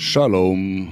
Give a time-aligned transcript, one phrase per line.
[0.00, 0.88] Shalom,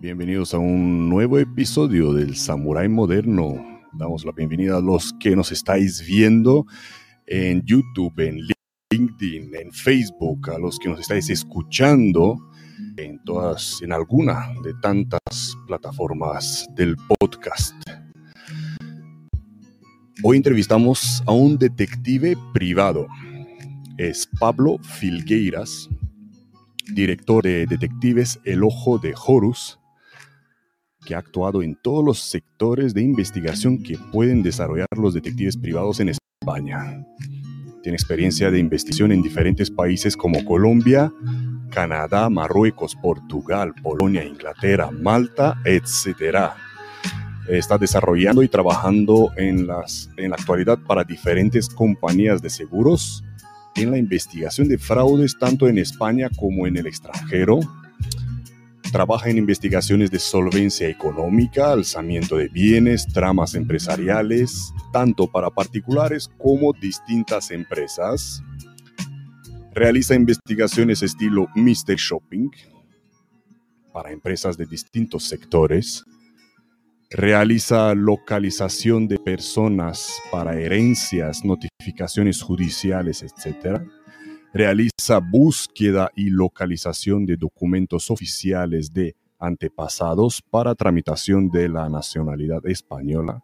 [0.00, 3.54] bienvenidos a un nuevo episodio del Samurai Moderno.
[3.92, 6.66] Damos la bienvenida a los que nos estáis viendo
[7.28, 8.40] en YouTube, en
[8.90, 12.36] LinkedIn, en Facebook, a los que nos estáis escuchando
[12.96, 17.76] en todas, en alguna de tantas plataformas del podcast.
[20.24, 23.06] Hoy entrevistamos a un detective privado.
[23.98, 25.88] Es Pablo Filgueiras,
[26.94, 29.78] director de Detectives El Ojo de Horus,
[31.04, 36.00] que ha actuado en todos los sectores de investigación que pueden desarrollar los detectives privados
[36.00, 37.06] en España.
[37.82, 41.12] Tiene experiencia de investigación en diferentes países como Colombia,
[41.70, 46.50] Canadá, Marruecos, Portugal, Polonia, Inglaterra, Malta, etc.
[47.48, 53.24] Está desarrollando y trabajando en, las, en la actualidad para diferentes compañías de seguros
[53.74, 57.60] en la investigación de fraudes tanto en España como en el extranjero.
[58.92, 66.72] Trabaja en investigaciones de solvencia económica, alzamiento de bienes, tramas empresariales, tanto para particulares como
[66.72, 68.42] distintas empresas.
[69.74, 71.96] Realiza investigaciones estilo Mr.
[71.96, 72.50] Shopping
[73.92, 76.04] para empresas de distintos sectores
[77.10, 83.80] realiza localización de personas para herencias, notificaciones judiciales, etc.
[84.52, 93.42] Realiza búsqueda y localización de documentos oficiales de antepasados para tramitación de la nacionalidad española.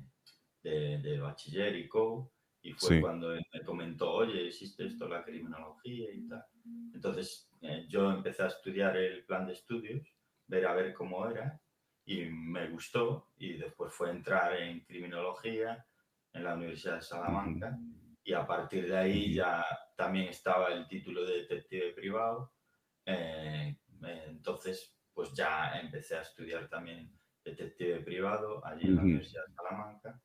[0.61, 2.31] de, bachiller y co.
[2.61, 6.45] Y fue cuando él me comentó, oye, existe esto, la criminología y tal.
[6.93, 10.07] Entonces eh, yo empecé a estudiar el plan de estudios,
[10.47, 11.59] ver a ver cómo era,
[12.05, 13.31] y me gustó.
[13.37, 15.85] Y después fue entrar en criminología
[16.31, 17.77] en la Universidad de Salamanca.
[18.23, 19.65] Y a partir de ahí ya
[19.97, 22.53] también estaba el título de detective privado
[23.05, 23.75] eh,
[24.27, 27.11] entonces, pues ya empecé a estudiar también
[27.43, 30.21] detective privado allí en la Universidad de Salamanca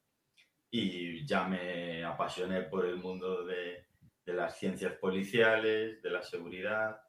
[0.70, 3.86] y ya me apasioné por el mundo de,
[4.24, 7.00] de las ciencias policiales, de la seguridad.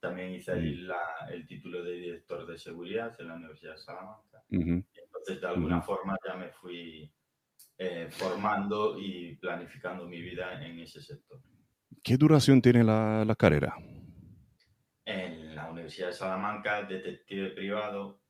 [0.00, 0.86] También hice allí
[1.30, 4.44] el título de director de seguridad en la Universidad de Salamanca.
[4.50, 7.10] Entonces, de alguna forma ya me fui
[7.78, 11.40] eh, formando y planificando mi vida en ese sector.
[12.02, 13.74] ¿Qué duración tiene la, la carrera?
[15.04, 18.20] En la Universidad de Salamanca, detective privado,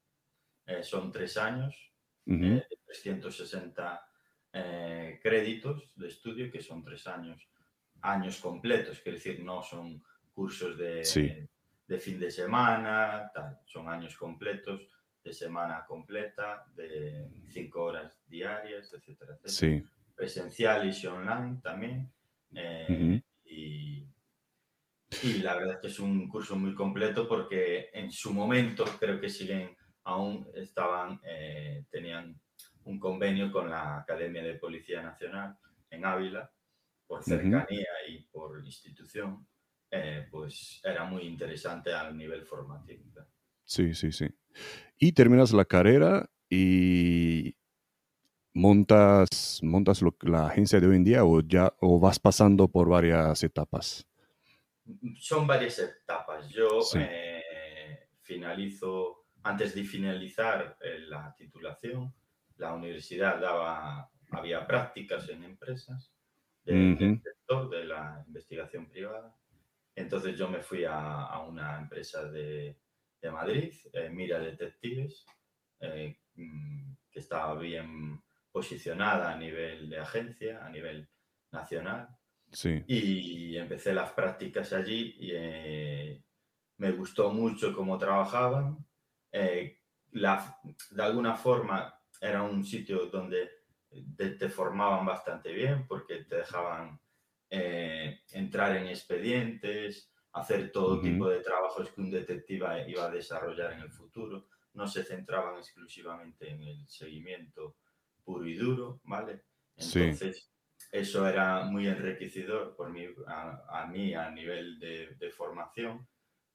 [0.67, 1.93] eh, son tres años,
[2.27, 4.07] eh, 360
[4.53, 7.49] eh, créditos de estudio, que son tres años,
[8.01, 11.49] años completos, quiere decir, no son cursos de,
[11.87, 13.31] de fin de semana,
[13.67, 14.89] son años completos,
[15.25, 19.91] de semana completa, de cinco horas diarias, etcétera, etcétera.
[20.15, 22.13] Presenciales y online también.
[22.55, 24.07] Eh, y
[25.25, 29.21] y la verdad es que es un curso muy completo porque en su momento creo
[29.21, 32.41] que siguen, aún estaban, eh, tenían
[32.85, 35.57] un convenio con la Academia de Policía Nacional
[35.91, 36.51] en Ávila,
[37.07, 39.47] por cercanía y por institución.
[39.91, 43.05] eh, pues era muy interesante al nivel formativo.
[43.65, 44.27] Sí, sí, sí.
[44.99, 47.57] Y terminas la carrera y
[48.55, 53.43] montas, montas la agencia de hoy en día o ya o vas pasando por varias
[53.43, 54.07] etapas.
[55.17, 56.49] Son varias etapas.
[56.49, 62.13] Yo eh, finalizo, antes de finalizar eh, la titulación,
[62.57, 66.13] la universidad daba, había prácticas en empresas
[66.65, 69.35] del sector de la investigación privada.
[69.95, 72.79] Entonces yo me fui a, una empresa de,
[73.21, 75.27] de Madrid, eh, Mira Detectives,
[76.35, 81.09] mm, que estaba bien posicionada a nivel de agencia, a nivel
[81.51, 82.09] nacional.
[82.87, 86.23] Y empecé las prácticas allí y eh,
[86.79, 88.79] me gustó mucho cómo trabajaban.
[89.33, 89.81] Eh,
[90.13, 93.51] de alguna forma era un sitio donde
[94.17, 97.01] te, formaban bastante bien porque te dejaban
[97.51, 103.73] eh, entrar en expedientes, hacer todo tipo de trabajos que un detective iba a desarrollar
[103.73, 104.47] en el futuro.
[104.75, 107.77] No se centraban exclusivamente en el seguimiento
[108.25, 109.43] puro y duro, ¿vale?
[109.77, 110.54] Entonces,
[110.95, 116.07] eso era muy enriquecedor por mí, a, mí a nivel de, formación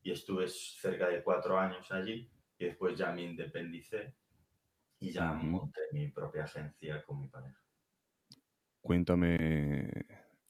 [0.02, 4.16] y estuve cerca de cuatro años allí y después ya me independicé
[4.98, 7.60] y ya monté mi propia agencia con mi pareja.
[8.80, 9.90] Cuéntame,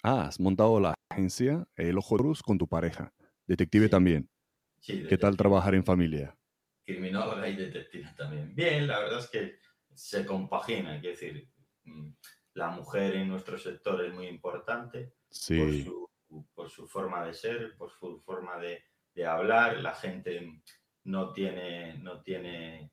[0.04, 3.12] ah, has montado la agencia El Ojo de Cruz con tu pareja,
[3.48, 4.30] detective también.
[4.82, 6.38] Sí, ¿Qué tal trabajar en familia?
[6.86, 8.54] Criminóloga y detective también.
[8.54, 9.56] Bien, la verdad es que
[9.96, 11.50] se compagina, es decir,
[11.86, 12.12] mm,
[12.54, 15.14] la mujer en nuestro sector es muy importante
[16.54, 18.84] por, su, forma de ser, por su forma de,
[19.26, 19.82] hablar.
[19.82, 20.62] La gente
[21.04, 22.92] no tiene, no tiene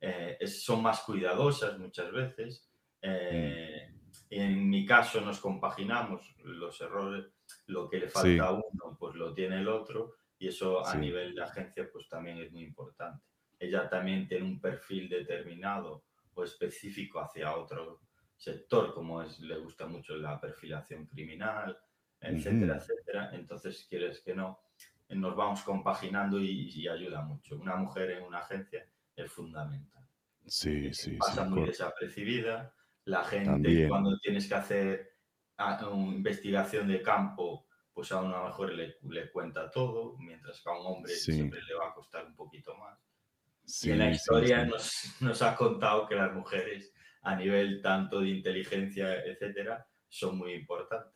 [0.00, 2.70] eh, son más cuidadosas muchas veces.
[3.02, 3.92] Eh,
[4.30, 7.26] en mi caso nos compaginamos los errores,
[7.66, 11.34] lo que le falta a uno, pues lo tiene el otro, y eso a nivel
[11.34, 13.24] de agencia pues también es muy importante.
[13.58, 18.00] Ella también tiene un perfil determinado o específico hacia otro
[18.40, 21.78] sector, como es, le gusta mucho la perfilación criminal,
[22.18, 23.30] etcétera, etcétera.
[23.34, 24.60] Entonces, quieres que no,
[25.10, 27.56] nos vamos compaginando y, ayuda mucho.
[27.56, 30.02] Una mujer en una agencia es fundamental.
[30.46, 32.74] Sí, sí, Pasa muy desapercibida.
[33.04, 35.16] La gente, cuando tienes que hacer
[35.58, 40.70] ah, una investigación de campo, pues a una mejor le, le, cuenta todo, mientras que
[40.70, 42.98] a un hombre siempre le va a costar un poquito más.
[43.82, 48.28] y en la historia nos, nos ha contado que las mujeres a nivel tanto de
[48.28, 51.14] inteligencia, etcétera, son muy importantes.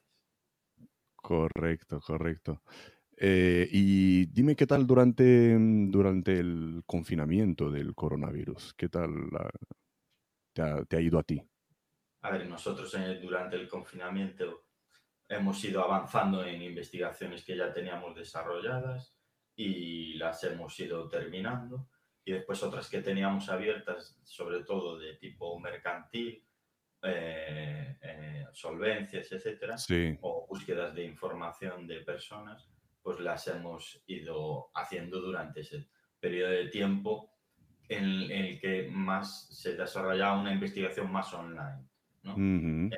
[1.17, 2.63] Correcto, correcto.
[3.17, 9.31] Eh, y dime qué tal durante, durante el confinamiento del coronavirus, qué tal
[10.53, 11.43] te, ha, ido a ti.
[12.23, 14.67] A ver, nosotros durante el confinamiento
[15.29, 19.17] hemos ido avanzando en investigaciones que ya teníamos desarrolladas
[19.57, 21.89] y las hemos ido terminando
[22.25, 26.43] y después otras que teníamos abiertas, sobre todo de tipo mercantil,
[27.03, 29.77] eh, eh, solvencias, etcétera,
[30.23, 32.71] o búsquedas de información de personas,
[33.03, 35.87] pues las hemos ido haciendo durante ese
[36.19, 37.31] periodo de tiempo
[37.89, 41.87] en, el que más se desarrollaba una investigación más online.
[42.25, 42.97] Eh,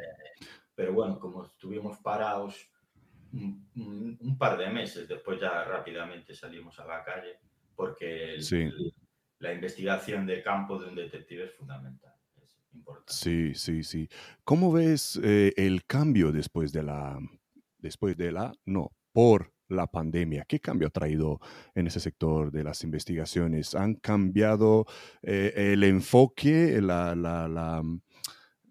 [0.73, 2.71] pero bueno, como estuvimos parados
[3.33, 7.41] un, par de meses, después ya rápidamente salimos a la calle
[7.75, 8.95] porque el,
[9.39, 12.15] la investigación de campo de un detective es fundamental.
[12.43, 13.13] Es importante.
[13.13, 14.09] Sí, sí, sí.
[14.45, 17.19] ¿Cómo ves eh, el cambio después de la,
[17.79, 20.45] después de la, no, por la pandemia?
[20.47, 21.41] ¿Qué cambio ha traído
[21.75, 23.75] en ese sector de las investigaciones?
[23.75, 24.87] ¿Han cambiado
[25.23, 26.81] eh, el enfoque?
[26.81, 27.83] La, la,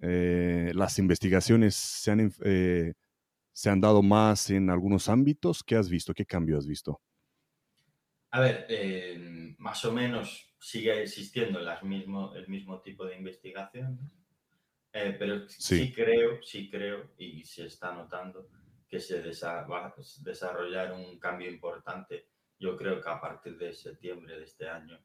[0.01, 5.63] eh, ¿Las investigaciones se han, se han dado más en algunos ámbitos?
[5.63, 6.13] ¿Qué has visto?
[6.13, 7.01] ¿Qué cambio has visto?
[8.31, 8.67] A ver,
[9.59, 14.17] más o menos sigue existiendo las mismo, el mismo tipo de investigaciones,
[14.91, 15.93] eh, pero sí.
[15.93, 18.49] creo, sí creo, y se está notando
[18.87, 24.39] que se va a desarrollar un cambio importante, yo creo que a partir de septiembre
[24.39, 24.99] de este año,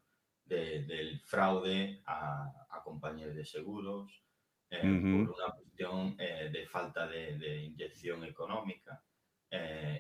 [0.47, 4.25] del fraude a, compañías de seguros,
[4.71, 9.05] eh, por una cuestión eh, de falta de, de inyección económica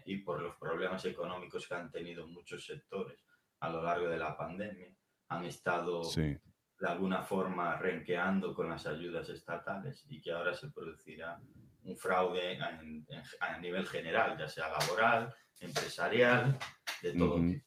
[0.07, 3.19] y por los problemas económicos que han tenido muchos sectores
[3.59, 4.90] a lo largo de la pandemia
[5.31, 11.41] han estado de alguna forma renqueando con las ayudas estatales y que ahora se producirá
[11.85, 16.59] un fraude a nivel general, ya sea laboral, empresarial,
[17.03, 17.65] de todo tipo.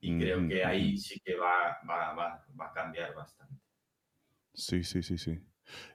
[0.00, 3.60] Y creo que ahí sí que va, va, va, va, a cambiar bastante.
[4.52, 5.40] Sí, sí, sí, sí.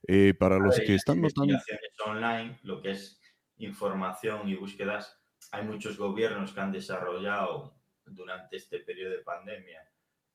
[0.07, 1.57] Eh, para los que están notando...
[2.05, 3.21] online, lo que es
[3.57, 5.21] información y búsquedas,
[5.51, 9.90] hay muchos gobiernos que han desarrollado durante este periodo de pandemia,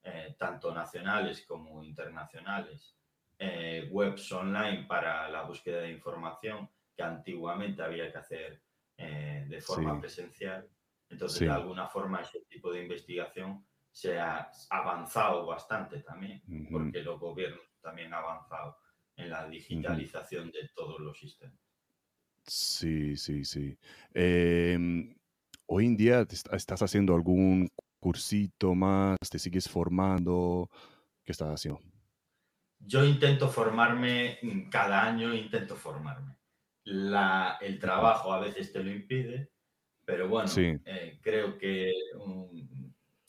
[0.09, 2.97] eh, tanto nacionales como internacionales,
[3.37, 8.63] eh, webs online para la búsqueda de información que antiguamente había que hacer
[8.97, 10.71] eh, de forma presencial.
[11.11, 17.19] Entonces, de alguna forma, ese tipo de investigación se ha avanzado bastante también, porque los
[17.19, 18.77] gobiernos también han avanzado
[19.17, 21.59] en la digitalización de todos los sistemas.
[22.45, 23.77] Sí, sí, sí.
[24.15, 25.17] Em,
[25.67, 30.71] hoy en día estás haciendo algún cursito más, te sigues formando,
[31.25, 31.81] ¿qué estás haciendo?
[32.79, 34.39] Yo intento formarme,
[34.71, 36.37] cada año intento formarme.
[36.85, 39.51] el trabajo a veces te lo impide,
[40.05, 41.93] pero bueno, eh, creo que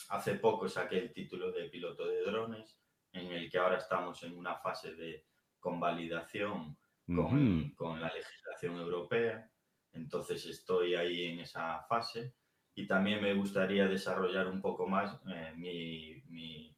[0.10, 2.78] hace poco saqué el título de piloto de drones,
[3.14, 5.26] en el que ahora estamos en una fase de
[5.60, 9.50] convalidación con, con la legislación europea.
[9.94, 12.36] Entonces estoy ahí en esa fase
[12.78, 16.78] y también me gustaría desarrollar un poco más eh, mi, mi,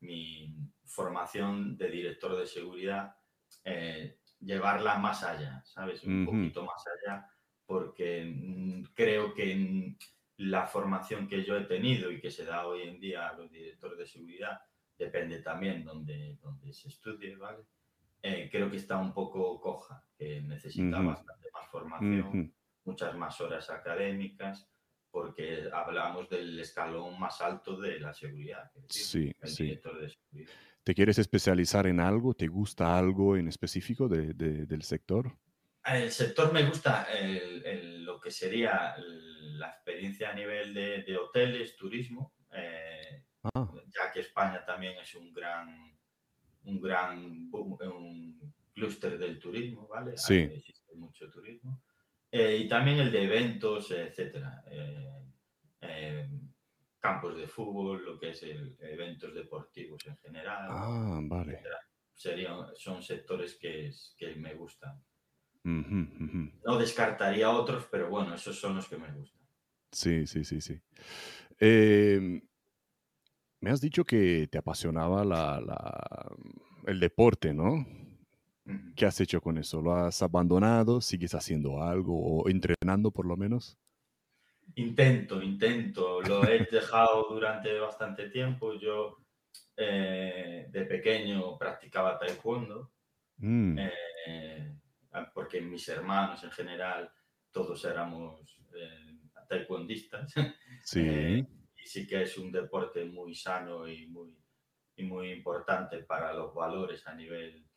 [0.00, 3.16] mi, formación de director de seguridad,
[3.64, 6.04] eh, llevarla más allá, ¿sabes?
[6.04, 7.26] Un poquito más allá,
[7.64, 9.96] porque mm, creo que
[10.36, 13.50] la formación que yo he tenido y que se da hoy en día a los
[13.50, 14.60] directores de seguridad
[14.98, 17.64] depende también donde, donde se estudie, ¿vale?
[18.22, 22.52] Eh, creo que está un poco coja, que necesita bastante más formación,
[22.84, 24.68] muchas más horas académicas,
[25.10, 28.70] porque hablamos del escalón más alto de la seguridad.
[28.88, 29.78] sí, sí.
[30.88, 32.32] ¿Te quieres especializar en algo?
[32.32, 35.36] ¿Te gusta algo en específico de, del sector?
[35.84, 37.06] El sector me gusta
[37.98, 43.22] lo que sería la experiencia a nivel de, hoteles, turismo, eh,
[43.54, 43.70] ah.
[43.86, 45.94] ya que España también es un gran
[46.64, 50.16] un gran un clúster del turismo, ¿vale?
[50.16, 50.36] Sí.
[50.36, 51.82] existe mucho turismo.
[52.30, 54.62] Eh, y también el de eventos, etcétera.
[54.70, 55.22] Eh,
[55.80, 56.30] eh,
[56.98, 60.66] campos de fútbol, lo que es el, eventos deportivos en general.
[60.70, 61.62] Ah, vale.
[62.14, 65.02] Serían, son sectores que, que me gustan.
[65.64, 69.40] No descartaría otros, pero bueno, esos son los que me gustan.
[69.92, 70.80] Sí, sí, sí, sí.
[71.58, 72.40] Em,
[73.60, 76.30] me has dicho que te apasionaba la,
[76.86, 77.86] el deporte, ¿no?
[78.94, 79.80] ¿Qué has hecho con eso?
[79.80, 81.00] ¿Lo has abandonado?
[81.00, 83.78] ¿Sigues haciendo algo o entrenando por lo menos?
[84.74, 86.20] Intento, intento.
[86.22, 88.74] Lo he dejado durante bastante tiempo.
[88.74, 89.24] Yo
[89.76, 92.92] eh, de pequeño practicaba taekwondo,
[93.38, 93.78] mm.
[93.78, 94.76] eh,
[95.32, 97.10] porque mis hermanos en general
[97.50, 100.34] todos éramos eh, taekwondistas.
[100.84, 101.44] Sí.
[101.76, 104.34] y sí que es un deporte muy sano y muy,
[104.96, 107.67] y muy importante para los valores a nivel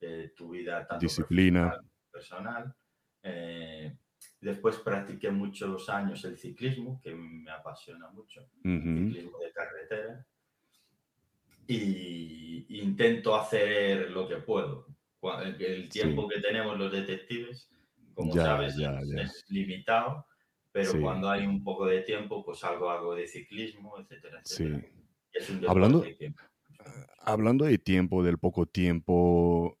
[0.00, 1.78] de tu vida, tanto disciplina
[2.10, 2.74] personal.
[3.22, 3.96] Eh,
[4.40, 10.26] después practiqué muchos años el ciclismo, que me apasiona mucho, ciclismo de carretera.
[11.66, 14.86] Y intento hacer lo que puedo.
[15.58, 17.70] El tiempo que tenemos los detectives,
[18.14, 20.26] como sabes, es, limitado,
[20.72, 24.88] pero cuando hay un poco de tiempo, pues algo hago de ciclismo, etcétera, etcétera.
[25.68, 26.04] hablando,
[27.20, 29.79] hablando de tiempo, del poco tiempo,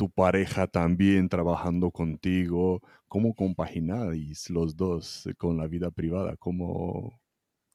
[0.00, 6.38] tu pareja también trabajando contigo, ¿cómo compagináis los dos con la vida privada?
[6.38, 7.20] ¿Cómo,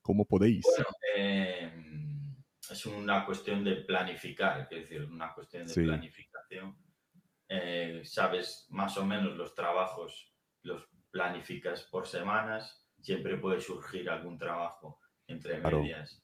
[0.01, 0.65] cómo podéis?
[0.65, 2.35] Bueno, em,
[2.67, 6.75] es una cuestión de planificar, es decir, una cuestión de planificación.
[7.47, 14.39] Eh, sabes más o menos los trabajos, los planificas por semanas, siempre puede surgir algún
[14.39, 16.23] trabajo entre medias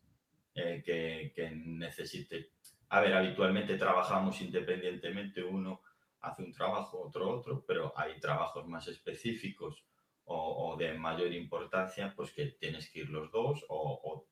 [0.56, 2.54] eh, que, que necesite.
[2.90, 5.84] A ver, habitualmente trabajamos independientemente uno
[6.22, 9.86] hace un trabajo, otro otro, pero hay trabajos más específicos
[10.26, 14.26] o, de mayor importancia, pues que tienes que ir los dos o,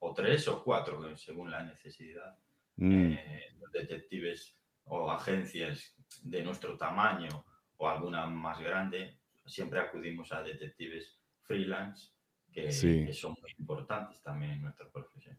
[0.00, 2.36] o, tres o cuatro, según la necesidad.
[2.76, 3.12] Mm.
[3.12, 7.44] Eh, los detectives o agencias de nuestro tamaño
[7.76, 12.10] o alguna más grande, siempre acudimos a detectives freelance
[12.50, 15.38] que, que son muy importantes también en nuestra profesión.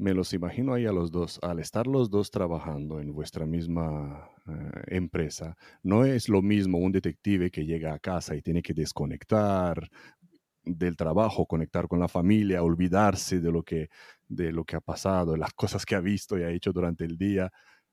[0.00, 4.30] Me los imagino ahí a los dos, al estar los dos trabajando en vuestra misma
[4.48, 8.72] eh, empresa, no es lo mismo un detective que llega a casa y tiene que
[8.72, 9.90] desconectar
[10.64, 13.90] del trabajo, conectar con la familia, olvidarse de lo que,
[14.26, 17.04] de lo que ha pasado, de las cosas que ha visto y ha hecho durante
[17.04, 17.50] el día.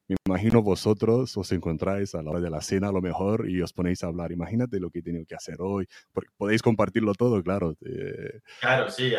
[0.07, 3.61] Me imagino vosotros os encontráis a la hora de la cena a lo mejor y
[3.61, 4.31] os ponéis a hablar.
[4.31, 5.85] Imagínate lo que he tenido que hacer hoy.
[6.13, 7.75] Porque podéis compartirlo todo, claro.
[7.81, 9.11] Eh, claro, sí.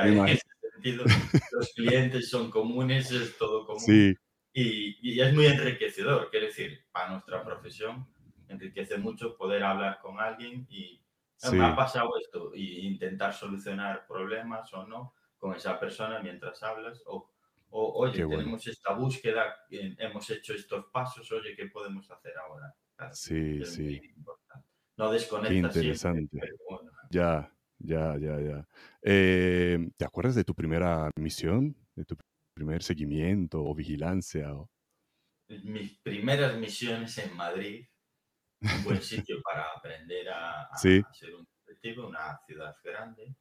[0.85, 4.16] Hay, los clientes son comunes, es todo común.
[4.52, 8.06] Y, es muy enriquecedor, quiero decir, para nuestra profesión
[8.49, 11.00] enriquece mucho poder hablar con alguien y,
[11.52, 17.00] Me ha pasado esto y intentar solucionar problemas o no con esa persona mientras hablas
[17.06, 17.30] o,
[17.70, 22.75] oye, tenemos esta búsqueda, hemos hecho estos pasos, oye, ¿qué podemos hacer ahora?
[23.12, 24.00] sí, sí.
[24.97, 26.40] No desconectas interesante.
[27.11, 28.66] Ya, ya, ya, ya.
[29.02, 31.76] Eh, ¿Te acuerdas de tu primera misión?
[31.94, 32.16] ¿De tu
[32.54, 34.52] primer seguimiento o vigilancia?
[35.49, 37.87] Mis primeras misiones en Madrid,
[38.61, 41.04] un buen sitio para aprender a, ser
[41.35, 43.35] un detective, una ciudad grande,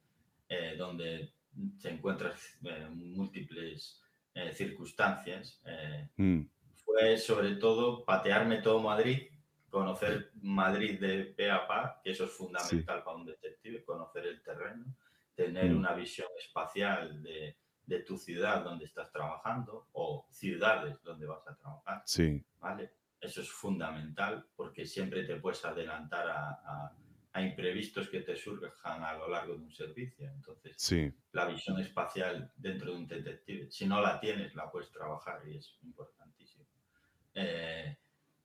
[0.48, 1.34] eh, donde
[1.77, 4.01] se encuentran eh, múltiples
[4.53, 5.60] circunstancias.
[6.15, 6.41] Mm.
[6.86, 9.24] Fue sobre todo patearme todo Madrid
[9.69, 14.41] conocer Madrid de pe a pa, que eso es fundamental para un detective, conocer el
[14.41, 14.86] terreno,
[15.36, 15.77] tener mm.
[15.77, 21.55] una visión espacial de, de, tu ciudad donde estás trabajando o ciudades donde vas a
[21.55, 22.01] trabajar.
[22.05, 22.43] Sí.
[22.59, 22.93] ¿vale?
[23.19, 26.93] Eso es fundamental porque siempre te puedes adelantar a,
[27.33, 30.27] a, imprevistos que te surjan a lo largo de un servicio.
[30.27, 31.13] Entonces, sí.
[31.33, 35.57] la visión espacial dentro de un detective, si no la tienes, la puedes trabajar y
[35.57, 36.65] es importantísimo.
[37.36, 37.95] Eh,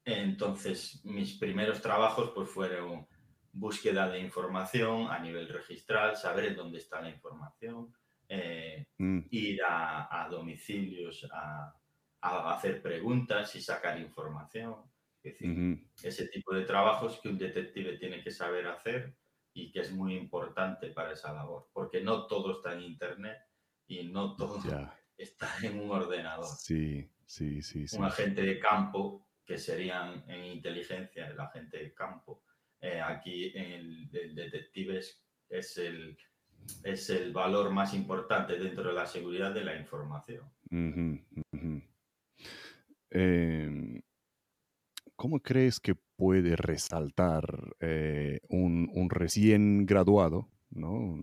[0.05, 3.07] entonces, mis primeros trabajos pues fueron
[3.53, 7.95] búsqueda de información a nivel registral, saber dónde está la información,
[8.29, 9.21] eh, mm.
[9.31, 11.75] ir a, domicilios a,
[12.21, 14.77] hacer preguntas y sacar información.
[15.23, 19.15] Es decir, ese tipo de trabajos que un detective tiene que saber hacer
[19.53, 23.39] y que es muy importante para esa labor, porque no todo está en Internet
[23.87, 24.59] y no todo
[25.17, 26.47] está en un ordenador.
[26.47, 27.87] Sí, sí, sí.
[27.87, 27.97] sí.
[27.97, 32.43] Un agente de campo que serían en inteligencia la gente de campo.
[32.81, 35.01] Eh, aquí el, el, detective
[35.49, 36.17] es, el,
[36.83, 40.51] es el valor más importante dentro de la seguridad de la información.
[43.11, 44.03] Em,
[45.17, 47.45] ¿Cómo crees que puede resaltar
[47.81, 51.21] eh, un, recién graduado ¿no?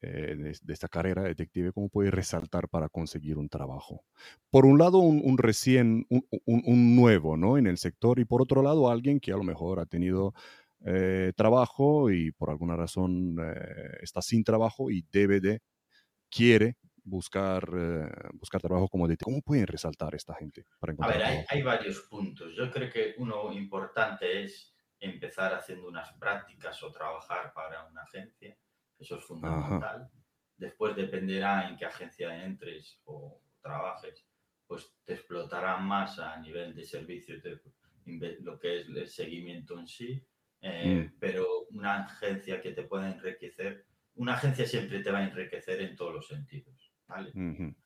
[0.00, 4.04] Eh, de, esta carrera detective, cómo puede resaltar para conseguir un trabajo.
[4.48, 7.58] Por un lado, un, recién, un, nuevo ¿no?
[7.58, 10.34] en el sector y por otro lado, alguien que a lo mejor ha tenido
[10.84, 15.62] eh, trabajo y por alguna razón eh, está sin trabajo y debe de,
[16.30, 17.68] quiere buscar,
[18.34, 19.32] buscar trabajo como detective.
[19.32, 20.64] ¿Cómo pueden resaltar esta gente?
[20.78, 22.54] Para a ver, hay, hay varios puntos.
[22.54, 28.56] Yo creo que uno importante es empezar haciendo unas prácticas o trabajar para una agencia
[28.98, 30.10] eso es fundamental.
[30.56, 34.26] Después dependerá en qué agencia entres o trabajes,
[34.66, 39.86] pues te explotarán más a nivel de servicios, de lo que es el seguimiento en
[39.86, 40.26] sí.
[40.60, 41.18] Eh, mm.
[41.20, 45.94] Pero una agencia que te pueda enriquecer, una agencia siempre te va a enriquecer en
[45.94, 47.32] todos los sentidos, ¿vale?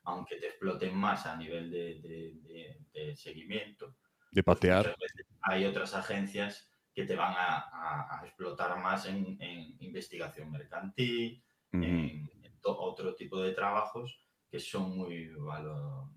[0.03, 3.95] Aunque te exploten más a nivel de, seguimiento.
[4.31, 4.95] De pues patear.
[5.41, 9.37] hay otras agencias que te van a, explotar más en,
[9.79, 12.29] investigación mercantil, en,
[12.65, 15.31] otro tipo de trabajos que son muy,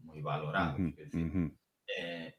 [0.03, 0.79] muy valorados.
[1.99, 2.35] Eh,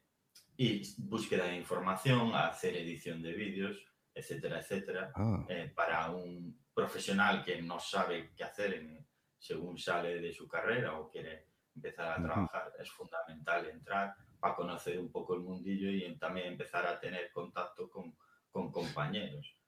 [0.56, 3.76] y búsqueda de información, hacer edición de vídeos,
[4.14, 5.44] etcétera, etcétera, ah.
[5.48, 9.04] eh, para un profesional que no sabe qué hacer
[9.38, 14.98] según sale de su carrera o quiere empezar a trabajar, es fundamental entrar para conocer
[14.98, 18.16] un poco el mundillo y también empezar a tener contacto con,
[18.50, 19.58] con compañeros.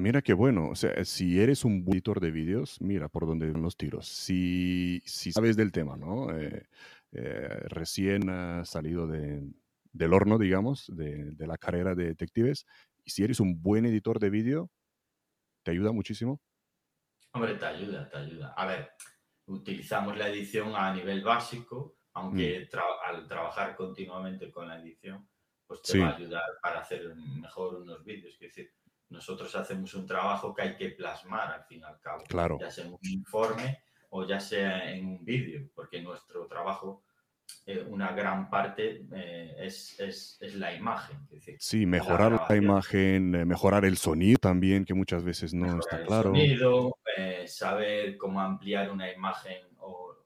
[0.00, 3.60] Mira qué bueno, o sea, si eres un editor de vídeos, mira por dónde van
[3.60, 4.08] los tiros.
[4.08, 6.34] Si, si sabes del tema, ¿no?
[6.34, 6.66] Eh,
[7.12, 12.64] eh, recién ha salido del horno, digamos, de, la carrera de detectives,
[13.04, 14.70] y si eres un buen editor de vídeo,
[15.62, 16.40] ¿te ayuda muchísimo?
[17.32, 18.54] Hombre, te ayuda, te ayuda.
[18.56, 18.92] A ver,
[19.46, 22.78] utilizamos la edición a nivel básico, aunque mm.
[23.06, 25.28] al trabajar continuamente con la edición,
[25.70, 28.34] pues te va a ayudar para hacer mejor unos vídeos.
[28.34, 28.72] Es decir,
[29.08, 32.24] nosotros hacemos un trabajo que hay que plasmar al fin y al cabo.
[32.24, 32.58] Claro.
[32.60, 33.78] Ya sea en un informe
[34.08, 37.04] o ya sea en un vídeo, porque nuestro trabajo,
[37.66, 41.28] eh, una gran parte eh, es, es, es, la imagen.
[41.60, 46.34] sí, mejorar la, imagen, eh, mejorar el sonido también, que muchas veces no está claro.
[46.34, 46.96] El sonido,
[47.46, 50.16] saber cómo ampliar una imagen o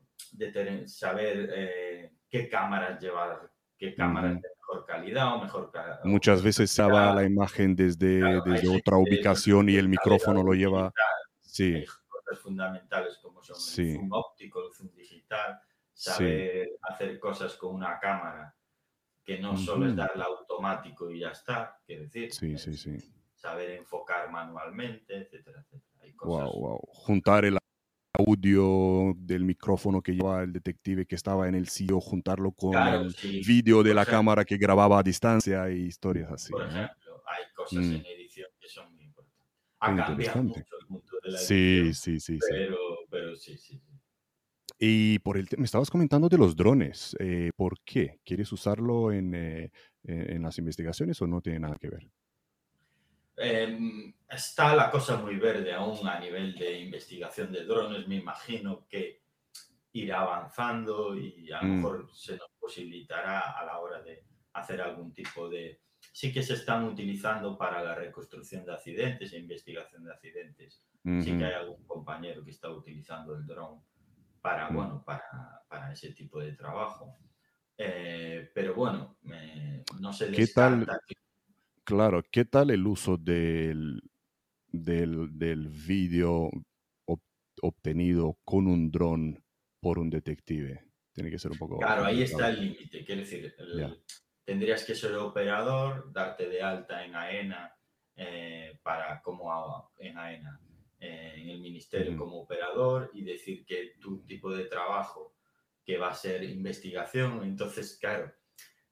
[0.87, 5.71] saber qué cámaras llevar, qué cámaras mejor calidad o mejor
[6.05, 10.93] Muchas veces se va la imagen desde, desde otra ubicación y el micrófono lo lleva.
[11.41, 11.75] Sí.
[11.75, 15.61] Hay cosas fundamentales como son el zoom óptico, el zoom digital,
[15.93, 18.55] saber hacer cosas con una cámara
[19.23, 22.33] que no solo es darle automático y ya está, quiero decir.
[22.33, 22.99] Sí, sí, sí.
[23.35, 25.99] Saber enfocar manualmente, etcétera, etcétera.
[26.01, 26.45] Hay cosas...
[26.45, 26.81] Wow, wow.
[26.93, 27.59] Juntar el
[28.17, 33.15] audio del micrófono que llevaba el detective que estaba en el sitio, juntarlo con el
[33.47, 36.53] vídeo de la cámara que grababa a distancia y historias así.
[36.53, 38.07] Por ejemplo, hay cosas en mm.
[38.07, 39.55] edición que son muy importantes.
[39.81, 42.47] ha cambiado mucho el mundo de la Sí, sí, sí, sí.
[42.49, 42.79] pero,
[43.11, 43.81] pero sí, sí.
[44.79, 47.17] Y por el, me estabas comentando de los drones.
[47.19, 48.21] Eh, ¿Por qué?
[48.25, 49.71] ¿Quieres usarlo en, eh,
[50.03, 52.09] en las investigaciones o no tiene nada que ver?
[53.37, 58.07] Em, está la cosa muy verde aún a nivel de investigación de drones.
[58.07, 59.23] Me imagino que
[59.93, 61.77] irá avanzando y a lo mm.
[61.77, 65.81] mejor se nos posibilitará a la hora de hacer algún tipo de...
[66.13, 70.85] Sí que se están utilizando para la reconstrucción de accidentes e investigación de accidentes.
[71.03, 73.83] Sí que hay algún compañero que está utilizando el dron
[74.41, 74.75] para, mm.
[74.75, 77.19] bueno, para, para, ese tipo de trabajo.
[77.77, 79.19] Eh, pero bueno,
[80.01, 80.47] no se ¿Qué
[81.85, 84.03] Claro, ¿qué tal el uso del,
[84.69, 86.51] del, del vídeo
[87.63, 89.45] obtenido con un dron
[89.81, 90.83] por un detective?
[91.13, 91.79] Tiene que ser un poco...
[91.79, 93.05] Claro, ahí está el límite.
[93.05, 93.55] Quiero decir,
[94.45, 97.77] tendrías que ser operador, darte de alta en AENA,
[98.17, 100.61] eh, para como en AENA,
[101.01, 105.35] eh, en el ministerio como operador y decir que tu tipo de trabajo
[105.85, 108.33] que va a ser investigación, entonces, claro,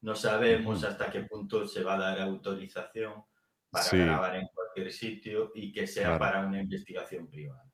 [0.02, 3.24] no sabemos hasta qué punto se va a dar autorización
[3.70, 7.64] para grabar en cualquier sitio y que sea para una investigación privada.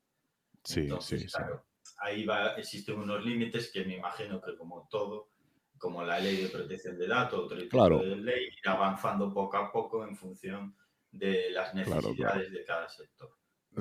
[0.63, 1.67] Sí, Entonces, sí, claro,
[2.01, 5.31] ahí va, existen unos límites que me imagino que como todo,
[5.79, 9.73] como la ley de protección de datos, otro tipo de ley, irá avanzando poco a
[9.73, 10.77] poco en función
[11.11, 13.31] de las necesidades de cada sector.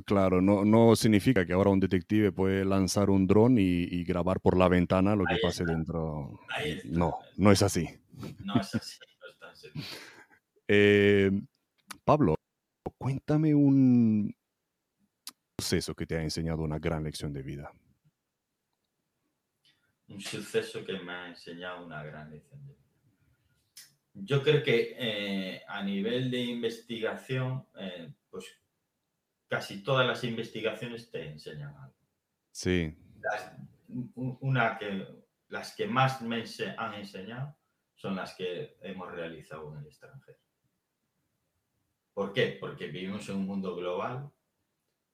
[0.05, 4.57] Claro, no, no significa que ahora un detective puede lanzar un dron y, grabar por
[4.57, 6.39] la ventana lo que pase dentro.
[6.85, 7.87] no, no es así.
[8.43, 9.83] No es así, no es tan
[10.67, 11.31] eh,
[12.03, 12.35] Pablo,
[12.97, 14.35] cuéntame un
[15.59, 17.71] suceso que te ha enseñado una gran lección de vida.
[20.09, 22.87] Un suceso que me ha enseñado una gran lección de vida.
[24.13, 28.45] Yo creo que eh, a nivel de investigación, eh, pues
[29.47, 31.95] casi todas las investigaciones te enseñan algo.
[32.51, 32.97] Sí.
[34.15, 35.07] una que,
[35.49, 36.43] las que más me
[36.77, 37.55] han enseñado
[37.97, 40.37] son las que hemos realizado en el extranjero.
[42.13, 42.57] ¿Por qué?
[42.59, 44.31] Porque vivimos en un mundo global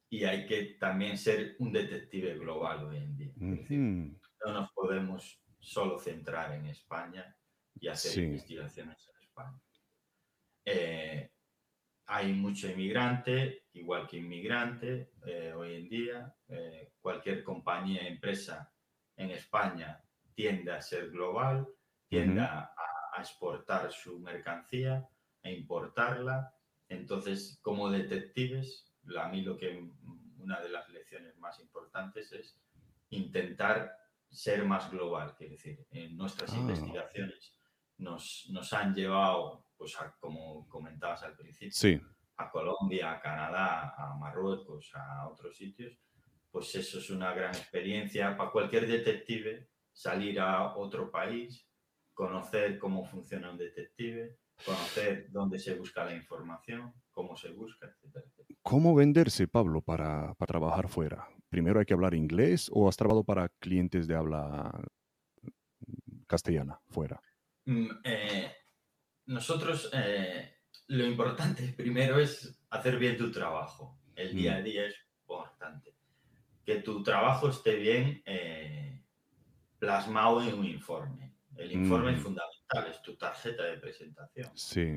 [0.10, 3.34] y hay que también ser un detective global hoy en día.
[4.46, 7.36] no nos podemos solo centrar en España
[7.80, 9.62] y hacer investigaciones en España.
[10.66, 11.32] Eh,
[12.06, 16.36] hay mucho inmigrante, igual que inmigrante, eh, hoy en día.
[16.50, 18.72] Eh, cualquier compañía, empresa
[19.16, 20.04] en España
[20.36, 21.66] tiende a ser global
[22.14, 22.70] tiende a,
[23.20, 25.08] exportar su mercancía,
[25.44, 26.54] a importarla.
[26.90, 29.90] Entonces, como detectives, a mí lo que
[30.38, 32.60] una de las lecciones más importantes es
[33.10, 33.96] intentar
[34.30, 36.58] ser más global, es decir, en nuestras ah.
[36.58, 37.56] investigaciones
[37.98, 42.02] nos, nos, han llevado, pues como comentabas al principio,
[42.38, 45.94] a Colombia, a Canadá, a Marruecos, a otros sitios,
[46.52, 51.68] pues eso es una gran experiencia para cualquier detective salir a otro país
[52.14, 58.24] conocer cómo funciona un detective, conocer dónde se busca la información, cómo se busca, etc.
[58.62, 61.28] ¿Cómo venderse, Pablo, para, trabajar fuera?
[61.50, 64.72] ¿Primero hay que hablar inglés o has trabajado para clientes de habla
[66.28, 67.22] castellana fuera?
[67.66, 68.52] Mm, eh,
[69.26, 74.00] nosotros, eh, lo importante primero es hacer bien tu trabajo.
[74.16, 74.64] El día a mm.
[74.64, 75.96] día es importante.
[76.64, 79.04] Que tu trabajo esté bien eh,
[79.80, 82.22] plasmado en un informe el informe es mm.
[82.22, 84.52] fundamental, es tu tarjeta de presentación.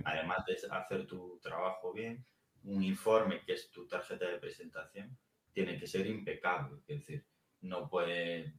[0.05, 2.25] Además de hacer tu trabajo bien,
[2.65, 5.17] un informe que es tu tarjeta de presentación
[5.53, 6.79] tiene que ser impecable.
[6.87, 7.25] Es decir,
[7.63, 8.55] no puede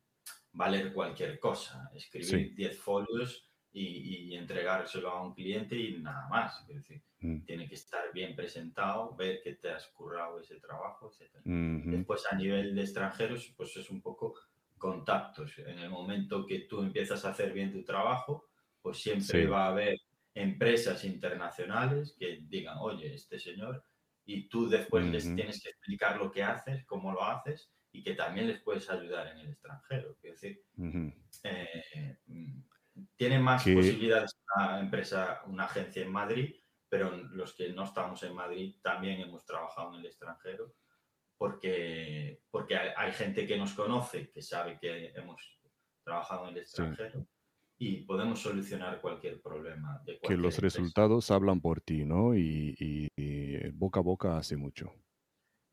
[0.51, 1.89] valer cualquier cosa.
[1.93, 6.61] Escribir 10 folios y, entregárselo a un cliente y nada más.
[6.61, 7.45] Es decir, mm.
[7.45, 11.31] tiene que estar bien presentado, ver que te has currado ese trabajo, etc.
[11.43, 14.35] Después, a nivel de extranjeros, pues es un poco
[14.77, 15.57] contactos.
[15.59, 18.49] En el momento que tú empiezas a hacer bien tu trabajo,
[18.81, 19.97] pues siempre va a haber
[20.33, 23.83] empresas internacionales que digan, oye, este señor,
[24.25, 28.13] y tú después les tienes que explicar lo que haces, cómo lo haces, y que
[28.13, 30.17] también les puedes ayudar en el extranjero.
[30.21, 30.63] Es decir,
[31.43, 32.17] eh,
[33.15, 36.55] tiene más posibilidades una empresa, una agencia en Madrid,
[36.89, 40.75] pero los que no estamos en Madrid también hemos trabajado en el extranjero
[41.37, 45.59] porque, porque hay, gente que nos conoce, que sabe que hemos
[46.03, 47.27] trabajado en el extranjero
[47.77, 50.01] y podemos solucionar cualquier problema.
[50.23, 52.35] que los resultados hablan por ti, ¿no?
[52.35, 53.11] Y,
[53.73, 54.91] boca a boca hace mucho.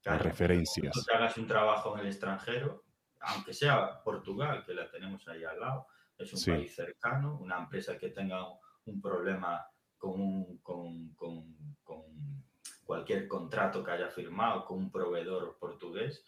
[0.04, 0.92] Las referencias.
[1.08, 2.84] Que hagas un trabajo en el extranjero,
[3.20, 5.86] aunque sea Portugal, que la tenemos ahí al lado,
[6.18, 8.46] es un país cercano, una empresa que tenga
[8.84, 12.43] un problema con, con, con, con
[12.84, 16.24] cualquier contrato que haya firmado con un proveedor portugués,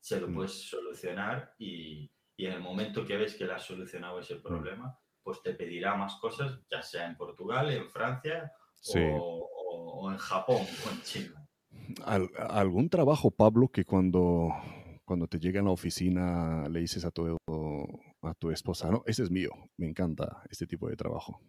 [0.00, 0.34] se lo Mm.
[0.34, 4.20] puedes solucionar y, y en el momento que ves que le has solucionado Mm.
[4.20, 9.00] ese problema, pues te pedirá más cosas, ya sea en Portugal, en Francia Sí.
[9.00, 11.48] o, o- en Japón o en China.
[12.04, 14.50] Al- ¿Algún trabajo, Pablo, que cuando,
[15.04, 17.36] cuando te llega en la oficina le dices a tu,
[18.22, 21.40] a tu esposa, no, ese es mío, me encanta este tipo de trabajo?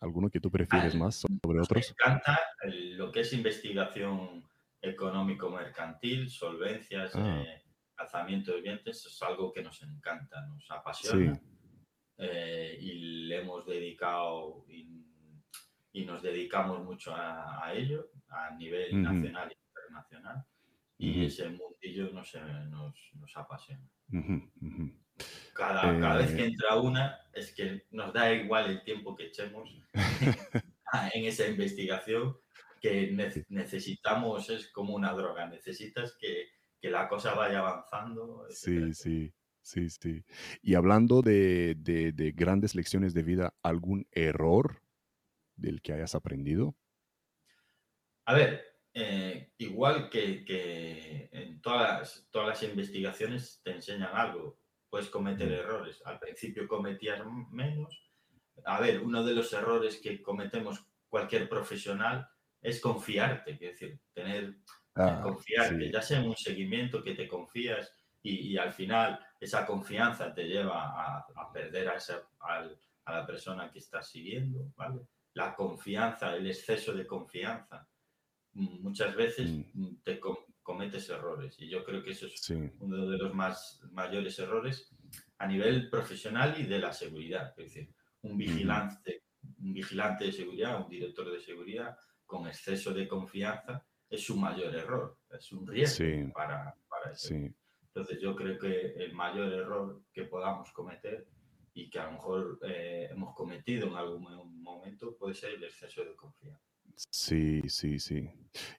[0.00, 1.90] ¿Alguno que tú prefieres Al- más sobre Me otros?
[1.90, 4.48] encanta el- lo que es investigación
[4.80, 7.42] económico-mercantil, solvencias, Ah.
[7.46, 7.62] eh,
[7.96, 11.34] alzamiento de bienes, es algo que nos encanta, nos apasiona.
[11.34, 11.40] Sí,
[12.16, 15.04] eh, y le hemos dedicado y,
[15.92, 20.44] y nos dedicamos mucho a, a ello a nivel nacional e internacional.
[20.96, 21.26] Y Ujú.
[21.26, 22.34] ese mundillo nos,
[22.70, 23.86] nos, nos apasiona.
[24.12, 24.99] ujú.
[25.54, 26.36] Cada, cada vez Eh.
[26.36, 29.70] que entra una, es que nos da igual el tiempo que echemos
[31.14, 32.36] en esa investigación,
[32.80, 36.48] que ne- necesitamos, es como una droga, necesitas que,
[36.80, 38.46] que la cosa vaya avanzando.
[38.48, 40.24] etcétera, Sí, sí, sí, sí.
[40.62, 44.82] Y hablando de, de- de grandes lecciones de vida, ¿algún error
[45.56, 46.74] del que hayas aprendido?
[48.24, 54.58] A ver, eh, igual que, que en todas las, todas las investigaciones te enseñan algo,
[54.90, 55.52] puedes cometer Mm.
[55.52, 56.02] errores.
[56.04, 57.22] Al principio cometías
[57.52, 58.10] menos.
[58.64, 62.28] A ver, uno de los errores que cometemos cualquier profesional
[62.60, 64.58] es confiarte, es decir, tener
[64.96, 69.24] Ah, confiarte, sí, ya sea en un seguimiento que te confías y, y al final
[69.38, 70.82] esa confianza te lleva
[71.16, 72.68] a, a perder a, esa, a
[73.12, 75.02] la persona que estás siguiendo, ¿vale?
[75.34, 77.88] La confianza, el exceso de confianza.
[78.54, 79.96] Mm, Muchas veces Mm.
[80.02, 80.18] te
[80.70, 84.90] cometes errores y yo creo que eso es sí, uno de los más mayores errores
[85.38, 87.48] a nivel profesional y de la seguridad.
[87.58, 89.24] Es decir, un vigilante,
[89.58, 94.74] un vigilante de seguridad, un director de seguridad con exceso de confianza es su mayor
[94.74, 96.30] error, es un riesgo Sí.
[96.32, 97.28] para, para eso.
[97.28, 97.52] sí.
[97.88, 101.26] Entonces yo creo que el mayor error que podamos cometer
[101.74, 105.64] y que a lo mejor eh, hemos cometido en algún mo- momento puede ser el
[105.64, 106.69] exceso de confianza.
[106.96, 108.28] Sí, sí, sí.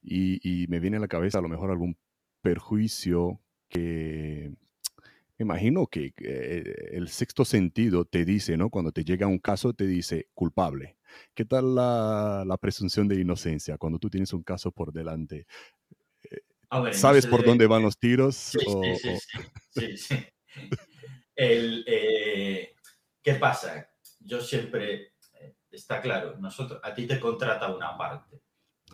[0.02, 1.98] Y, y me viene a la cabeza a lo mejor algún
[2.42, 4.52] perjuicio que
[5.40, 8.70] me imagino que eh, el sexto sentido te dice, ¿no?
[8.70, 10.98] Cuando te llega un caso, te dice culpable.
[11.36, 15.48] ¿Qué tal la, la presunción de inocencia cuando tú tienes un caso por delante?
[16.70, 18.36] A ver, no ¿Sabes por dónde van los tiros?
[18.36, 19.20] Sí, o- sí, sí, o-
[19.74, 20.16] sí, sí, sí.
[21.36, 22.76] El, eh,
[23.24, 23.90] ¿Qué pasa?
[24.20, 25.11] Yo siempre, eh,
[25.72, 28.42] está claro, nosotros, a ti te contrata una parte,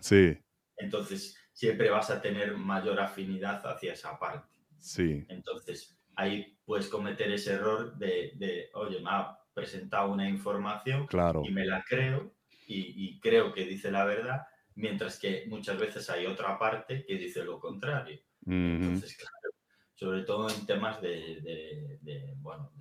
[0.01, 0.37] Sí,
[0.77, 4.57] entonces siempre vas a tener mayor afinidad hacia esa parte.
[4.79, 11.07] sí, Entonces ahí puedes cometer ese error de, de, oye, me ha presentado una información
[11.07, 11.41] claro.
[11.43, 12.35] y me la creo
[12.67, 14.43] y, y creo que dice la verdad,
[14.75, 18.19] mientras que muchas veces hay otra parte que dice lo contrario.
[18.69, 19.33] Entonces, claro,
[19.95, 22.71] sobre todo en temas de, de- de, bueno,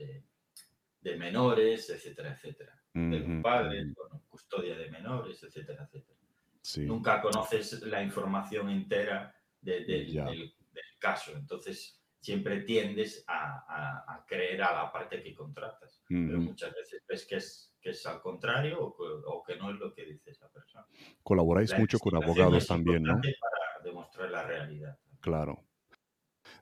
[1.00, 2.82] de menores, etcétera, etcétera.
[2.96, 6.18] De los padres, bueno, custodia de menores, etcétera, etcétera.
[6.62, 10.24] Sí, Nunca conoces la información entera de- del- Ya.
[10.24, 16.02] del, del caso, entonces siempre tiendes a, a- a creer a la parte que contratas.
[16.08, 16.46] Pero ujú.
[16.48, 19.78] muchas veces ves que es, que es al contrario o que, o que no es
[19.78, 20.86] lo que dice esa persona.
[21.22, 23.14] Colaboráis La mucho con abogados es también, ¿no?
[23.14, 24.98] Para demostrar la realidad.
[25.20, 25.62] Claro.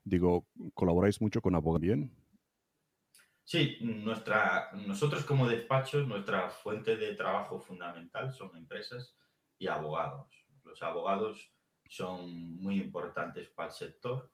[0.03, 2.11] Digo, ¿colaboráis mucho con abogados también?
[3.45, 9.15] Sí, nuestra, nosotros como despacho, nuestra fuente de trabajo fundamental son empresas
[9.59, 10.29] y abogados.
[10.65, 11.53] Los abogados
[11.87, 14.31] son muy importantes para el sector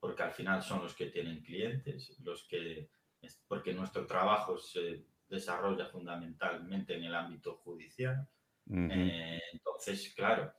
[0.00, 2.88] porque al final son los que tienen clientes, los que,
[3.46, 8.26] porque nuestro trabajo se desarrolla fundamentalmente en el ámbito judicial.
[8.70, 10.52] Eh, entonces, claro,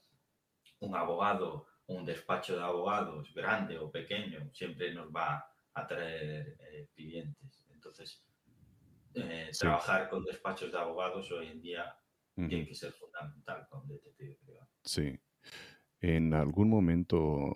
[0.79, 6.89] un abogado, un despacho de abogados, grande o pequeño, siempre nos va a traer eh,
[6.93, 7.58] clientes.
[7.89, 8.23] Entonces,
[9.15, 9.59] eh, Sí.
[9.61, 11.97] trabajar con despachos de abogados hoy en día
[12.37, 12.47] ujú.
[12.47, 14.69] tiene que ser fundamental un detective privado.
[14.83, 15.19] Sí.
[16.01, 17.51] En algún momento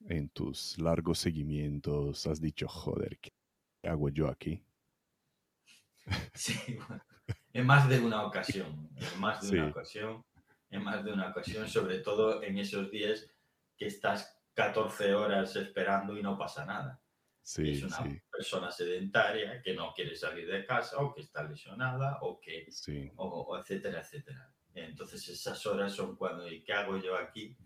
[0.00, 3.30] en tus largos seguimientos has dicho, joder, ¿qué
[3.84, 4.64] hago yo aquí?
[6.34, 7.02] Sí, bueno,
[7.52, 9.70] en más de una ocasión, en más de una Sí.
[9.70, 10.22] ocasión,
[10.70, 13.30] en más de una ocasión, sobre todo en esos días
[13.76, 17.00] que estás 14 horas esperando y no pasa nada.
[17.48, 21.42] Sí, es una sí, persona sedentaria que no quiere salir de casa o que está
[21.44, 23.10] lesionada o que, sí.
[23.16, 24.52] o, o etcétera, etcétera.
[24.74, 27.56] Entonces esas horas son cuando, ¿y qué hago yo aquí?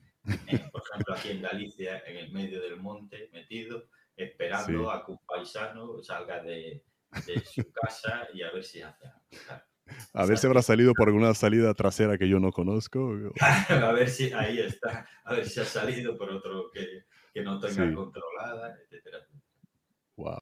[0.47, 5.11] Eh, por ejemplo, aquí en Galicia, en el medio del monte, metido, esperando a que
[5.11, 6.85] un paisano salga de,
[7.27, 9.21] de su casa y a ver si hace algo.
[9.45, 9.65] Claro,
[10.13, 13.19] A ver si habrá salido por alguna salida trasera que yo no conozco.
[13.69, 15.09] a ver si ahí está.
[15.25, 19.27] A ver si ha salido por otro que, que no tenga controlada, etcétera.
[20.17, 20.39] Wow,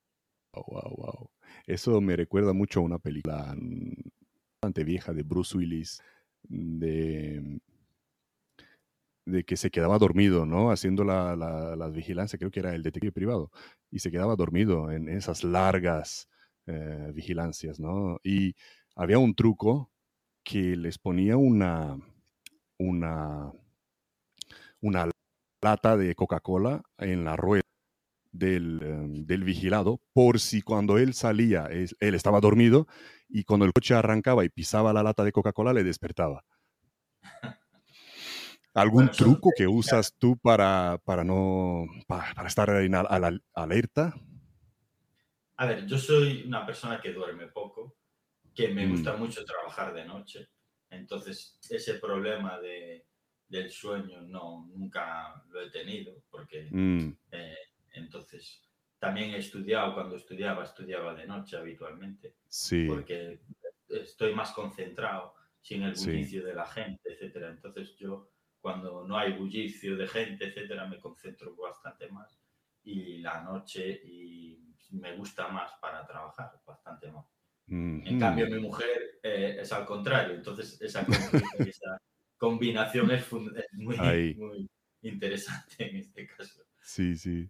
[0.54, 1.30] wow, wow.
[1.66, 3.54] Eso me recuerda mucho a una película
[4.62, 6.02] bastante vieja de Bruce Willis,
[6.42, 7.60] de,
[9.26, 10.70] de que se quedaba dormido, ¿no?
[10.70, 13.50] Haciendo la, la, vigilancia, creo que era el detective privado,
[13.90, 16.28] y se quedaba dormido en esas largas
[16.66, 18.18] eh, vigilancias, ¿no?
[18.24, 18.54] Y
[18.96, 19.90] había un truco
[20.44, 21.96] que les ponía una,
[22.78, 23.52] una,
[24.80, 25.10] una
[25.62, 27.62] lata de Coca-Cola en la rueda
[28.32, 32.86] em, del, vigilado, por si cuando él salía, él estaba dormido
[33.28, 36.44] y cuando el coche arrancaba y pisaba la lata de Coca-Cola le despertaba.
[38.74, 44.14] ¿Algún truco que usas tú para, para no para, estar en a, la alerta?
[45.56, 47.96] A ver, yo soy una persona que duerme poco,
[48.54, 48.90] que me mm.
[48.90, 50.48] gusta mucho trabajar de noche.
[50.88, 53.06] Entonces, ese problema de,
[53.48, 57.08] del sueño no, nunca lo he tenido, porque mm.
[57.32, 57.56] eh,
[57.92, 58.62] entonces
[58.98, 62.86] también he estudiado, cuando estudiaba, estudiaba de noche habitualmente, sí.
[62.86, 63.40] porque
[63.88, 67.48] estoy más concentrado sin el bullicio de la gente, etcétera.
[67.48, 72.38] Entonces yo, cuando no hay bullicio de gente, etcétera, me concentro bastante más
[72.82, 74.58] y la noche y
[74.92, 77.26] me gusta más para trabajar, bastante más.
[77.68, 81.06] En cambio, mi mujer eh, es al contrario, entonces esa,
[82.36, 84.68] combinación es, muy,
[85.02, 86.62] interesante en este caso.
[86.82, 87.48] Sí, sí.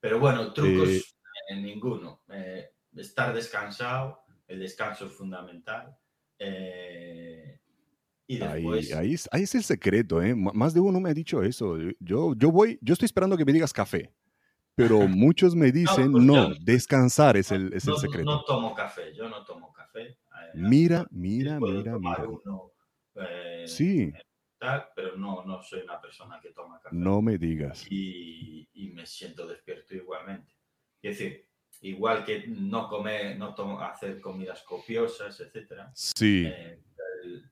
[0.00, 1.02] Pero bueno, trucos eh,
[1.50, 2.22] en ninguno.
[2.32, 5.96] Eh, estar descansado, el descanso es fundamental.
[8.26, 8.92] y después...
[8.94, 10.34] ahí, ahí, es el secreto, ¿eh?
[10.34, 11.76] Más de uno me ha dicho eso.
[12.00, 14.12] Yo, yo voy, yo estoy esperando que me digas café
[14.80, 18.24] pero muchos me dicen, pues no, descansar es el, es el secreto.
[18.24, 20.02] No tomo café, yo no tomo café.
[20.02, 20.16] Eh,
[20.54, 22.24] mira, mira, mira, mira.
[23.16, 24.12] Eh, sí.
[24.94, 26.94] Pero no, no soy una persona que toma café.
[26.94, 27.86] No me digas.
[27.90, 30.54] Y, y me siento despierto igualmente.
[31.02, 35.90] Es decir, igual que no comer, no tomo, hacer comidas copiosas, etcétera.
[35.94, 36.46] Sí.
[36.46, 36.78] Eh,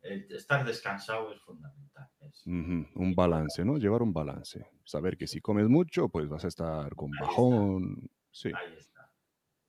[0.02, 2.08] el, estar descansado es fundamental.
[2.44, 3.78] Un balance, ¿no?
[3.78, 4.66] Llevar un balance.
[4.84, 8.10] Saber que si comes mucho, pues vas a estar con bajón.
[8.30, 8.50] Sí.
[8.54, 9.10] Ahí está.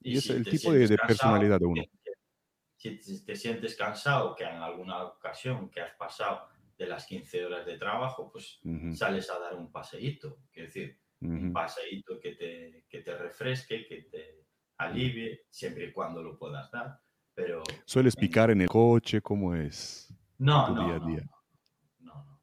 [0.02, 1.84] Y, es el tipo de, personalidad de uno.
[2.78, 6.48] si te sientes cansado, que en alguna ocasión que has pasado
[6.80, 8.62] de las 15 horas de trabajo, pues
[8.96, 10.40] sales a dar un paseíto.
[10.50, 14.46] Quiero decir, un paseíto que te, que te refresque, que te
[14.78, 17.02] alivie, siempre y cuando lo puedas dar.
[17.34, 19.22] Pero, ¿Sueles picar en el coche?
[19.22, 20.14] ¿Cómo es?
[20.38, 21.30] No, no, día a día?
[22.00, 22.42] no, no.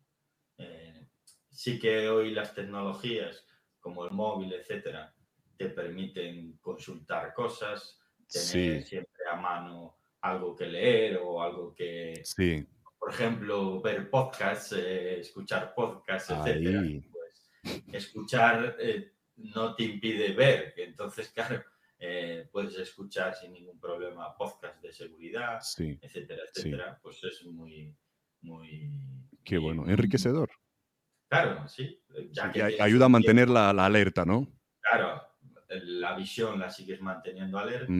[0.58, 1.08] Eh,
[1.50, 3.42] sí que hoy las tecnologías,
[3.80, 5.14] como el móvil, etcétera,
[5.56, 7.98] te permiten consultar cosas,
[8.30, 12.66] tener siempre a mano algo que leer o algo que, sí.
[12.98, 16.82] Por ejemplo, ver podcasts, eh, escuchar podcasts, etcétera.
[17.12, 21.62] Pues, escuchar eh, no te impide ver, entonces, claro,
[21.98, 25.60] eh, puedes escuchar sin ningún problema podcast de seguridad,
[26.00, 27.94] etcétera, etcétera, pues es muy,
[28.42, 28.90] muy...
[29.44, 30.50] Qué bueno, enriquecedor.
[31.28, 32.00] Claro, sí.
[32.30, 34.46] Ya ayuda a mantener la, alerta, ¿no?
[34.80, 35.22] Claro,
[35.68, 37.92] la visión la sigues manteniendo alerta,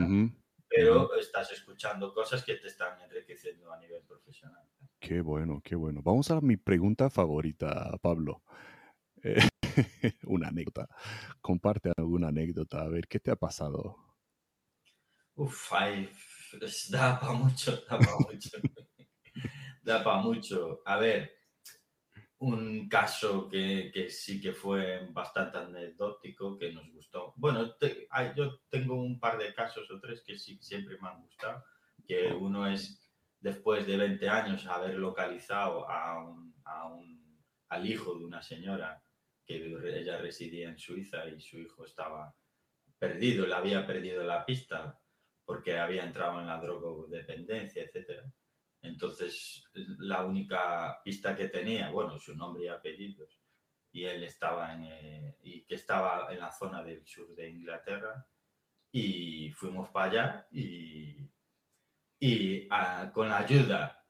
[0.69, 4.63] pero estás escuchando cosas que te están enriqueciendo a nivel profesional.
[4.99, 6.01] Qué bueno, qué bueno.
[6.03, 8.41] Vamos a mi pregunta favorita, Pablo.
[9.23, 9.37] Eh,
[10.23, 10.87] una anécdota.
[11.41, 12.81] Comparte alguna anécdota.
[12.81, 13.95] A ver, ¿qué te ha pasado?
[15.35, 16.09] Uf, ay,
[16.89, 18.57] da para mucho, da para mucho.
[19.83, 20.81] da para mucho.
[20.83, 21.31] A ver,
[22.39, 27.33] un caso que, que, sí que fue bastante anecdótico, que nos gustó.
[27.35, 27.75] Bueno,
[28.35, 31.63] yo tengo un par de casos o tres que sí siempre me han gustado,
[32.07, 33.06] que uno es
[33.39, 39.01] después de 20 años haber localizado a un, a un, al hijo de una señora
[39.45, 42.35] que ella residía en Suiza y su hijo estaba
[42.99, 44.99] perdido, le había perdido la pista
[45.45, 48.21] porque había entrado en la drogodependencia, etc.
[48.81, 49.63] Entonces,
[49.99, 53.39] la única pista que tenía, bueno, su nombre y apellidos,
[53.91, 58.27] y él estaba en, eh, y que estaba en la zona del sur de Inglaterra,
[58.91, 61.29] y fuimos para allá y,
[62.19, 64.05] y ah, con la ayuda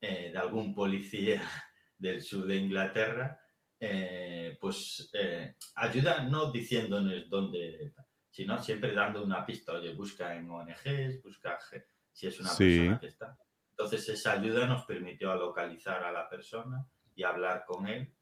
[0.00, 1.42] eh, de algún policía
[1.98, 3.40] del sur de Inglaterra,
[3.78, 7.94] eh, pues eh, ayuda no diciéndonos dónde,
[8.30, 9.72] sino siempre dando una pista.
[9.72, 11.58] Oye, busca en ONGs, busca
[12.12, 13.38] si es una persona que está.
[13.70, 18.14] Entonces esa ayuda nos permitió localizar a la persona y hablar con él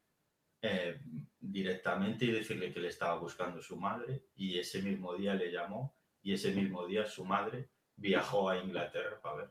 [0.61, 0.99] eh,
[1.39, 5.95] directamente y decirle que le estaba buscando su madre y ese mismo día le llamó
[6.21, 9.49] y ese mismo día su madre viajó a Inglaterra para ver.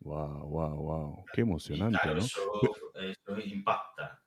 [0.00, 1.24] Wow, wow, wow.
[1.32, 2.24] Qué emocionante, claro, ¿no?
[2.24, 4.22] eso, eso impacta.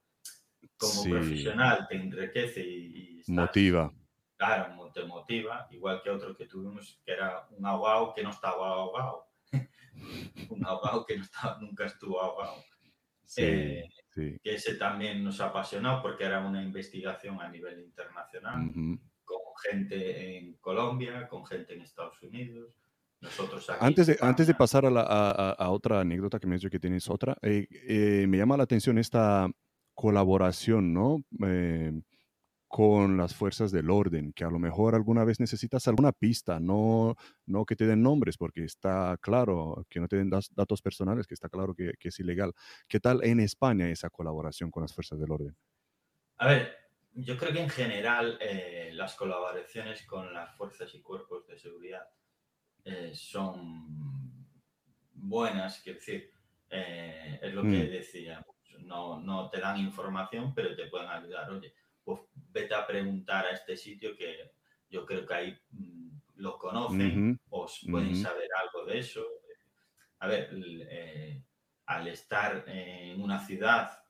[0.78, 3.94] Como Sí, profesional te enriquece y, y estás, motiva.
[4.38, 8.70] claro, te motiva, igual que otro que tuvimos, que era un ahogado que no estaba
[8.70, 9.28] ahogado.
[10.50, 12.64] un ahogado que no estaba, nunca estuvo ahogado.
[13.24, 14.38] Sí, Eh, sí.
[14.44, 19.00] que ese también nos apasionó porque era una investigación a nivel internacional, Ujú.
[19.24, 22.83] con gente en Colombia, con gente en Estados Unidos,
[23.24, 26.56] nosotros aquí Antes de, antes de pasar a, la- a- a- otra anécdota que me
[26.56, 29.50] has dicho que tienes otra, eh, eh, me llama la atención esta
[29.96, 31.24] colaboración, ¿no?
[31.46, 31.92] Eh,
[32.68, 37.16] con las fuerzas del orden, que a lo mejor alguna vez necesitas alguna pista, no,
[37.46, 41.36] no que te den nombres, porque está claro que no te den datos personales, que
[41.36, 42.52] está claro que, que es ilegal.
[42.88, 45.56] ¿Qué tal en España esa colaboración con las fuerzas del orden?
[46.38, 46.76] A ver,
[47.14, 52.08] yo creo que en general eh, las colaboraciones con las fuerzas y cuerpos de seguridad
[52.86, 54.48] eh, son
[55.14, 56.32] buenas, quiero decir,
[56.70, 58.46] eh, es lo que Mm, decía,
[58.80, 61.50] no, no te dan información, pero te pueden ayudar.
[61.52, 61.74] Oye,
[62.04, 64.52] pues vete a preguntar a este sitio que
[64.90, 69.24] yo creo que ahí mm, lo conocen ujú, o pueden saber algo de eso.
[70.20, 70.50] A ver,
[70.90, 71.44] eh,
[71.86, 74.04] al estar en una ciudad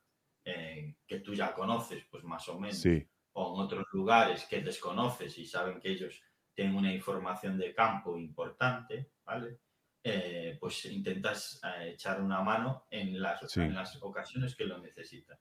[0.45, 4.61] eh, que tú ya conoces, pues más o menos, Sí, o en otros lugares que
[4.61, 6.21] desconoces y saben que ellos
[6.53, 9.59] tienen una información de campo importante, ¿vale?
[10.03, 14.77] Eh, pues intentas eh, echar una mano en las, en sí, las ocasiones que lo
[14.77, 15.37] necesitan.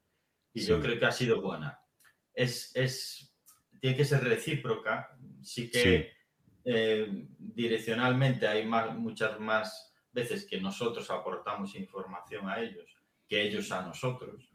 [0.54, 1.80] Y yo creo que ha sido buena.
[2.32, 3.34] Es, es,
[3.80, 5.16] tiene que ser recíproca.
[5.42, 6.12] Sí sí, que
[6.64, 13.02] eh, direccionalmente hay más, muchas más veces que nosotros aportamos información a ellos
[13.32, 14.51] que ellos a nosotros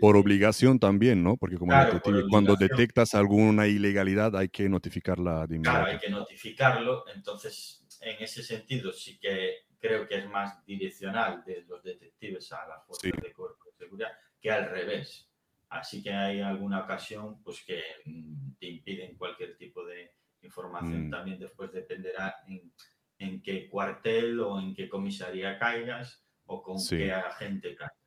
[0.00, 1.36] Por obligación también, ¿no?
[1.36, 5.98] Porque como Claro, detective, cuando detectas alguna ilegalidad hay que notificarla de Claro, hay inmediato.
[5.98, 7.04] que notificarlo.
[7.08, 12.66] Entonces, en ese sentido, sí que creo que es más direccional de los detectives a
[12.66, 15.30] las Sí, fuerzas de cuerpo de seguridad que al revés.
[15.68, 21.08] Así que hay alguna ocasión pues, que mm, te impiden cualquier tipo de información.
[21.08, 22.72] mm, También después dependerá en,
[23.18, 27.97] en qué cuartel o en qué comisaría caigas o con sí, qué agente caigas.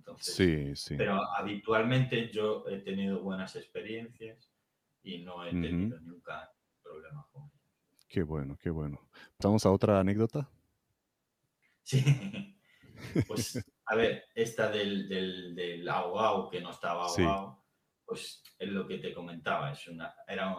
[0.00, 0.96] Entonces, sí, sí.
[0.96, 4.50] pero habitualmente yo he tenido buenas experiencias
[5.02, 6.50] y no he tenido nunca
[6.82, 7.60] problema con ello.
[8.08, 8.98] Qué bueno, qué bueno.
[9.36, 10.48] ¿Pasamos a otra anécdota?
[11.82, 12.04] Sí,
[13.26, 17.64] pues a ver, esta del, del, del ahogado que no estaba Sí, ahogado,
[18.04, 20.54] pues es lo que te comentaba, es una, era,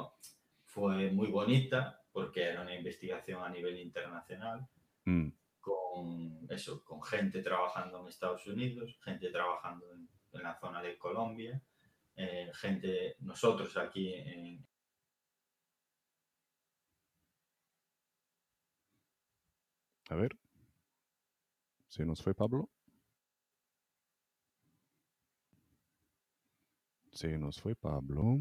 [0.66, 4.68] fue muy bonita porque era una investigación a nivel internacional
[5.06, 5.30] mm,
[5.62, 11.62] con eso, con gente trabajando en Estados Unidos, gente trabajando en, la zona de Colombia,
[12.16, 14.66] eh, gente, nosotros aquí en,
[20.10, 20.38] a ver,
[21.88, 22.70] se nos fue Pablo.
[27.12, 28.40] Se nos fue Pablo.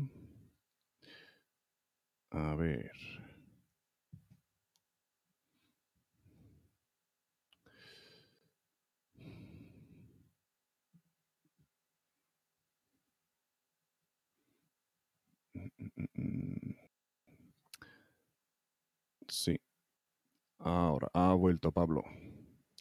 [2.31, 2.93] A ver.
[19.31, 19.59] Sí.
[20.59, 22.03] Ahora ha vuelto Pablo.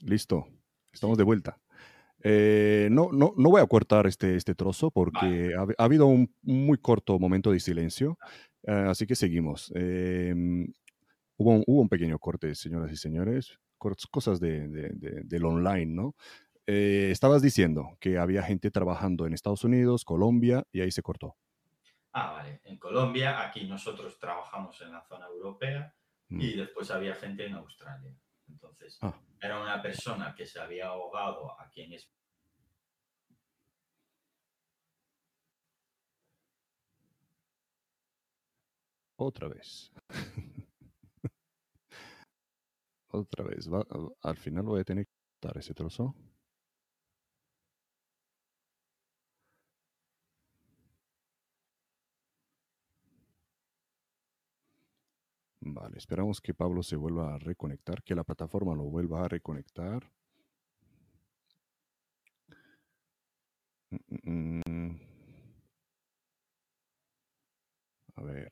[0.01, 0.47] Listo.
[0.91, 1.59] Estamos de vuelta.
[2.21, 6.33] Eh, no, no, no voy a cortar este, este trozo porque ha, ha habido un
[6.41, 8.17] muy corto momento de silencio.
[8.63, 9.71] eh, así que seguimos.
[9.75, 10.33] Eh,
[11.37, 13.57] hubo, un, hubo un pequeño corte, señoras y señores.
[14.11, 16.15] Cosas de, de- de- del online, ¿no?
[16.65, 21.35] Estabas diciendo que había gente trabajando en Estados Unidos, Colombia, y ahí se cortó.
[22.11, 22.59] Ah, vale.
[22.65, 25.95] En Colombia, aquí nosotros trabajamos en la zona europea
[26.29, 28.15] Mm, y después había gente en Australia.
[28.47, 32.15] Entonces, Ah, era una persona que se había ahogado aquí en España.
[39.17, 39.91] otra vez.
[43.11, 43.67] Otra vez.
[43.71, 43.85] Va-
[44.21, 45.11] al final voy a tener que
[45.41, 46.15] cortar ese trozo.
[55.95, 60.11] Esperamos que Pablo se vuelva a reconectar, que la plataforma lo vuelva a reconectar.
[63.91, 63.97] Mm,
[64.29, 64.99] mm, mm.
[68.17, 68.51] A ver.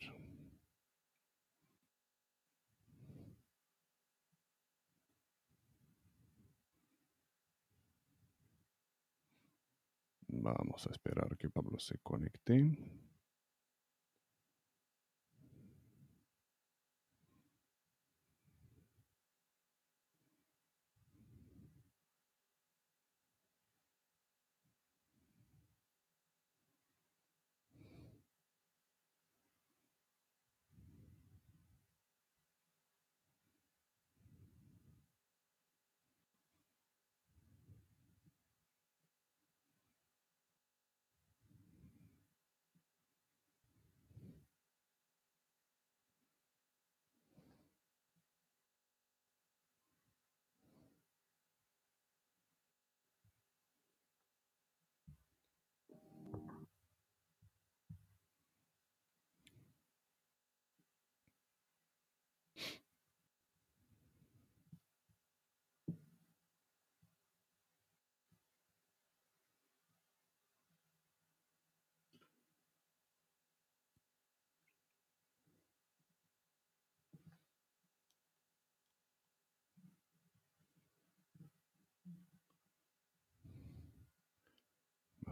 [10.29, 13.06] Vamos a esperar que Pablo se conecte.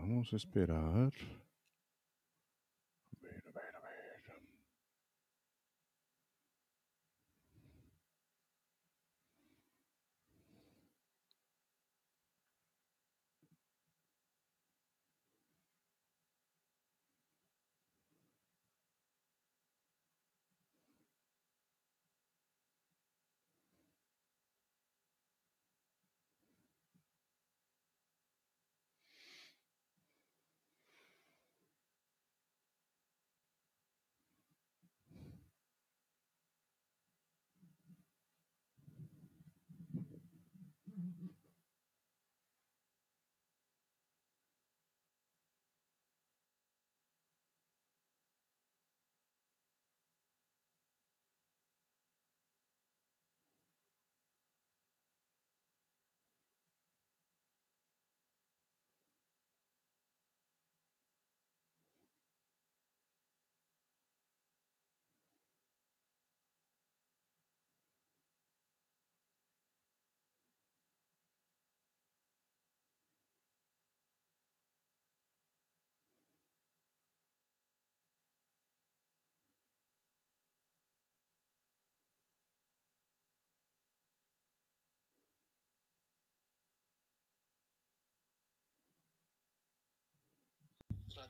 [0.08, 1.12] Vamos esperar.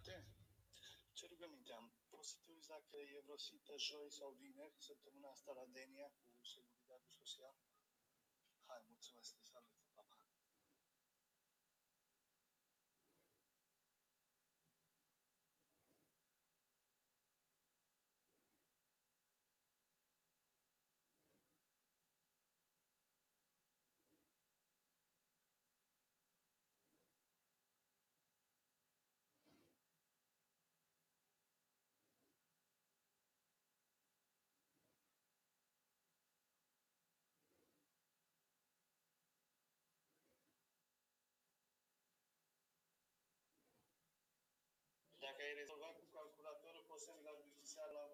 [0.06, 0.26] Frate,
[1.14, 1.94] ce rugăminte am?
[2.10, 6.10] Poți să te uiți dacă e vreo sită joi sau vineri, săptămâna asta la Denia
[6.38, 7.56] cu Seguridade Social?
[8.68, 9.78] Hai, mulțumesc, te salut,
[45.28, 48.06] Dacă ai rezolvat cu calculatorul, poți să mi-l aduci seara la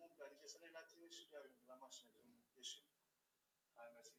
[0.00, 1.40] muncă, adică să le la tine și la,
[1.70, 2.86] la mașină când ieșim.
[3.76, 4.17] Hai, mersi,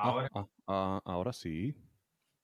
[0.00, 1.74] Ahora, ah, ah, ahora sí.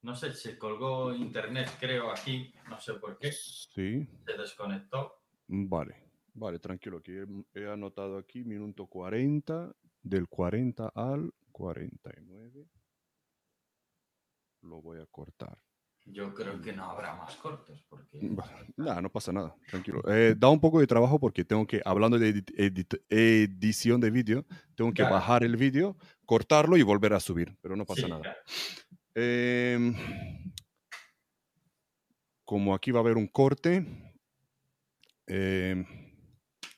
[0.03, 5.21] no sé, se colgó internet, creo, aquí, no sé por qué, Sí, se desconectó.
[5.49, 6.03] vale.
[6.37, 7.25] Vale, tranquilo, he,
[7.55, 12.69] he anotado aquí minuto 40, del 40 al 49.
[14.63, 15.57] Lo voy a cortar.
[16.07, 18.31] Yo creo que no habrá más cortos porque...
[18.77, 20.03] Nah, no pasa nada, tranquilo.
[20.09, 24.11] Eh, da un poco de trabajo porque tengo que, hablando de edit- edit- edición de
[24.11, 24.45] vídeo,
[24.75, 25.15] tengo que Claro.
[25.15, 25.97] bajar el vídeo,
[26.27, 28.23] cortarlo y volver a subir, pero no pasa Sí, nada.
[28.23, 28.39] claro.
[29.15, 29.95] Em,
[32.45, 33.87] como aquí va a haber un corte,
[35.27, 35.87] em,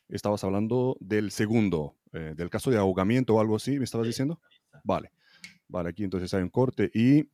[0.08, 4.10] estabas hablando del segundo, eh, del caso de ahogamiento o algo así, ¿me estabas Sí,
[4.10, 4.40] diciendo?
[4.84, 5.10] Vale,
[5.68, 7.28] vale, aquí entonces hay un corte y...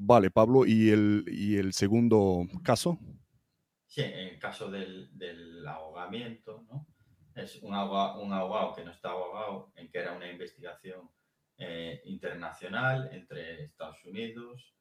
[0.00, 2.98] Vale, Pablo, ¿y el, y el segundo caso?
[3.86, 6.86] Sí, en el caso del, del ahogamiento, ¿no?
[7.34, 11.10] Es un, ahoga- un ahogado que no está ahogado, en que era una investigación
[11.56, 14.74] eh, internacional entre Estados Unidos,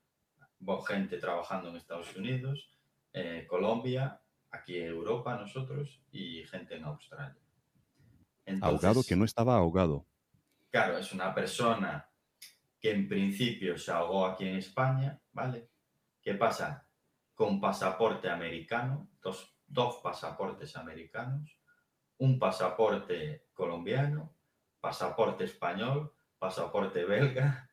[0.87, 2.69] gente trabajando en Estados Unidos,
[3.13, 7.41] eh, Colombia, aquí en Europa nosotros y gente en Australia.
[8.61, 10.05] Ahogado que no estaba ahogado.
[10.69, 12.06] Claro, es una persona
[12.79, 15.69] que en principio se ahogó aquí en España, ¿vale?
[16.21, 16.87] ¿Qué pasa?
[17.33, 21.59] Con pasaporte americano, dos, dos pasaportes americanos,
[22.17, 24.35] un pasaporte colombiano,
[24.79, 27.69] pasaporte español, pasaporte belga.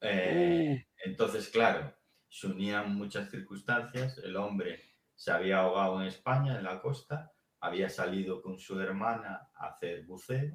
[0.00, 1.94] eh, Entonces, claro,
[2.28, 4.18] se unían muchas circunstancias.
[4.18, 4.82] El hombre
[5.14, 10.04] se había ahogado en España, en la costa, había salido con su hermana a hacer
[10.04, 10.54] buceo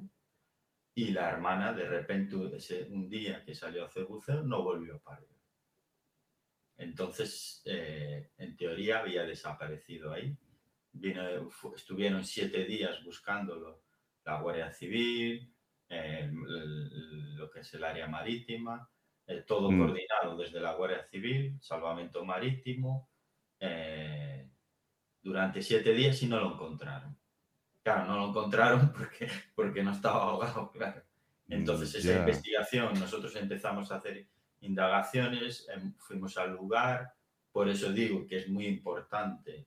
[1.00, 4.96] y la hermana de repente ese, un día que salió a hacer buceo no volvió
[4.96, 5.24] a parar.
[6.76, 10.36] Entonces, eh, en teoría había desaparecido ahí.
[10.92, 13.84] Vino- estuvieron siete días buscándolo
[14.24, 15.54] la Guardia Civil,
[15.88, 18.90] eh, el- lo que es el área marítima,
[19.26, 19.78] eh, todo Mm.
[19.78, 23.10] coordinado desde la Guardia Civil, salvamento marítimo,
[23.60, 24.50] eh,
[25.22, 27.19] durante siete días y no lo encontraron.
[27.82, 31.02] Claro, no lo encontraron porque, porque no estaba ahogado, claro.
[31.48, 32.18] Entonces, esa Mm, Ya.
[32.20, 34.28] investigación, nosotros empezamos a hacer
[34.60, 37.14] indagaciones, em, fuimos al lugar,
[37.52, 39.66] por eso digo que es muy importante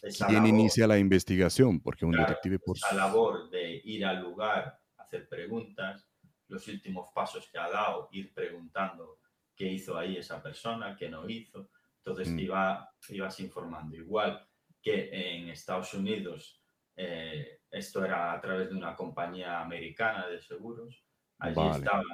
[0.00, 1.80] esa ¿Quién labor, inicia la investigación?
[1.80, 2.76] Porque un Claro, detective por...
[2.76, 6.08] esa labor de ir al lugar, hacer preguntas,
[6.48, 9.18] los últimos pasos que ha dado, ir preguntando
[9.54, 11.68] qué hizo ahí esa persona, qué no hizo.
[11.98, 12.36] Entonces Mm.
[12.36, 13.94] te iba, ibas informando.
[13.96, 14.48] Igual
[14.80, 16.62] que en Estados Unidos,
[16.98, 21.04] eh, esto era a través de una compañía americana de seguros.
[21.38, 21.84] Allí Vale.
[21.84, 22.04] estaban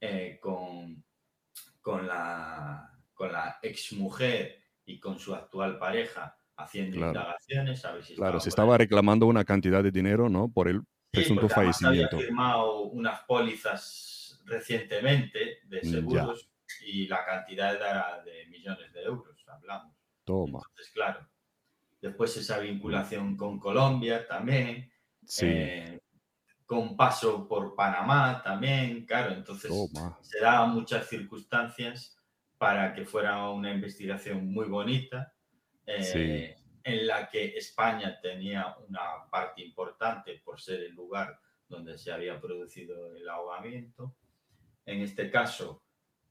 [0.00, 1.04] eh, con,
[1.80, 7.08] con, la, con la exmujer y con su actual pareja haciendo Claro.
[7.08, 10.50] indagaciones, a ver si Claro, se estaba reclamando una cantidad de dinero, ¿no?
[10.52, 12.16] Por el Sí, presunto además fallecimiento.
[12.16, 16.22] Había firmado unas pólizas recientemente de Mm, ya.
[16.22, 16.50] seguros
[16.86, 19.96] y la cantidad era de millones de euros, hablamos.
[20.24, 20.60] Toma.
[20.60, 21.29] Entonces, claro.
[22.00, 24.90] Después esa vinculación con Colombia también,
[25.22, 26.00] Sí, eh,
[26.66, 29.32] con paso por Panamá también, claro.
[29.32, 30.18] Entonces toma.
[30.22, 32.16] se daban muchas circunstancias
[32.58, 35.32] para que fuera una investigación muy bonita,
[35.86, 36.64] eh, Sí.
[36.84, 41.38] en la que España tenía una parte importante por ser el lugar
[41.68, 44.16] donde se había producido el ahogamiento.
[44.86, 45.82] En este caso,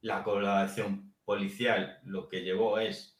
[0.02, 3.20] la colaboración policial lo que llevó es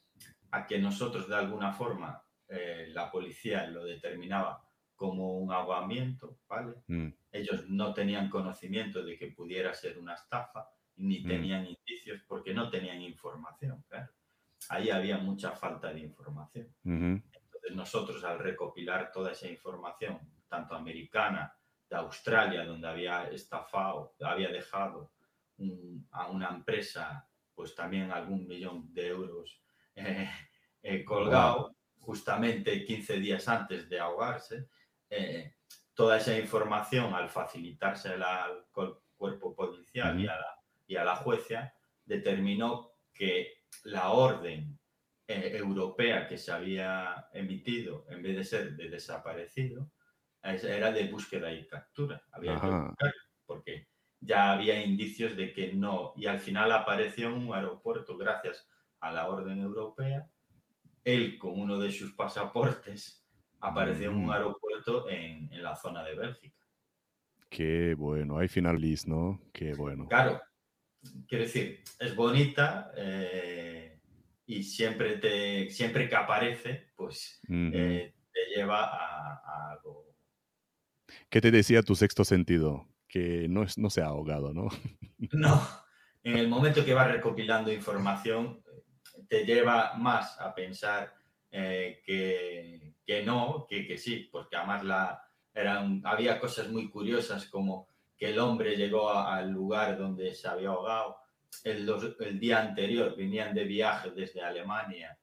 [0.52, 4.62] a que nosotros de alguna forma eh, la policía lo determinaba
[4.96, 6.76] como un ahogamiento, ¿vale?
[6.88, 11.28] Mm, ellos no tenían conocimiento de que pudiera ser una estafa, ni Mm.
[11.28, 13.84] tenían indicios porque no tenían información.
[13.88, 14.12] Claro.
[14.70, 16.68] Ahí había mucha falta de información.
[16.84, 17.22] ujú.
[17.34, 20.20] Entonces nosotros al recopilar toda esa información,
[20.50, 21.54] tanto americana,
[21.90, 25.12] de Australia, donde había estafado, había dejado
[25.58, 27.26] un- a una empresa
[27.56, 29.62] pues también algún millón de euros
[29.96, 30.30] eh,
[30.82, 34.70] eh, colgado, justamente 15 días antes de ahogarse,
[35.10, 35.56] eh,
[35.94, 41.74] toda esa información al facilitársela al cuerpo policial y, a la, y a la jueza,
[42.06, 44.80] determinó que la orden
[45.28, 49.92] eh, europea que se había emitido, en vez de ser de desaparecido,
[50.42, 52.24] es- era de búsqueda y captura.
[52.32, 52.88] Había que Ajá.
[52.88, 53.14] buscar,
[53.46, 53.88] porque
[54.22, 58.68] ya había indicios de que no, y al final apareció en un aeropuerto gracias
[59.02, 60.28] a la orden europea.
[61.04, 63.26] Él, con uno de sus pasaportes,
[63.62, 64.32] apareció en un Mm.
[64.32, 66.56] aeropuerto en, en la zona de Bélgica.
[67.50, 68.38] Qué bueno.
[68.38, 69.42] Hay finales, ¿no?
[69.52, 70.08] Qué bueno.
[70.08, 70.40] Claro,
[71.28, 74.00] quiero decir, es bonita eh,
[74.46, 80.06] y siempre, te, siempre que aparece, pues eh, te lleva a, a algo.
[81.30, 82.88] ¿Qué te decía tu sexto sentido?
[83.08, 84.68] Que no, es, no se ha ahogado, ¿no?
[85.34, 85.62] No,
[86.24, 88.62] en el momento que vas recopilando información,
[89.30, 91.14] te lleva más a pensar
[91.52, 95.24] eh, que, que no, que, que sí, porque además la,
[95.54, 100.70] eran, había cosas muy curiosas como que el hombre llegó al lugar donde se había
[100.70, 101.18] ahogado.
[101.64, 105.18] El, el, día anterior, venían de viaje desde Alemania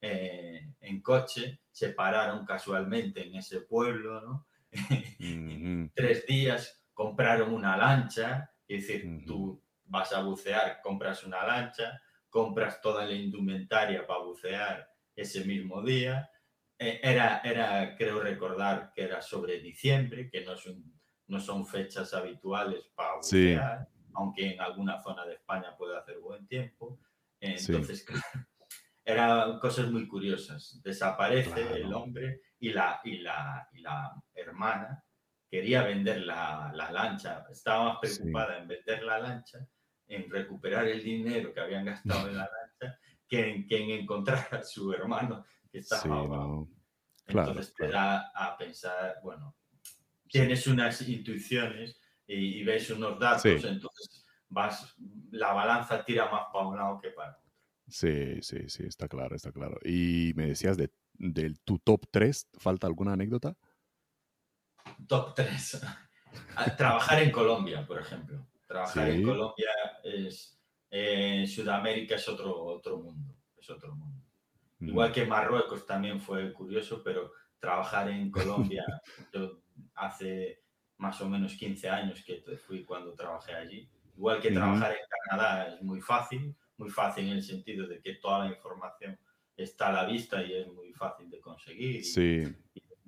[0.00, 4.46] eh, en coche, se pararon casualmente en ese pueblo, ¿no?
[5.94, 12.00] Tres días compraron una lancha, es decir, tú vas a bucear, compras una lancha,
[12.32, 16.30] compras toda la indumentaria para bucear ese mismo día.
[16.78, 20.82] Eh, era, era, creo recordar que era sobre diciembre, que no son,
[21.26, 26.46] no son fechas habituales para bucear, aunque en alguna zona de España puede hacer buen
[26.46, 26.98] tiempo.
[27.38, 28.06] Entonces,
[29.04, 30.80] eran cosas muy curiosas.
[30.82, 35.04] Desaparece el hombre y la, y la, y la hermana
[35.50, 39.58] quería vender la, la lancha, estaba más preocupada en vender la lancha,
[40.14, 42.98] en recuperar el dinero que habían gastado en la lancha,
[43.28, 46.72] que en, que en encontrar a su hermano que estaba sí,
[47.26, 49.56] Entonces te da a pensar, bueno,
[50.28, 54.94] tienes unas intuiciones y, y ves unos datos, entonces vas,
[55.30, 57.42] la balanza tira más para un lado que para otro.
[57.88, 59.78] Sí, sí, sí, está claro, está claro.
[59.84, 63.56] Y me decías de, de tu top 3, ¿falta alguna anécdota?
[65.06, 65.80] Top 3.
[66.76, 68.46] Trabajar en Colombia, por ejemplo.
[68.72, 69.70] Trabajar en Colombia
[70.02, 70.58] es.
[70.90, 73.34] en Sudamérica es otro, otro mundo.
[73.56, 74.24] Es otro mundo.
[74.80, 75.12] Igual mm.
[75.12, 78.30] que Marruecos también fue curioso, pero trabajar en
[78.70, 78.84] Colombia,
[79.32, 79.60] yo
[79.94, 80.62] hace
[80.98, 83.88] más o menos 15 años que fui cuando trabajé allí.
[84.16, 88.14] Igual que trabajar en Canadá es muy fácil, muy fácil en el sentido de que
[88.16, 89.18] toda la información
[89.56, 92.04] está a la vista y es muy fácil de conseguir.
[92.04, 92.44] Sí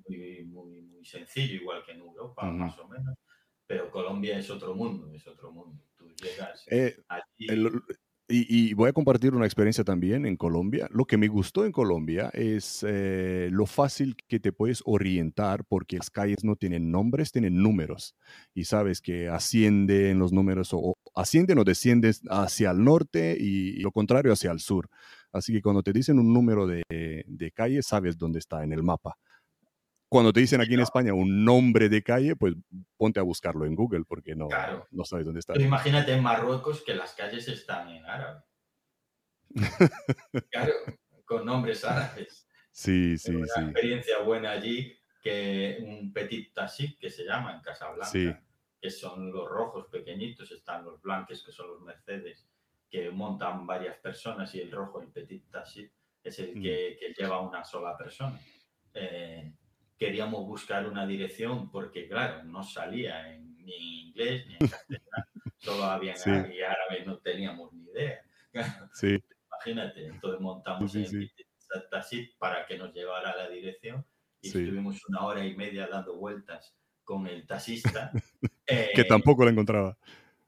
[0.07, 3.15] muy, muy, muy sencillo, igual que en Europa, más o menos.
[3.67, 5.81] Pero Colombia es otro mundo, es otro mundo.
[5.97, 6.95] Tú llegas eh,
[8.27, 10.87] y, voy a compartir una experiencia también en Colombia.
[10.91, 15.97] Lo que me gustó en Colombia es eh, lo fácil que te puedes orientar porque
[15.97, 18.15] las calles no tienen nombres, tienen números.
[18.55, 23.91] Y sabes que ascienden los números o, ascienden o descienden hacia el norte y, lo
[23.91, 24.89] contrario hacia el sur.
[25.31, 26.83] Así que cuando te dicen un número de,
[27.27, 29.17] de calle, sabes dónde está en el mapa
[30.09, 32.55] cuando te dicen aquí en España un nombre de calle, pues
[32.97, 34.47] ponte a buscarlo en Google porque no,
[34.91, 35.53] no sabes dónde está.
[35.53, 38.41] Pero imagínate en Marruecos que las calles están en árabe.
[40.51, 40.73] claro,
[41.25, 42.47] con nombres árabes.
[42.71, 48.43] Sí, sí, una experiencia buena allí que un petit taxi que se llama en Casablanca,
[48.79, 52.47] que son los rojos pequeñitos, están los blancos que son los Mercedes,
[52.89, 55.89] que montan varias personas y el rojo, el petit taxi,
[56.23, 56.61] es el mm.
[56.61, 58.39] que, que lleva una sola persona.
[58.93, 59.51] Eh,
[59.97, 65.25] queríamos buscar una dirección porque, claro, no salía en, ni en inglés ni en castellano,
[65.57, 66.29] solo había sí.
[66.29, 68.21] y árabe, no teníamos ni idea.
[68.93, 69.21] Sí.
[69.51, 74.05] Imagínate, entonces montamos sí, el taxi para que nos llevara la dirección
[74.41, 78.11] y estuvimos una hora y media dando vueltas con el taxista.
[78.67, 79.97] que tampoco la encontraba.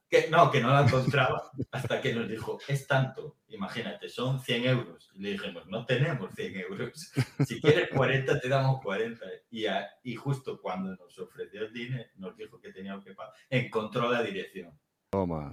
[0.10, 4.66] Que, no, que no la encontraba hasta que nos dijo, es tanto, imagínate, son 100
[4.66, 5.12] euros.
[5.16, 7.12] Y le dijimos, no tenemos 100 euros.
[7.46, 9.26] Si quieres 40, te damos 40.
[9.52, 9.66] Y,
[10.04, 14.24] y justo cuando nos ofreció el dinero, nos dijo que teníamos que pagar, encontró la
[14.24, 14.78] dirección.
[15.10, 15.50] Toma,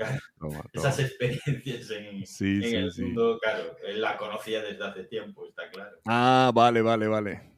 [0.72, 5.96] Esas experiencias en, en el mundo, claro, él la conocía desde hace tiempo, está claro.
[6.06, 7.53] Ah, vale, vale, vale.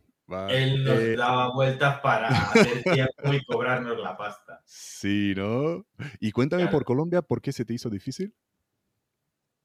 [0.49, 4.61] Él nos eh, daba vueltas para hacer tiempo y cobrarnos la pasta.
[4.65, 5.87] Sí, ¿no?
[6.19, 8.35] Y cuéntame por Colombia, ¿por qué se te hizo difícil?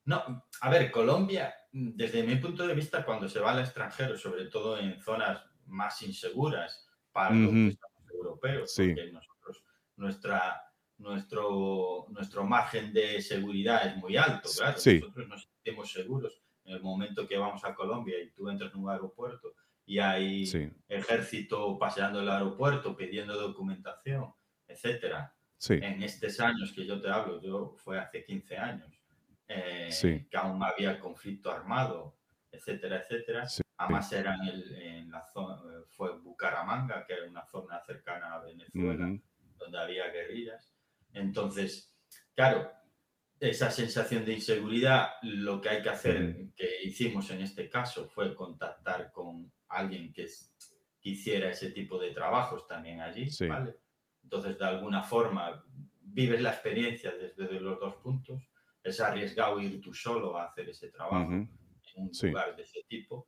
[0.05, 4.45] No, a ver, Colombia, desde mi punto de vista, cuando se va al extranjero, sobre
[4.45, 7.78] todo en zonas más inseguras para los
[8.14, 9.64] europeos, porque nosotros,
[9.95, 10.62] nuestra,
[10.97, 14.78] nuestro, nuestro margen de seguridad es muy alto, claro.
[14.78, 18.82] Nosotros nos sentimos seguros en el momento que vamos a Colombia y tú entras en
[18.82, 19.53] un aeropuerto
[19.91, 20.49] y hay
[20.87, 24.33] ejército paseando el aeropuerto pidiendo documentación,
[24.65, 25.35] etcétera.
[25.67, 28.89] En estos años que yo te hablo, yo fue hace 15 años,
[29.49, 29.89] eh,
[30.31, 32.15] que aún había conflicto armado,
[32.49, 33.45] etcétera, etcétera.
[33.75, 39.13] Además era en, en, la zona, fue Bucaramanga, que era una zona cercana a Venezuela,
[39.57, 40.73] donde había guerrillas.
[41.11, 41.93] Entonces,
[42.33, 42.71] claro,
[43.41, 48.33] esa sensación de inseguridad, lo que hay que hacer, que hicimos en este caso, fue
[48.33, 50.28] contactar con alguien que,
[51.03, 53.76] hiciera ese tipo de trabajos también allí, ¿vale?
[54.24, 55.63] Entonces, de alguna forma,
[55.99, 58.43] vives la experiencia desde los dos puntos.
[58.84, 61.49] Es arriesgado ir tú solo a hacer ese trabajo en
[61.95, 63.28] un lugar de ese tipo.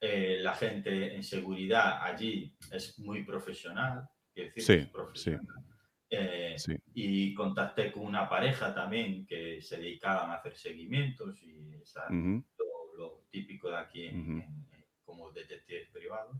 [0.00, 5.64] Eh, la gente en seguridad allí es muy profesional, quiero decir, es profesional.
[6.10, 6.56] Eh,
[6.94, 13.24] y contacté con una pareja también que se dedicaban a hacer seguimientos y esa, lo,
[13.30, 14.66] típico de aquí en,
[15.08, 16.36] como detectives privados.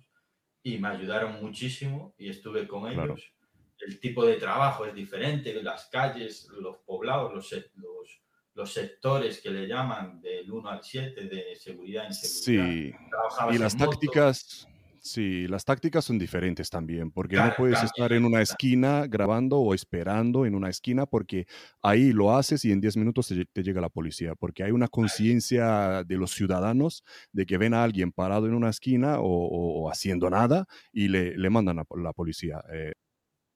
[0.62, 3.14] y me ayudaron muchísimo y estuve con Claro.
[3.14, 3.32] ellos.
[3.80, 8.20] El tipo de trabajo es diferente, las calles, los poblados, los, los,
[8.54, 12.92] los sectores que le llaman del 1 al 7 de seguridad en seguridad.
[12.92, 13.90] Sí, Trabajabas y las en moto.
[15.00, 18.42] Sí, las tácticas son diferentes también, porque no Claro, puedes cambian, estar en una claro.
[18.42, 21.46] esquina grabando o esperando en una esquina porque
[21.82, 24.88] ahí lo haces y en 10 minutos te, te llega la policía, porque hay una
[24.88, 29.82] conciencia de los ciudadanos de que ven a alguien parado en una esquina o, o-
[29.84, 32.62] o haciendo nada y le, le mandan a la policía.
[32.72, 32.92] Eh,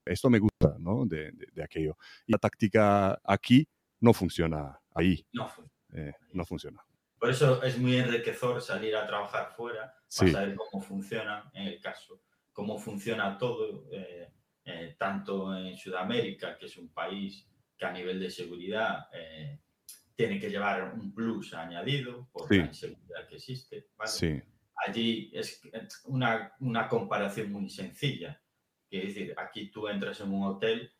[0.07, 1.07] esto me gusta, ¿no?
[1.07, 1.97] De, de- de aquello.
[2.27, 3.69] Y la táctica aquí
[4.01, 5.49] no funciona ahí, No
[5.95, 6.83] eh, no funciona.
[7.23, 10.23] Por eso es muy enriquecedor salir a trabajar fuera Sí.
[10.23, 12.21] para saber cómo funciona, en el caso,
[12.51, 14.29] cómo funciona todo, eh,
[14.65, 17.49] eh, tanto en Sudamérica, que es un país
[17.79, 19.61] que a nivel de seguridad eh,
[20.17, 22.59] tiene que llevar un plus añadido por Sí.
[22.59, 23.87] la inseguridad que existe.
[23.97, 24.11] ¿vale?
[24.11, 24.43] Sí,
[24.85, 25.61] Allí es
[26.07, 28.43] una, una comparación muy sencilla.
[28.91, 30.93] Es decir, aquí tú entras en un hotel,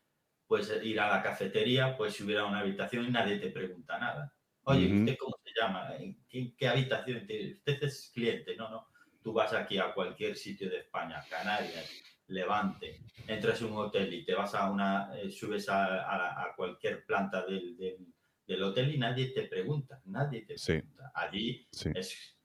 [0.47, 4.33] puedes ir a la cafetería, puedes subir a una habitación y nadie te pregunta nada.
[4.61, 4.99] Oye, Ujú.
[5.01, 5.95] ¿usted cómo llama?
[5.97, 7.53] ¿En ¿Qué, qué habitación tiene?
[7.53, 8.87] Usted es cliente, no, no.
[9.21, 11.89] Tú vas aquí a cualquier sitio de España, Canarias,
[12.27, 16.55] Levante, entras en un hotel y te vas a una, eh, subes a, a a
[16.55, 18.13] cualquier planta del, del-
[18.45, 20.73] del hotel y nadie te pregunta, nadie te Sí.
[20.73, 21.11] pregunta.
[21.15, 21.89] Allí sí.
[21.95, 22.37] es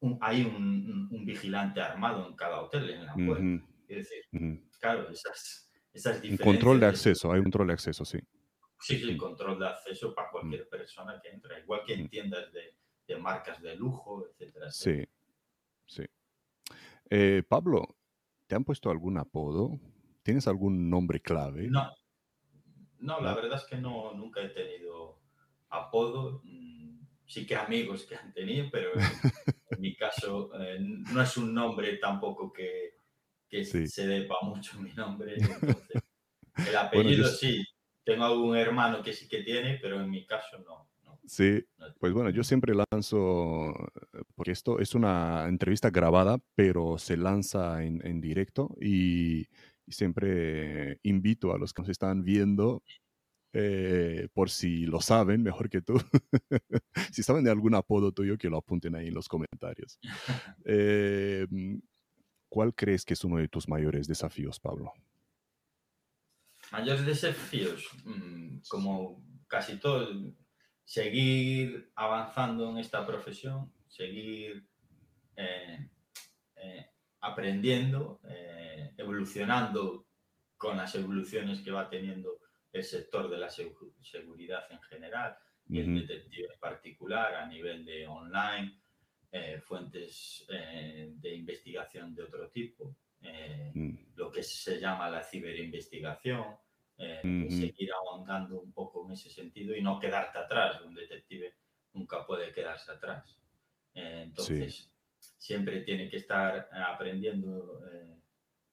[0.00, 3.42] un- hay un, un- un vigilante armado en cada hotel en la puerta.
[3.44, 4.24] Ujú, Es decir,
[4.80, 6.46] claro, esas, esas Un diferencias.
[6.46, 8.18] control de de- acceso, hay un control de acceso, sí.
[8.84, 9.16] Sí, sí, Mm.
[9.18, 12.08] control de acceso para cualquier persona que entra, igual que en Mm.
[12.08, 12.76] tiendas de,
[13.06, 14.66] de marcas de lujo, etcétera.
[14.68, 15.08] etcétera.
[15.86, 16.74] Sí, sí.
[17.10, 17.96] Eh, Pablo,
[18.46, 19.80] ¿te han puesto algún apodo?
[20.22, 21.68] ¿Tienes algún nombre clave?
[21.70, 21.90] No,
[22.98, 25.20] no, la verdad es que no, nunca he tenido
[25.70, 26.40] apodo.
[26.44, 26.74] mm,
[27.26, 29.00] Sí que amigos que han tenido, pero en
[29.80, 33.00] mi caso eh, no es un nombre tampoco que,
[33.48, 33.86] que Sí.
[33.86, 35.34] se depa mucho mi nombre.
[35.88, 36.02] entonces,
[36.56, 37.64] el Bueno, apellido yo- sí,
[38.04, 40.88] tengo algún hermano que sí que tiene, pero en mi caso no.
[41.04, 41.64] no, Sí,
[41.98, 43.74] pues bueno, yo siempre lanzo,
[44.34, 49.48] porque esto es una entrevista grabada, pero se lanza en, en directo y,
[49.86, 52.82] y siempre invito a los que nos están viendo,
[53.52, 55.94] eh, por si lo saben mejor que tú,
[57.12, 59.98] si saben de algún apodo tuyo, que lo apunten ahí en los comentarios.
[60.66, 61.46] Eh,
[62.48, 64.92] ¿Cuál crees que es uno de tus mayores desafíos, Pablo?
[66.72, 70.08] Mayores desafíos, mm, como casi todo,
[70.84, 74.66] seguir avanzando en esta profesión, seguir
[75.36, 75.88] eh,
[76.56, 76.86] eh,
[77.20, 80.06] aprendiendo, eh, evolucionando
[80.56, 82.38] con las evoluciones que va teniendo
[82.72, 85.36] el sector de la segu- seguridad en general
[85.68, 88.80] y el detective en particular a nivel de online,
[89.64, 92.96] fuentes de investigación de otro tipo.
[93.24, 96.56] Eh, mm, lo que se llama la ciberinvestigación,
[96.98, 97.50] eh, Ujú.
[97.50, 100.80] seguir ahondando un poco en ese sentido y no quedarte atrás.
[100.82, 101.54] Un detective
[101.94, 103.40] nunca puede quedarse atrás.
[103.94, 107.80] Eh, entonces, siempre tiene que estar aprendiendo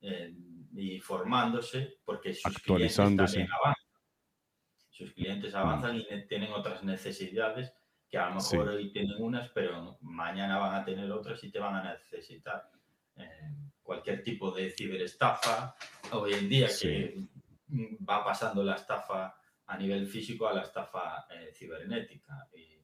[0.02, 0.36] eh,
[0.74, 3.86] y formándose porque sus clientes también avanzan.
[4.89, 7.74] Sus clientes avanzan y ne- tienen otras necesidades
[8.10, 8.58] que a lo Sí.
[8.58, 12.70] mejor hoy tienen unas, pero mañana van a tener otras y te van a necesitar.
[13.16, 15.75] Eh, cualquier tipo de ciberestafa,
[16.13, 16.87] hoy en día Sí.
[16.87, 17.27] que
[17.67, 19.35] mm, va pasando la estafa
[19.65, 22.47] a nivel físico a la estafa eh, cibernética.
[22.53, 22.79] Y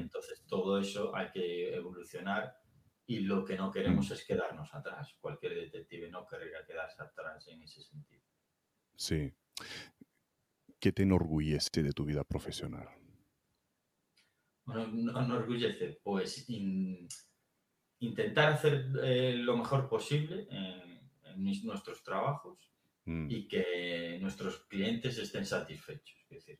[0.00, 2.56] entonces todo eso hay que evolucionar
[3.06, 3.72] y lo que no Mm.
[3.72, 5.14] queremos es quedarnos atrás.
[5.20, 8.22] Cualquier detective no querría quedarse atrás en ese sentido.
[8.94, 9.34] Sí.
[10.80, 12.88] ¿Qué te enorgullece de tu vida profesional?
[14.64, 17.06] Bueno, no enorgullece, pues in-
[18.00, 22.58] intentar hacer eh, lo mejor posible en, en mis- nuestros trabajos
[23.08, 26.18] Mm, y que nuestros clientes estén satisfechos.
[26.28, 26.58] Es decir,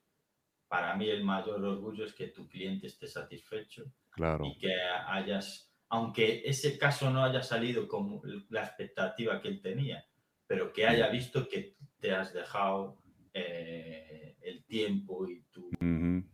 [0.68, 4.45] para mí el mayor orgullo es que tu cliente esté satisfecho claro.
[4.47, 4.72] y que
[5.09, 10.07] hayas, aunque ese caso no haya salido como la expectativa que él tenía,
[10.47, 13.03] pero que haya visto que te has dejado
[13.34, 15.68] eh, el tiempo y tu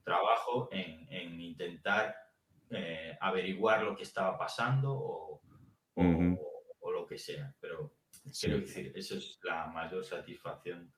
[0.05, 2.15] trabajo en, en intentar
[2.75, 5.43] eh, averiguar lo que estaba pasando o,
[5.95, 6.39] o- Ujú.
[6.81, 7.55] o lo que sea.
[7.61, 7.95] Pero
[8.31, 8.47] Sí.
[8.47, 10.93] quiero decir, eso es la mayor satisfacción.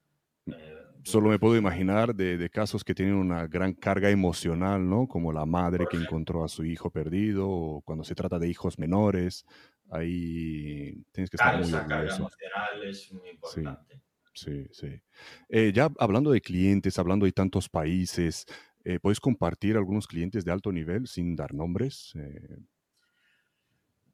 [0.47, 5.07] eh, Solo me puedo imaginar de, de casos que tienen una gran carga emocional, ¿no?
[5.07, 8.79] Como la madre que encontró a su hijo perdido, o cuando se trata de hijos
[8.79, 9.45] menores,
[9.91, 14.01] ahí tienes que estar Claro, muy esa carga emocional es muy importante.
[14.33, 15.01] Sí, sí.
[15.49, 18.47] Eh, ya hablando de clientes, hablando de tantos países,
[18.85, 22.13] eh, ¿puedes compartir algunos clientes de alto nivel sin dar nombres?
[22.17, 22.59] Eh,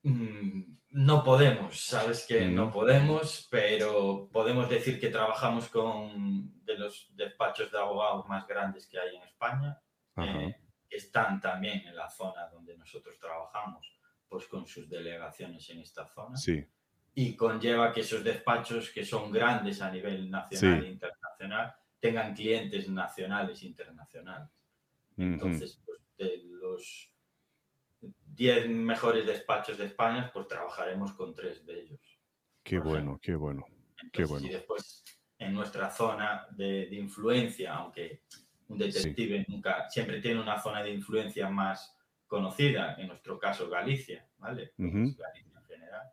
[0.03, 7.15] Mm, No podemos, sabes que no podemos, pero podemos decir que trabajamos con de los
[7.15, 9.79] despachos de abogados más grandes que hay en España,
[10.17, 10.57] eh,
[10.89, 13.87] que están también en la zona donde nosotros trabajamos,
[14.29, 16.37] pues con sus delegaciones en esta zona.
[16.37, 16.65] Sí,
[17.15, 20.87] Y conlleva que esos despachos, que son grandes a nivel nacional Sí.
[20.87, 24.49] e internacional, tengan clientes nacionales e internacionales.
[25.17, 27.13] Entonces, pues, de los
[28.01, 32.19] 10 mejores despachos de España, pues trabajaremos con tres de ellos.
[32.63, 33.65] qué bueno, qué bueno.
[34.13, 34.47] Qué bueno.
[34.47, 35.05] Y después,
[35.39, 38.23] en nuestra zona de, de influencia, aunque
[38.69, 41.97] un detective nunca, siempre tiene una zona de influencia más
[42.27, 44.73] conocida, en nuestro caso Galicia, ¿vale?
[44.79, 46.07] Galicia en general,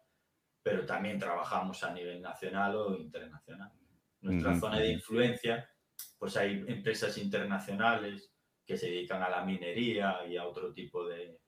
[0.64, 3.72] pero también trabajamos a nivel nacional o internacional.
[4.22, 5.70] Nuestra zona de influencia,
[6.18, 8.34] pues hay empresas internacionales
[8.68, 11.40] que se dedican a la minería y a otro tipo de,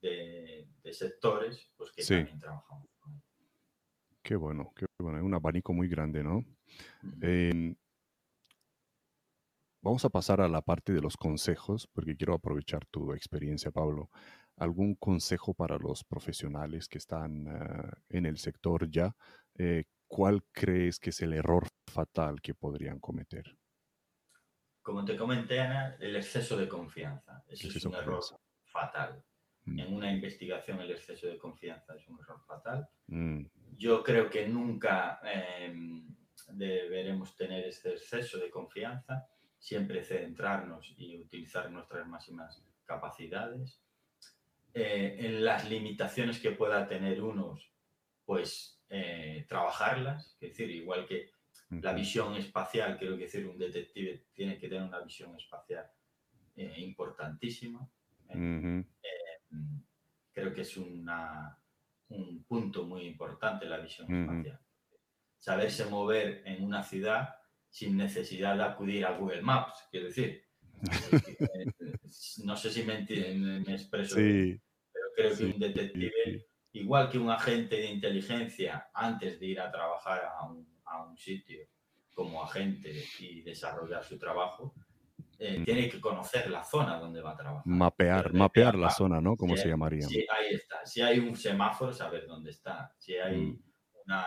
[0.00, 2.14] de- de sectores, pues que Sí.
[2.14, 3.24] también trabajamos con ellos.
[4.22, 5.18] Qué bueno, qué bueno.
[5.18, 6.44] Es un abanico muy grande, ¿no?
[7.20, 7.74] Em,
[9.82, 14.10] vamos a pasar a la parte de los consejos, porque quiero aprovechar tu experiencia, Pablo.
[14.56, 19.16] ¿Algún consejo para los profesionales que están ah, en el sector ya?
[19.54, 23.44] Eh, ¿Cuál crees que es el error fatal que podrían cometer?
[24.88, 27.44] Como te comenté, Ana, el exceso de confianza.
[27.46, 28.22] Eso es un error
[28.64, 29.22] fatal.
[29.66, 32.88] Mm, En una investigación, el exceso de confianza es un error fatal.
[33.08, 33.44] mm,
[33.76, 36.02] Yo creo que nunca eh,
[36.52, 39.28] deberemos tener este exceso de confianza,
[39.58, 43.82] siempre centrarnos y utilizar nuestras máximas capacidades.
[44.72, 47.70] Eh, en las limitaciones que pueda tener unos,
[48.24, 51.30] pues eh, trabajarlas, es decir, igual que
[51.70, 55.86] la visión espacial, creo que decir, un detective tiene que tener una visión espacial
[56.56, 57.88] eh, importantísima.
[58.28, 58.36] ¿eh?
[58.36, 58.84] ujú,
[59.50, 59.80] Mm,
[60.32, 61.58] Creo que es una-
[62.10, 64.32] un punto muy importante la visión Ujú.
[64.32, 64.60] espacial.
[65.38, 67.34] Saberse mover en una ciudad
[67.70, 70.44] sin necesidad de acudir a Google Maps, quiero decir.
[70.82, 71.72] Eh,
[72.44, 74.62] no sé si me, me- expreso bien, Sí,
[74.92, 79.46] pero creo que sí, un sí, detective igual que un agente de inteligencia antes de
[79.46, 80.77] ir a trabajar a un,
[81.18, 81.66] un sitio
[82.14, 84.74] como agente y desarrollar su trabajo,
[85.38, 85.64] eh, Mm.
[85.64, 87.66] tiene que conocer la zona donde va a trabajar.
[87.66, 89.36] Mapear, de mapear la zona, ¿no?
[89.36, 90.02] Como Si se hay- llamaría.
[90.08, 90.84] si- ahí está.
[90.86, 92.92] Si hay un semáforo, saber dónde está.
[92.98, 93.62] Si hay Mm.
[94.06, 94.26] una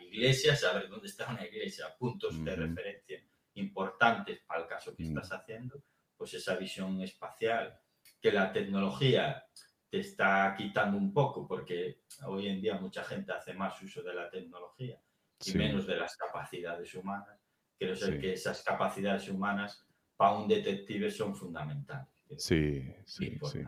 [0.00, 1.86] iglesia, saber dónde está una iglesia.
[1.98, 2.60] Puntos de Ujú.
[2.62, 3.22] referencia
[3.54, 5.06] importantes para el caso que Mm.
[5.18, 5.82] estás haciendo.
[6.16, 7.78] Pues esa visión espacial
[8.20, 9.44] que la tecnología
[9.90, 14.12] te está quitando un poco, porque hoy en día mucha gente hace más uso de
[14.14, 15.00] la tecnología
[15.40, 17.38] y Sí, menos de las capacidades humanas.
[17.78, 18.20] Quiero ser Sí.
[18.20, 19.86] que esas capacidades humanas
[20.16, 22.08] para un detective son fundamentales.
[22.36, 23.60] sí, sí, sí.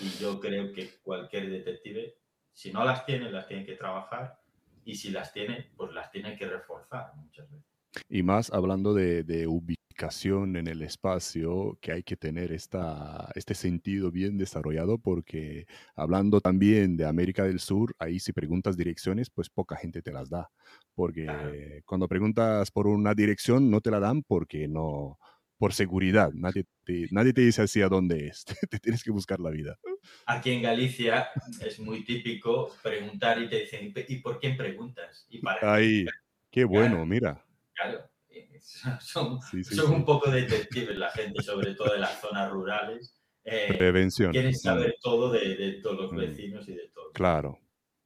[0.00, 2.18] Y yo creo que cualquier detective,
[2.52, 4.38] si no las tiene, las tiene que trabajar
[4.84, 7.66] y si las tiene, pues las tiene que reforzar muchas veces.
[8.08, 9.46] Y más hablando de, de
[9.96, 16.40] ubicación en el espacio, que hay que tener esta, este sentido bien desarrollado, porque hablando
[16.40, 20.50] también de América del Sur, ahí si preguntas direcciones, pues poca gente te las da.
[20.94, 25.18] Porque cuando preguntas por una dirección, no te la dan porque no,
[25.58, 26.30] por seguridad.
[26.34, 28.44] Nadie te, nadie te dice así a dónde es.
[28.70, 29.78] te tienes que buscar la vida.
[30.26, 31.28] Aquí en Galicia
[31.60, 35.26] es muy típico preguntar y te dicen, "¿Y ¿y por quién preguntas?
[35.30, 35.70] Y para qué?".
[35.70, 36.14] Ahí,
[36.50, 37.04] qué bueno, Claro.
[37.04, 37.46] mira.
[37.74, 38.10] Claro,
[39.00, 39.92] son, Sí, sí, son sí.
[39.94, 43.12] un poco detectives la gente, sobre todo en las zonas rurales.
[43.44, 44.32] eh, Prevención.
[44.32, 46.16] quieren Mm, saber todo de, de todos los Mm.
[46.16, 47.12] vecinos y de todo.
[47.12, 47.60] Claro,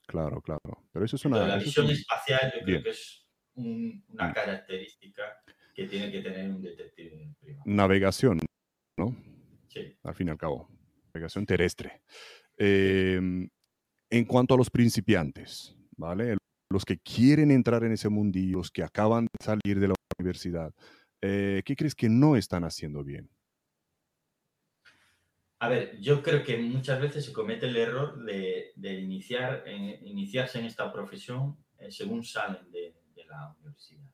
[0.06, 0.60] claro, claro.
[0.92, 1.54] Pero eso es Entonces, una...
[1.54, 2.82] la eso es visión un- espacial yo creo bien.
[2.82, 4.32] que es un- una Mm.
[4.34, 5.22] característica
[5.74, 7.62] que tiene que tener un detective privado.
[7.64, 8.38] navegación,
[8.98, 9.16] ¿no?
[9.68, 9.96] Sí.
[10.02, 10.68] Al fin y al cabo,
[11.14, 12.02] navegación terrestre.
[12.58, 13.48] Em,
[14.10, 16.36] en cuanto a los principiantes, ¿vale?
[16.70, 20.74] Los que quieren entrar en ese mundillo, los que acaban de salir de la universidad,
[21.22, 23.30] eh, ¿qué crees que no están haciendo bien?
[25.60, 30.04] A ver, yo creo que muchas veces se comete el error de, de iniciar, en-
[30.06, 34.10] iniciarse en esta profesión eh, según salen de, de la universidad.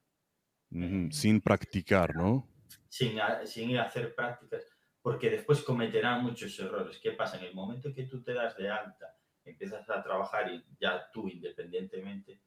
[0.70, 2.46] Ujú, Sin practicar, ¿no?
[2.88, 4.64] sin, sin ir a hacer prácticas,
[5.02, 6.98] porque después cometerán muchos errores.
[7.02, 7.38] ¿Qué pasa?
[7.38, 11.28] En el momento que tú te das de alta, empiezas a trabajar y ya tú
[11.28, 12.40] independientemente,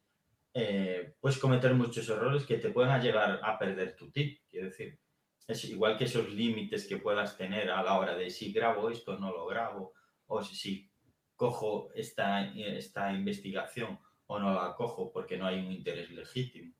[0.54, 4.42] eh, puedes cometer muchos errores que te puedan llevar a perder tu tip.
[4.50, 5.00] Quiero decir,
[5.48, 9.18] es igual que esos límites que puedas tener a la hora de si grabo esto,
[9.20, 9.94] no lo grabo,
[10.28, 10.92] o si, si
[11.36, 16.76] cojo esta, esta investigación o no la cojo porque no hay un interés legítimo.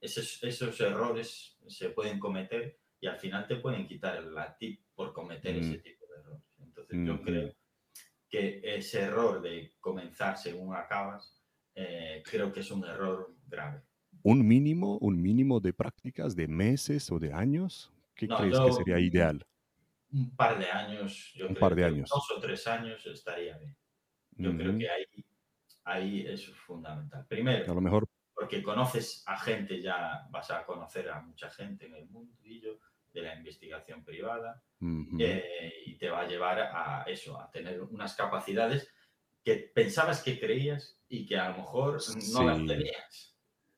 [0.00, 5.12] Esos, esos errores se pueden cometer y al final te pueden quitar la tip por
[5.12, 5.58] cometer Mm.
[5.60, 6.42] ese tipo de errores.
[6.58, 7.22] Entonces yo Ujú.
[7.24, 7.54] creo
[8.28, 11.43] que ese error de comenzar según acabas
[11.74, 13.82] eh, creo que es un error grave.
[14.22, 17.92] ¿Un mínimo, un mínimo de prácticas de meses o de años?
[18.14, 19.44] ¿Qué No, crees yo- que sería ideal?
[20.12, 22.10] Un par de años, yo Un creo par de que años.
[22.10, 23.76] dos o tres años estaría bien.
[24.36, 25.04] Yo creo que ahí,
[25.84, 27.26] ahí es fundamental.
[27.26, 31.86] Primero, A lo mejor, porque conoces a gente, ya vas a conocer a mucha gente
[31.86, 32.78] en el mundillo
[33.12, 37.80] de la investigación privada ujú, eh, y te va a llevar a eso, a tener
[37.82, 38.88] unas capacidades
[39.44, 42.00] que pensabas que creías y que a lo mejor
[42.32, 42.66] no las Sí.
[42.66, 43.30] tenías.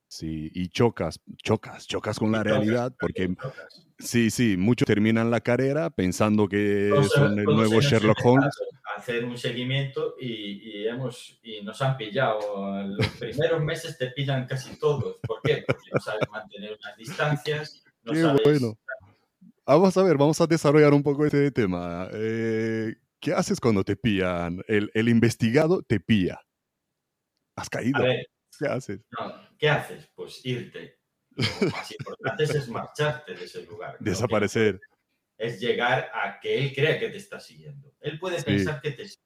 [0.09, 3.85] sí, y chocas, chocas, chocas con la Chocas, realidad, porque chocas.
[3.99, 8.55] sí, sí, muchos terminan la carrera pensando que Todos- son el nuevo Sherlock Holmes.
[8.97, 10.27] hacer un seguimiento y,
[10.83, 12.83] y hemos, y nos han pillado.
[12.87, 15.17] Los primeros meses te pillan casi todos.
[15.27, 15.65] ¿Por qué?
[15.67, 17.85] Porque no sabes mantener unas distancias.
[18.05, 18.79] No Qué sabes, bueno.
[19.67, 22.09] Vamos a ver, vamos a desarrollar un poco este tema.
[22.13, 22.95] Eh,
[23.27, 24.63] ¿Qué haces cuando te pillan?
[24.69, 26.41] El, el investigado te pilla.
[27.57, 27.99] Has caído.
[27.99, 29.01] A ver, ¿Qué haces?
[29.19, 30.09] no, ¿qué haces?
[30.15, 31.01] Pues irte.
[31.35, 33.97] Lo más importante es marcharte de ese lugar.
[33.99, 34.79] Desaparecer.
[35.39, 37.93] es llegar a que él crea que te está siguiendo.
[38.01, 38.45] Él puede Sí.
[38.45, 39.25] pensar que te sigue,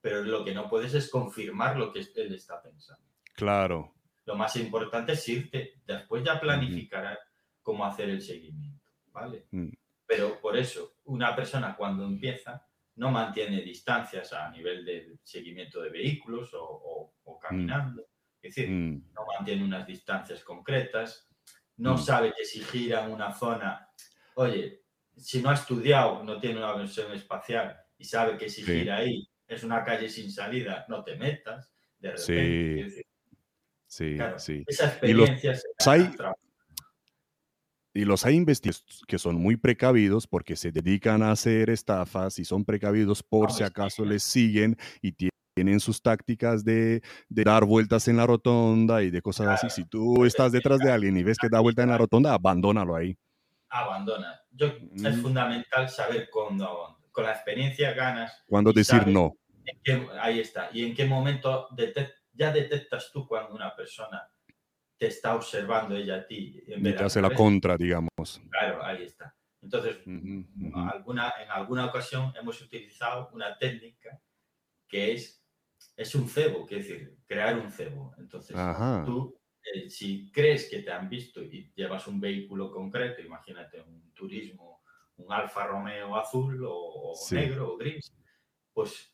[0.00, 3.06] pero lo que no puedes es confirmar lo que él está pensando.
[3.34, 3.94] Claro.
[4.24, 7.18] Lo más importante es irte, después ya planificará
[7.60, 9.46] cómo hacer el seguimiento, ¿vale?
[9.50, 9.72] Mm.
[10.06, 12.66] Pero por eso, una persona cuando empieza
[12.96, 18.08] no mantiene distancias a nivel de seguimiento de vehículos o, o- o caminando.
[18.40, 21.28] Es decir, Mm, no mantiene unas distancias concretas,
[21.76, 21.98] no Mm.
[21.98, 23.88] sabe que si gira en una zona,
[24.34, 24.82] oye,
[25.16, 28.72] si no ha estudiado, no tiene una versión espacial y sabe que si Sí.
[28.80, 32.24] gira ahí es una calle sin salida, no te metas, de repente.
[32.24, 33.04] Sí, decir,
[33.86, 34.38] Sí, Claro.
[34.38, 34.64] sí.
[34.66, 36.10] esa Y los experiencia se hay-
[37.94, 42.44] Y los hay investigadores que son muy precavidos porque se dedican a hacer estafas y
[42.44, 47.44] son precavidos por No, si acaso les siguen y tie- tienen sus tácticas de, de
[47.44, 49.68] dar vueltas en la rotonda y de cosas así.
[49.68, 52.96] Si tú estás detrás de alguien y ves que da vuelta en la rotonda, abandónalo
[52.96, 53.16] ahí.
[53.68, 54.38] abandona.
[54.50, 55.22] Yo, Es Mm.
[55.22, 56.98] fundamental saber cuándo.
[57.10, 59.34] Con la experiencia ganas Cuando Y decir no.
[59.84, 60.68] qué- ahí está.
[60.72, 64.22] Y en qué momento detec- ya detectas tú cuando una persona
[65.02, 66.62] te está observando ella a ti.
[66.68, 68.40] En Y te hace la contra, digamos.
[68.50, 69.36] Claro, ahí está.
[69.60, 70.46] Entonces, ujú.
[70.88, 74.22] alguna, en alguna ocasión hemos utilizado una técnica
[74.86, 75.44] que es,
[75.96, 78.14] es un cebo, que es decir, crear un cebo.
[78.16, 79.02] Entonces, Ajá.
[79.04, 79.36] tú,
[79.74, 84.84] eh, si crees que te han visto y llevas un vehículo concreto, imagínate un turismo,
[85.16, 87.34] un Alfa Romeo azul o, o Sí.
[87.34, 88.14] negro o gris,
[88.72, 89.12] pues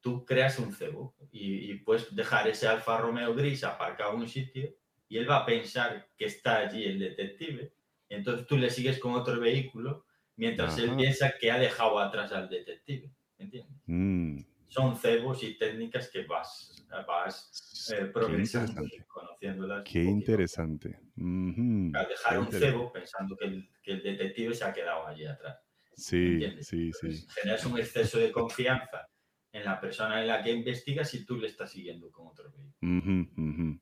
[0.00, 4.28] tú creas un cebo y, y puedes dejar ese Alfa Romeo gris aparcado en un
[4.28, 4.74] sitio
[5.08, 7.74] y él va a pensar que está allí el detective.
[8.08, 10.06] Entonces tú le sigues con otro vehículo
[10.36, 10.96] mientras él Ajá.
[10.96, 13.12] piensa que ha dejado atrás al detective.
[13.38, 13.76] ¿Entiendes?
[13.86, 19.84] Mm, Son cebos y técnicas que vas, vas eh, progresando y conociéndolas.
[19.84, 20.98] Qué interesante.
[21.16, 22.66] Ujú, Al dejar qué un interesante.
[22.78, 25.58] cebo pensando que el, que el detective se ha quedado allí atrás.
[25.96, 26.66] Sí, ¿entiendes?
[26.66, 27.06] sí, sí.
[27.06, 29.08] Entonces, generas un exceso de confianza
[29.52, 32.74] en la persona en la que investigas y tú le estás siguiendo con otro vehículo.
[32.82, 33.80] Ujú, ujú.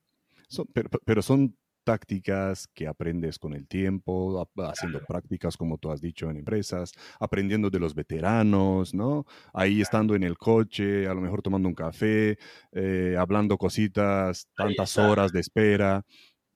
[0.49, 6.01] Son- pero, pero son tácticas que aprendes con el tiempo, haciendo prácticas, como tú has
[6.01, 9.27] dicho, en empresas, aprendiendo de los veteranos, ¿no?
[9.53, 12.39] Ahí estando en el coche, a lo mejor tomando un café,
[12.73, 16.03] eh, hablando cositas, tantas horas de espera,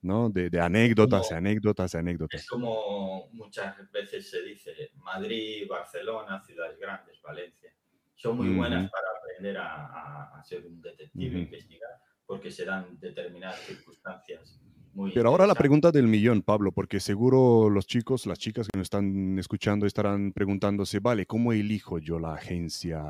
[0.00, 0.30] ¿no?
[0.30, 2.40] De, de anécdotas, Como- anécdotas, anécdotas.
[2.40, 7.70] Es como muchas veces se dice, Madrid, Barcelona, ciudades grandes, Valencia,
[8.14, 8.90] son muy buenas Ujú.
[8.90, 11.38] para aprender a, a- a ser un detective, Ujú.
[11.44, 11.90] investigar,
[12.28, 14.60] porque se dan determinadas circunstancias
[14.92, 18.76] muy Pero ahora la pregunta del millón, Pablo, porque seguro los chicos, las chicas que
[18.78, 23.02] nos están escuchando estarán preguntándose, vale, ¿cómo elijo yo la agencia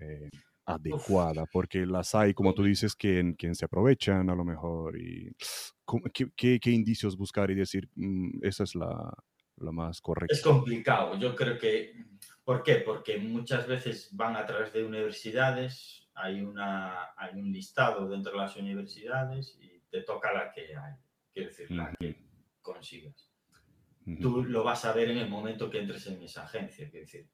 [0.00, 0.30] eh,
[0.64, 1.44] adecuada?
[1.52, 4.98] Porque las hay, como tú dices, que, en- quien se aprovechan a lo mejor.
[4.98, 5.30] Y,
[5.84, 9.12] ¿cómo- qué, qué- qué indicios buscar y decir, "Mm, esa es la,
[9.56, 10.34] la más correcta?
[10.34, 11.92] Es complicado, yo creo que...
[12.44, 12.76] ¿Por qué?
[12.76, 18.38] Porque muchas veces van a través de universidades, hay, una, hay un listado dentro de
[18.38, 20.94] las universidades y te toca la que hay,
[21.32, 22.16] quiero decir, la que
[22.60, 23.30] consigas.
[24.20, 27.28] Tú lo vas a ver en el momento que entres en esa agencia, quiero decir,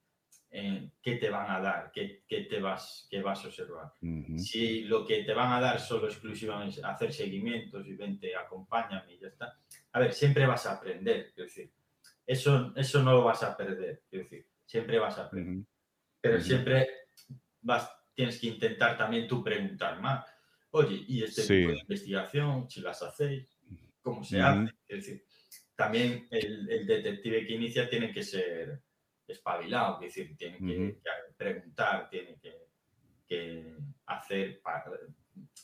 [0.51, 3.93] qué te van a dar, qué, qué te vas, qué vas a observar.
[4.37, 9.15] Si lo que te van a dar solo exclusivamente es hacer seguimientos y vente, acompáñame
[9.15, 9.59] y ya está.
[9.93, 11.73] A ver, siempre vas a aprender, quiero decir.
[12.27, 14.49] Eso, eso no lo vas a perder, quiero decir.
[14.65, 15.65] Siempre vas a aprender.
[16.21, 16.89] Pero siempre
[17.61, 20.25] vas, tienes que intentar también tú preguntar más.
[20.71, 21.57] Oye, ¿y este Sí.
[21.59, 23.49] tipo de investigación, si las hacéis?
[24.03, 24.73] ¿Cómo se hace?
[24.89, 25.25] Es decir,
[25.75, 28.83] también el, el detective que inicia tiene que ser
[29.27, 31.01] espabilado, es decir, tiene que,
[31.37, 32.69] preguntar, tiene que,
[33.27, 33.77] que
[34.07, 34.85] hacer, pa-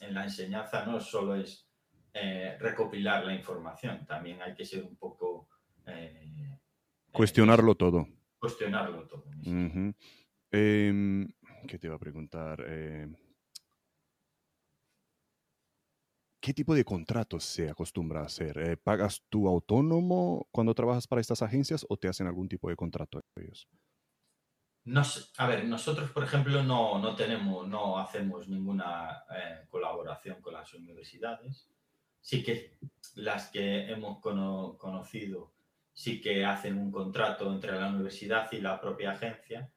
[0.01, 1.69] en la enseñanza no solo es
[2.15, 5.49] eh, recopilar la información, también hay que ser un poco...
[5.87, 6.59] Eh,
[7.13, 8.09] Cuestionarlo todo.
[8.39, 9.25] Cuestionarlo todo.
[11.67, 12.65] ¿Qué te iba a preguntar?
[16.41, 18.57] ¿Qué tipo de contratos se acostumbra a hacer?
[18.59, 22.77] Eh, ¿Pagas tú autónomo cuando trabajas para estas agencias o te hacen algún tipo de
[22.77, 23.69] contrato ellos?
[24.85, 25.03] No,
[25.37, 30.73] a ver, nosotros, por ejemplo, no, no tenemos, no hacemos ninguna eh, colaboración con las
[30.73, 31.69] universidades.
[32.23, 32.79] Sí que
[33.17, 35.53] las que hemos conocido
[35.93, 39.71] sí que hacen un contrato entre la universidad y la propia agencia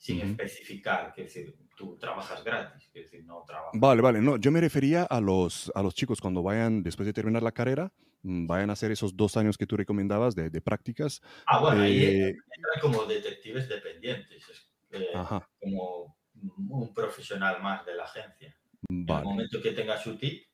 [0.00, 3.78] sin especificar, que decir, tú trabajas gratis, que decir, no trabajas.
[3.78, 7.12] Vale, vale, no, yo me refería a los, a los chicos cuando vayan, después de
[7.12, 10.60] terminar la carrera, mm, vayan a hacer esos dos años que tú recomendabas de, de
[10.62, 11.20] prácticas.
[11.46, 14.42] Ah, bueno, ahí eh, entran como detectives dependientes,
[14.90, 15.12] eh,
[15.60, 18.56] como un profesional más de la agencia.
[18.88, 20.48] En el momento que tenga su TIP,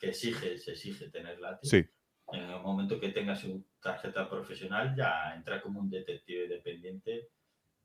[0.00, 1.84] que exige, se exige tener la TIP, sí.
[2.32, 7.28] en el momento que tenga su tarjeta profesional ya entra como un detective dependiente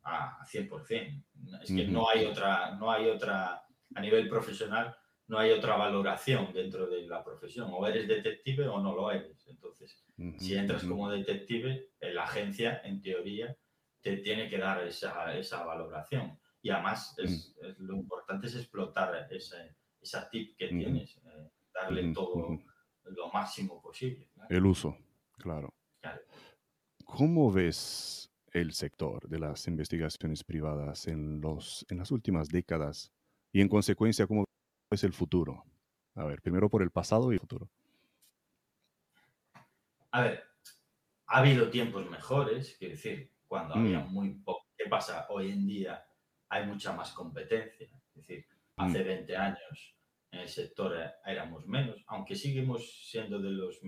[0.03, 1.23] a 100%.
[1.61, 3.63] Es que no hay otra, no hay otra,
[3.95, 4.95] a nivel profesional,
[5.27, 7.69] no hay otra valoración dentro de la profesión.
[7.71, 9.47] O eres detective o no lo eres.
[9.47, 10.03] Entonces,
[10.37, 13.55] si entras como detective, la agencia, en teoría,
[14.01, 16.37] te tiene que dar esa, esa valoración.
[16.61, 22.59] Y además, es, lo importante es explotar ese, esa tip que tienes, eh, darle todo
[23.05, 24.29] lo máximo posible.
[24.49, 24.97] El uso,
[25.37, 25.69] claro.
[26.01, 26.21] claro.
[27.05, 33.11] ¿Cómo ves el sector de las investigaciones privadas en, los, en las últimas décadas
[33.51, 34.45] y en consecuencia cómo
[34.91, 35.65] es el futuro.
[36.15, 37.67] A ver, primero por el pasado y el futuro.
[40.11, 40.43] A ver,
[41.25, 44.13] ha habido tiempos mejores, quiero decir, cuando había mm.
[44.13, 44.67] muy poco.
[44.77, 45.25] ¿Qué pasa?
[45.29, 46.05] Hoy en día
[46.49, 47.87] hay mucha más competencia.
[48.09, 48.45] Es decir,
[48.77, 49.41] hace 20 mm.
[49.41, 49.95] años
[50.31, 53.79] en el sector éramos menos, aunque seguimos siendo de los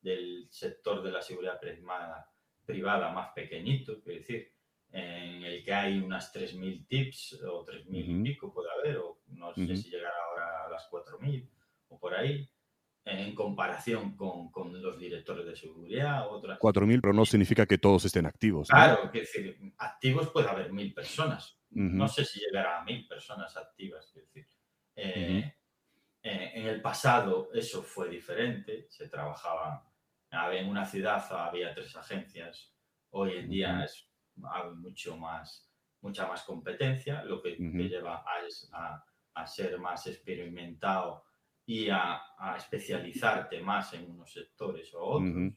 [0.00, 2.28] del sector de la seguridad privada
[2.68, 4.52] privada más pequeñito, quiero decir,
[4.90, 9.54] en el que hay unas 3.000 tips o 3.000 y pico puede haber, o no
[9.54, 11.48] sé si llegará ahora a las 4.000
[11.88, 12.46] o por ahí,
[13.06, 16.30] en comparación con, con los directores de seguridad.
[16.30, 16.58] Otras...
[16.58, 18.68] 4.000, pero no significa que todos estén activos.
[18.68, 21.58] Claro, es decir, activos puede haber 1.000 personas.
[21.70, 24.46] No sé si llegará a 1.000 personas activas, es decir.
[24.94, 25.54] Eh,
[26.22, 29.87] eh, en el pasado eso fue diferente, se trabajaba
[30.30, 32.72] en una ciudad había tres agencias,
[33.10, 34.10] hoy en día es,
[34.52, 38.24] hay mucho más, mucha más competencia, lo que te lleva
[38.72, 41.24] a, a, ser más experimentado
[41.64, 42.20] y a,
[42.56, 45.52] especializarte más en unos sectores o otros.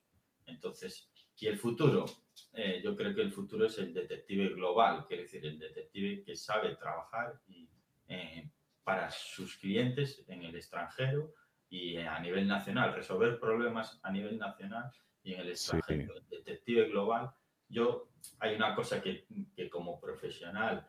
[0.45, 2.05] Entonces, ¿y el futuro?
[2.53, 6.35] Eh, yo creo que el futuro es el detective global, quiere decir, el detective que
[6.35, 7.69] sabe trabajar y,
[8.07, 8.49] eh,
[8.83, 11.33] para sus clientes en el extranjero
[11.71, 14.91] y a nivel nacional, resolver problemas a nivel nacional
[15.23, 16.19] y en el extranjero.
[16.29, 17.31] Detective global,
[17.69, 19.25] yo hay una cosa que,
[19.55, 20.85] que como profesional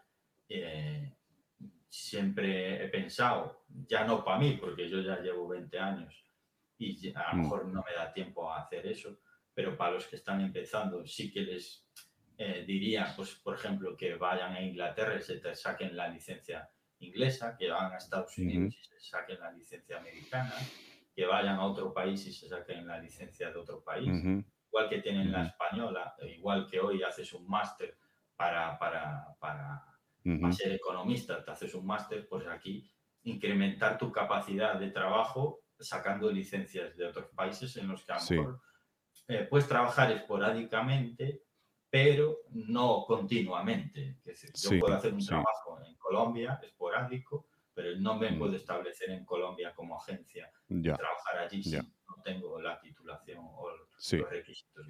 [0.49, 1.15] eh,
[1.89, 6.25] siempre he pensado, ya no para mí, porque yo ya llevo 20 años
[6.79, 7.43] y a lo mm.
[7.43, 9.21] mejor no me da tiempo a hacer eso,
[9.55, 11.87] pero para los que están empezando sí que les
[12.39, 16.69] eh, diría, pues por ejemplo, que vayan a Inglaterra y se te saquen la licencia
[17.03, 20.55] inglesa, que van a Estados Unidos y se saquen la licencia americana,
[21.15, 24.09] que vayan a otro país y se saquen la licencia de otro país,
[24.69, 27.99] igual que tienen la española, igual que hoy haces un máster
[28.37, 29.85] para, para, para,
[30.53, 32.91] ser economista, te haces un máster, pues aquí
[33.25, 38.31] incrementar tu capacidad de trabajo sacando licencias de otros países en los que a lo
[38.31, 38.61] mejor
[39.29, 41.45] eh, puedes trabajar esporádicamente,
[41.89, 44.19] pero no continuamente.
[44.25, 48.39] Es decir, yo puedo hacer un trabajo en Colombia esporádico, pero no me mm.
[48.39, 53.71] puedo establecer en Colombia como agencia y trabajar allí si no tengo la titulación o
[53.71, 54.87] los requisitos.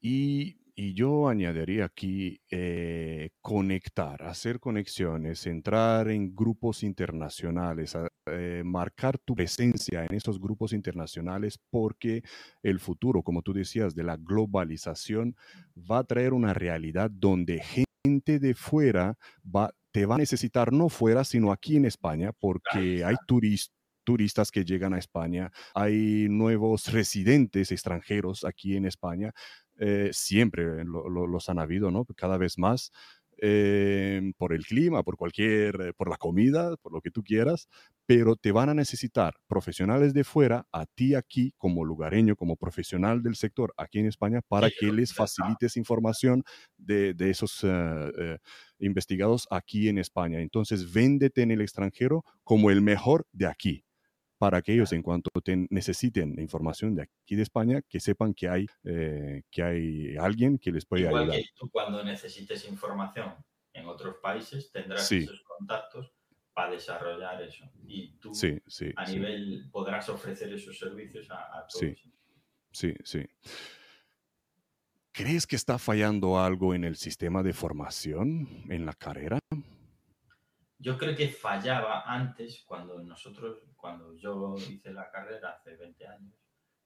[0.00, 7.96] Y, y, yo añadiría aquí eh, conectar, hacer conexiones, entrar en grupos internacionales,
[8.26, 12.22] eh, marcar tu presencia en esos grupos internacionales porque
[12.62, 15.36] el futuro, como tú decías, de la globalización
[15.78, 20.88] va a traer una realidad donde gente de fuera va, te va a necesitar no
[20.88, 23.14] fuera, sino aquí en España, porque hay
[24.02, 29.30] turistas que llegan a España, hay nuevos residentes extranjeros aquí en España,
[29.78, 32.04] eh, siempre los han habido, ¿no?
[32.16, 32.90] Cada vez más.
[33.38, 37.68] Eh, por el clima, por cualquier, por la comida, por lo que tú quieras,
[38.06, 43.22] pero te van a necesitar profesionales de fuera, a ti aquí como lugareño, como profesional
[43.22, 46.44] del sector aquí en España, para que les facilites información
[46.76, 47.68] de, de esos eh,
[48.18, 48.38] eh,
[48.78, 50.40] investigados aquí en España.
[50.40, 53.84] Entonces, véndete en el extranjero como el mejor de aquí,
[54.38, 58.48] para que ellos, en cuanto te necesiten información de aquí de España, que sepan que
[58.48, 61.42] hay, eh, que hay alguien que les puede Igual ayudar.
[61.42, 63.34] que tú cuando necesites información
[63.72, 65.18] en otros países tendrás Sí.
[65.18, 66.13] esos contactos
[66.54, 67.68] para desarrollar eso.
[67.86, 69.14] Y tú Sí, sí, a sí.
[69.14, 71.80] nivel podrás ofrecer esos servicios a, a todos.
[71.80, 71.94] Sí.
[72.72, 73.24] Sí, sí.
[75.12, 79.38] ¿Crees que está fallando algo en el sistema de formación, en la carrera?
[80.78, 86.34] Yo creo que fallaba antes cuando nosotros, cuando yo hice la carrera hace 20 años,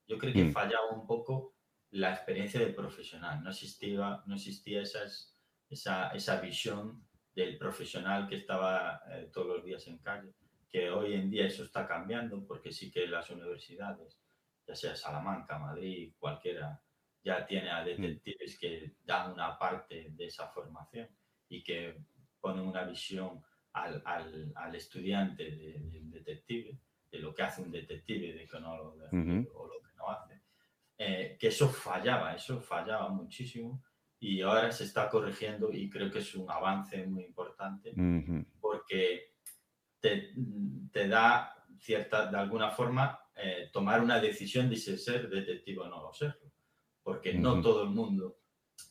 [0.07, 0.53] yo creo que Mm.
[0.53, 1.57] fallaba un poco
[1.91, 3.43] la experiencia del profesional.
[3.43, 5.35] No existía, no existía esas,
[5.71, 7.08] esa, esa visión
[7.39, 10.33] del profesional que estaba eh, todos los días en calle,
[10.69, 14.21] que hoy en día eso está cambiando porque sí que las universidades,
[14.67, 16.83] ya sea Salamanca, Madrid, cualquiera,
[17.23, 21.09] ya tiene a detectives que dan una parte de esa formación
[21.49, 21.97] y que
[22.41, 23.41] ponen una visión
[23.73, 26.77] al, al, al estudiante de, de detective,
[27.11, 29.51] de lo que hace un detective de que no lo, de- Ujú.
[29.55, 30.41] o lo que no hace,
[30.99, 33.85] eh, que eso fallaba, eso fallaba muchísimo
[34.21, 39.35] y ahora se está corrigiendo y creo que es un avance muy importante Ujú, porque
[40.01, 40.35] te,
[40.93, 45.89] te da cierta, de alguna forma, eh, tomar una decisión de si ser detective o
[45.89, 46.53] no serlo.
[47.03, 47.63] Porque no Ujú.
[47.63, 48.41] todo el mundo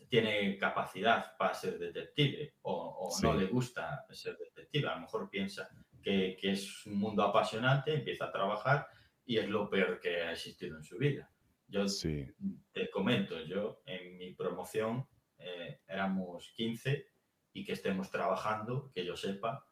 [0.09, 3.39] tiene capacidad para ser detective o, o no Sí.
[3.39, 4.87] le gusta ser detective.
[4.87, 5.69] A lo mejor piensa
[6.01, 8.87] que, que es un mundo apasionante, empieza a trabajar
[9.25, 11.29] y es lo peor que ha existido en su vida.
[11.67, 12.25] Yo Sí.
[12.71, 15.05] te comento, yo en mi promoción
[15.39, 17.07] eh, éramos 15
[17.53, 19.65] y que estemos trabajando, que yo sepa,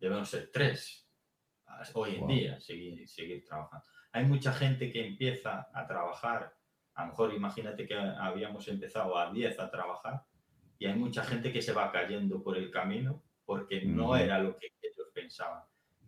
[0.00, 1.08] debemos ser tres
[1.94, 2.28] hoy en Wow.
[2.28, 3.84] día, seguir, seguir trabajando.
[4.12, 6.54] Hay mucha gente que empieza a trabajar,
[6.94, 10.24] a lo mejor imagínate que habíamos empezado a 10 a trabajar
[10.78, 14.56] y hay mucha gente que se va cayendo por el camino porque no era lo
[14.56, 15.62] que ellos pensaban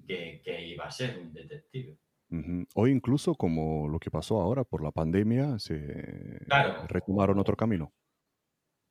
[0.07, 1.97] que, que iba a ser un detective.
[2.31, 2.65] Ujú.
[2.75, 6.87] O incluso como lo que pasó ahora por la pandemia, se Claro.
[6.87, 7.93] retomaron otro camino.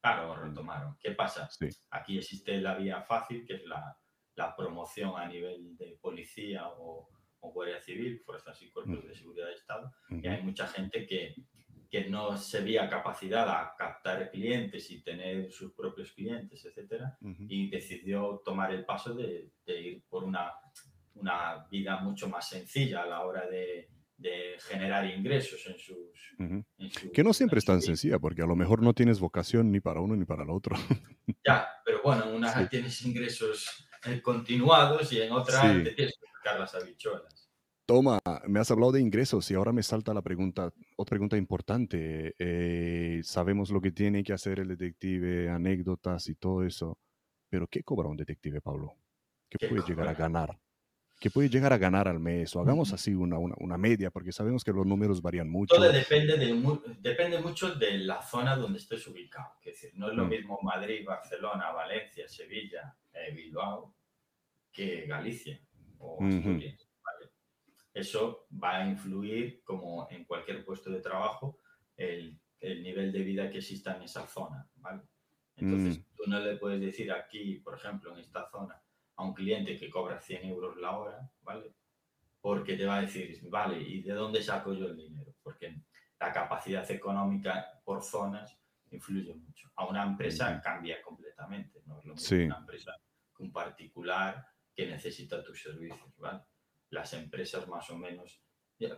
[0.01, 0.97] Claro, retomaron.
[0.99, 1.49] ¿Qué pasa?
[1.49, 1.67] Sí.
[1.91, 3.97] Aquí existe la vía fácil, que es la,
[4.35, 7.09] la promoción a nivel de policía o,
[7.41, 9.91] o guardia civil, fuerzas y cuerpos de seguridad de Estado.
[10.09, 11.35] Y hay mucha gente que,
[11.89, 17.43] que no se veía capacidad a captar clientes y tener sus propios clientes, etcétera, Ujú.
[17.49, 20.53] y decidió tomar el paso de, de ir por una,
[21.15, 23.89] una vida mucho más sencilla a la hora de,
[24.19, 25.97] de generar ingresos en sus...
[26.39, 26.63] Ujú.
[26.77, 27.81] en su- Que no siempre en es tan vida.
[27.81, 30.75] sasencilla, porque a lo mejor no tienes vocación ni para uno ni para el otro.
[31.45, 32.67] Ya, pero bueno, en una Sí.
[32.69, 35.83] tienes ingresos eh, continuados y en otra Sí.
[35.83, 37.49] te tienes que buscar las habichuelas.
[37.85, 42.35] Toma, me has hablado de ingresos y ahora me salta la pregunta, otra pregunta importante.
[42.37, 46.99] Eh, sabemos lo que tiene que hacer el detective, anécdotas y todo eso,
[47.49, 48.93] pero ¿qué cobra un detective, Pablo?
[49.49, 50.27] ¿Qué ¿Qué puede llegar a cobra?
[50.27, 50.59] ganar?
[51.19, 52.55] ¿Qué puede llegar a ganar al mes?
[52.55, 55.75] O hagamos así una, una, una media, porque sabemos que los números varían mucho.
[55.75, 59.51] Todo depende, de, mu- depende mucho de la zona donde estés ubicado.
[59.61, 60.29] Es decir, no es lo Mm.
[60.29, 63.95] mismo Madrid, Barcelona, Valencia, Sevilla, eh, Bilbao
[64.71, 65.59] que Galicia
[65.97, 66.25] o Ujú.
[66.37, 66.87] Asturias.
[67.03, 67.31] ¿vale?
[67.93, 71.59] Eso va a influir, como en cualquier puesto de trabajo,
[71.97, 74.69] el, el nivel de vida que exista en esa zona.
[74.77, 75.01] ¿vale?
[75.57, 76.03] Entonces, Mm.
[76.15, 78.81] tú no le puedes decir aquí, por ejemplo, en esta zona,
[79.19, 81.73] a un cliente que cobra 100 euros la hora, ¿vale?
[82.39, 85.33] Porque te va a decir, vale, ¿y de dónde saco yo el dinero?
[85.43, 85.75] Porque
[86.17, 88.57] la capacidad económica por zonas
[88.91, 89.69] influye mucho.
[89.75, 92.43] A una empresa cambia completamente, no es lo mismo Sí.
[92.45, 92.93] una empresa
[93.35, 96.39] que un particular que necesita tus servicios, ¿vale?
[96.91, 98.41] Las empresas más o menos.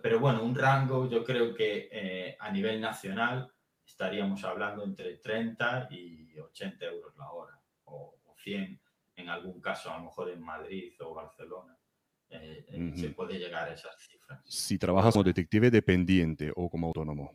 [0.04, 3.52] Pero bueno, un rango yo creo que eh, a nivel nacional
[3.84, 8.80] estaríamos hablando entre 30 y 80 euros la hora, o, o 100
[9.22, 11.78] en algún caso, a lo mejor en Madrid o Barcelona.
[12.30, 12.92] eh, eh.
[12.96, 14.42] Se puede llegar a esas cifras.
[14.46, 17.34] Si trabajas como detective dependiente o como autónomo.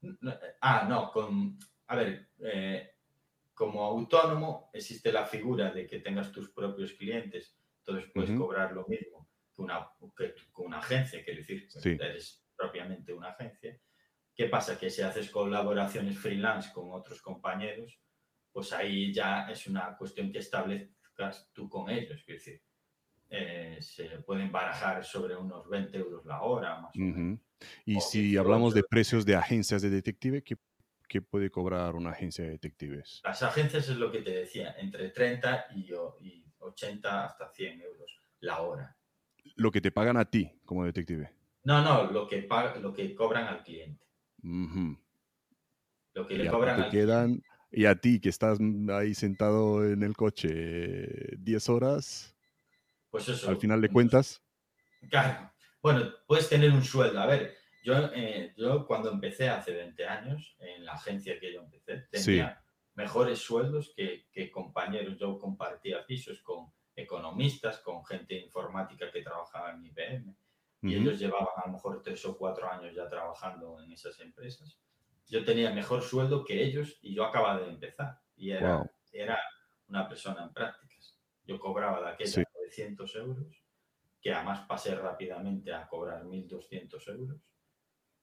[0.00, 2.90] No, eh, Ah, no, con, a ver, eh,
[3.54, 8.86] como autónomo existe la figura de que tengas tus propios clientes, entonces puedes cobrar lo
[8.86, 11.90] mismo que una, que, que una agencia, quiero decir, Sí.
[12.00, 13.78] eres propiamente una agencia.
[14.34, 14.78] ¿Qué pasa?
[14.78, 18.00] Que si haces colaboraciones freelance con otros compañeros,
[18.52, 22.62] pues ahí ya es una cuestión que establezcas tú con ellos, quiero decir,
[23.30, 27.40] eh, se pueden barajar sobre unos 20 euros la hora, más o menos.
[27.86, 28.88] Y O si hablamos de 18.
[28.90, 30.56] precios de agencias de detective, ¿qué,
[31.08, 33.20] qué puede cobrar una agencia de detectives?
[33.24, 38.20] Las agencias es lo que te decía, entre 30 y, y 80 hasta 100 euros
[38.40, 38.96] la hora.
[39.56, 41.32] Lo que te pagan a ti como detective.
[41.64, 42.46] No, no, lo que,
[42.80, 44.04] lo que cobran al cliente.
[46.14, 47.42] Lo que Y le cobran te al quedan,
[47.72, 52.36] y a ti que estás mm, ahí sentado en el coche eh, 10 horas,
[53.10, 53.48] Pues eso.
[53.48, 54.42] al final de cuentas,
[55.10, 55.50] Claro.
[55.82, 57.20] Bueno, puedes tener un sueldo.
[57.20, 61.60] A ver, yo, eh, yo cuando empecé hace 20 años, en la agencia que yo
[61.62, 62.24] empecé, Sí.
[62.26, 62.62] tenía
[62.94, 65.18] mejores sueldos que, que compañeros.
[65.18, 70.36] Yo compartía pisos con economistas, con gente informática que trabajaba en IBM.
[70.82, 74.20] Y ujú, ellos llevaban a lo mejor tres o cuatro años ya trabajando en esas
[74.20, 74.78] empresas.
[75.32, 78.20] Yo tenía mejor sueldo que ellos y yo acababa de empezar.
[78.36, 78.90] Y era, Wow.
[79.12, 79.38] era
[79.88, 81.18] una persona en prácticas.
[81.44, 82.42] Yo cobraba de aquella Sí.
[82.54, 83.64] 900 euros,
[84.20, 87.40] que además pasé rápidamente a cobrar 1.200 euros.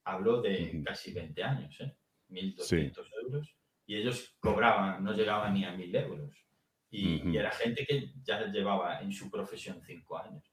[0.04, 1.96] Hablo de casi 20 años, ¿eh?
[2.28, 3.56] 1.200 euros.
[3.86, 6.36] Y ellos cobraban, no llegaban ni a 1.000 euros.
[6.90, 10.44] Y, y era gente que ya llevaba en su profesión cinco años.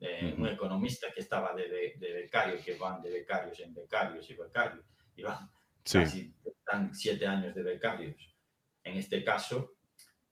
[0.00, 4.28] Eh, Un economista que estaba de, be- de becario, que van de becarios en becarios
[4.28, 4.84] y becarios,
[5.14, 5.48] y van
[5.84, 8.36] sí, casi están siete años de becarios.
[8.84, 9.76] En este caso,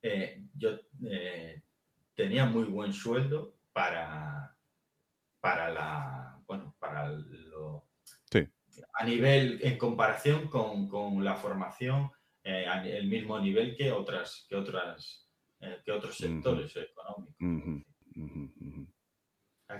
[0.02, 1.62] eh, yo eh,
[2.14, 4.56] tenía muy buen sueldo para,
[5.40, 7.88] para la, bueno, para lo,
[8.30, 8.46] Sí.
[8.94, 12.10] a nivel, en comparación con, con la formación,
[12.44, 15.28] eh, el mismo nivel que otras, que otras,
[15.84, 17.36] que otros sectores económicos.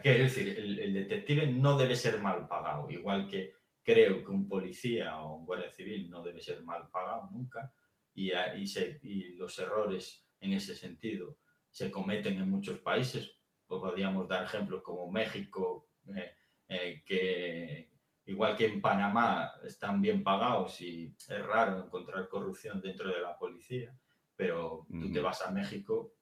[0.03, 3.55] que decir, el, el detective no debe ser mal pagado, igual que
[3.89, 7.73] creo que un policía o un guardia civil no debe ser mal pagado nunca,
[8.13, 11.39] y, y se- y los errores en ese sentido
[11.71, 13.23] se cometen en muchos países.
[13.67, 16.35] Pues podríamos dar ejemplos como México, eh,
[16.69, 17.91] eh, que
[18.27, 23.39] igual que en Panamá están bien pagados y es raro encontrar corrupción dentro de la
[23.39, 23.99] policía,
[24.37, 26.13] pero tú te vas a México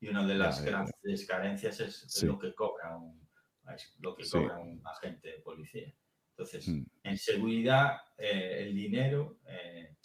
[0.00, 0.70] y una de Ya, las ya, ya.
[0.70, 2.26] grandes carencias es Sí.
[2.26, 3.28] lo que cobra un,
[3.98, 4.38] lo que Sí.
[4.38, 5.92] cobra un agente de policía.
[6.38, 6.84] Entonces, Mm.
[7.02, 9.96] en seguridad, eh, el dinero eh,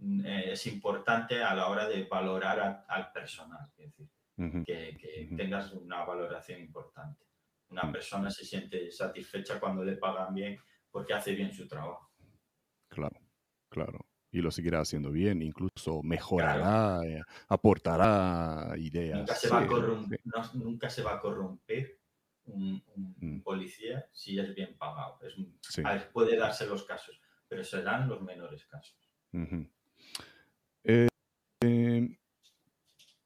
[0.00, 4.08] eh, es importante a la hora de valorar a- al personal, es decir,
[4.64, 7.24] que, tengas una valoración importante.
[7.68, 7.92] Una Mm.
[7.92, 10.58] persona se siente satisfecha cuando le pagan bien
[10.90, 12.10] porque hace bien su trabajo.
[12.88, 13.20] Claro,
[13.70, 13.98] claro.
[14.30, 19.18] Y lo seguirá haciendo bien, incluso mejorará, eh, aportará ideas.
[19.18, 20.16] Nunca se, va a Sí, corrom- sí.
[20.24, 22.00] no- nunca se va a corromper
[22.46, 23.40] un, un Mm.
[23.42, 25.18] policía si es bien pagado.
[25.22, 25.82] Es un- Sí.
[25.84, 28.96] a ver, puede darse los casos, pero serán los menores casos.
[30.84, 31.08] Eh,
[31.62, 32.18] eh,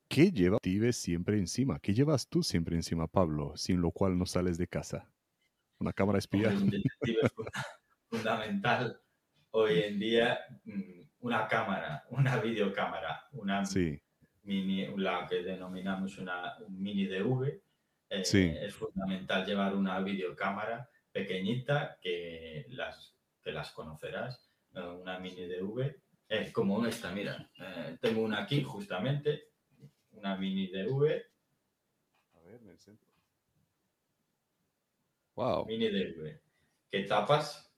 [0.09, 1.79] ¿Qué lleva Tive siempre encima?
[1.81, 5.11] ¿Qué llevas tú siempre encima, Pablo, sin lo cual no sales de casa?
[5.79, 6.49] ¿Una cámara espía?
[6.51, 6.73] Un
[8.09, 9.01] fundamental
[9.51, 14.01] hoy en día mm, una cámara, una videocámara, una Sí,
[14.45, 17.61] mini, la que denominamos una un mini DV.
[18.11, 18.53] Eh, Sí.
[18.59, 26.53] Es fundamental llevar una videocámara pequeñita que las, que las conocerás, una mini DV, eh,
[26.53, 29.51] como esta, mira, eh, tengo una aquí justamente,
[30.13, 31.23] una mini DV,
[32.35, 33.09] A ver, en el centro.
[35.35, 35.67] Wow.
[35.67, 36.41] mini DV,
[36.91, 37.73] que tapas,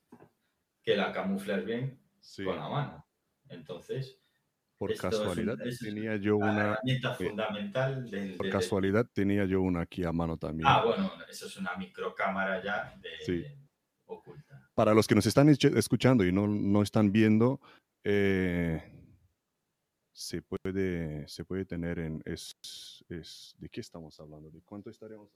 [0.83, 2.43] que la camuflas bien Sí.
[2.43, 3.07] con la mano.
[3.49, 4.20] Entonces,
[4.81, 6.71] Por esto es un- casualidad es tenía yo una.
[6.71, 10.67] herramienta eh, fundamental del, Por del- casualidad tenía yo una aquí a mano también.
[10.67, 13.45] Ah, bueno, eso es una microcámara ya de, Sí.
[14.05, 14.67] oculta.
[14.73, 17.61] Para los que nos están escuchando y no, no están viendo,
[18.03, 18.81] eh,
[20.11, 22.23] se puede, se puede tener en...
[22.25, 22.55] Es,
[23.07, 24.49] es, ¿De qué estamos hablando?
[24.49, 25.29] ¿De cuánto estaremos?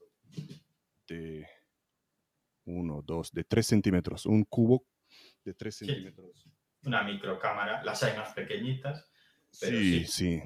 [1.06, 1.46] De
[2.64, 4.26] uno, dos, de tres centímetros.
[4.26, 4.84] Un cubo
[5.44, 5.86] de tres Sí.
[5.86, 6.48] centímetros.
[6.84, 9.08] Una microcámara, las hay más pequeñitas,
[9.58, 10.06] Sí, sí.
[10.06, 10.42] sí.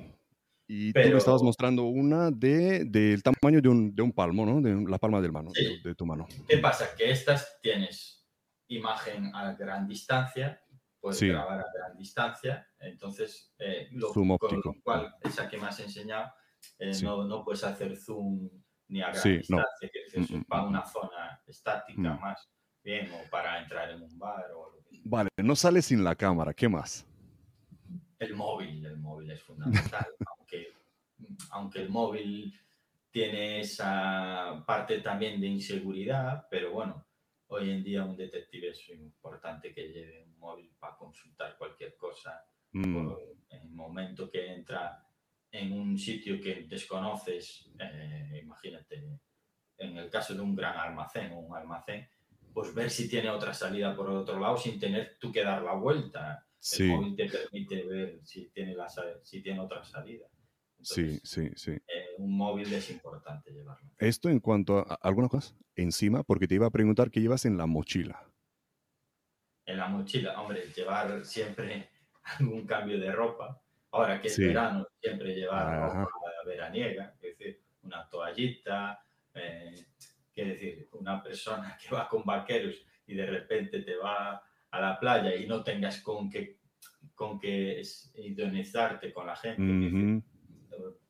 [0.72, 4.46] Y tú Pero- me estabas mostrando una de, del tamaño de un, de un palmo,
[4.46, 4.60] ¿no?
[4.60, 5.64] De la palma del mano, Sí.
[5.82, 6.26] de, de tu mano.
[6.48, 6.94] ¿Qué pasa?
[6.96, 8.24] Que estas tienes
[8.68, 10.62] imagen a gran distancia,
[11.00, 11.26] puedes Sí.
[11.28, 14.72] grabar a gran distancia, entonces eh, lo, Zoom con óptico.
[14.76, 16.30] lo cual, esa que me has enseñado,
[16.78, 17.04] eh, Sí.
[17.04, 18.48] no, no puedes hacer zoom
[18.88, 19.56] ni a gran Sí, no.
[19.58, 22.20] distancia, que es Mm, mm, para mm, una zona estática Mm.
[22.20, 22.48] más
[22.84, 25.00] bien, o para entrar en un bar o sea.
[25.04, 26.54] Vale, no sale sin la cámara.
[26.54, 27.06] ¿Qué más?
[28.20, 30.06] El móvil, el móvil es fundamental,
[30.38, 30.72] aunque,
[31.50, 32.54] aunque el móvil
[33.10, 37.04] tiene esa parte también de inseguridad, pero bueno,
[37.48, 42.44] hoy en día un detective es importante que lleve un móvil para consultar cualquier cosa.
[42.72, 45.04] Mm, Por- en el momento que entra
[45.50, 49.02] en un sitio que desconoces, eh, imagínate,
[49.78, 52.08] en el caso de un gran almacén o un almacén,
[52.52, 55.72] pues ver si tiene otra salida por otro lado sin tener tú que dar la
[55.72, 56.46] vuelta.
[56.60, 56.84] Sí.
[56.84, 60.26] El móvil te permite ver si tiene, la, sa- si tiene otra salida.
[60.82, 61.70] Sí, Entonces, sí, sí.
[61.72, 63.90] eh, un móvil es importante llevarlo.
[63.98, 67.56] Esto en cuanto a alguna cosa encima, porque te iba a preguntar qué llevas en
[67.58, 68.26] la mochila.
[69.66, 71.88] En la mochila, hombre, llevar siempre
[72.38, 73.60] algún cambio de ropa.
[73.92, 74.46] Ahora que es Sí.
[74.46, 76.04] verano, siempre llevar Ajá.
[76.04, 79.04] ropa veraniega, es decir, una toallita,
[79.34, 79.74] eh,
[80.32, 82.74] quiere decir, una persona que va con vaqueros
[83.06, 86.58] y de repente te va a la playa y no tengas con qué
[87.14, 87.82] con que
[88.14, 90.22] indemnizarte con la gente,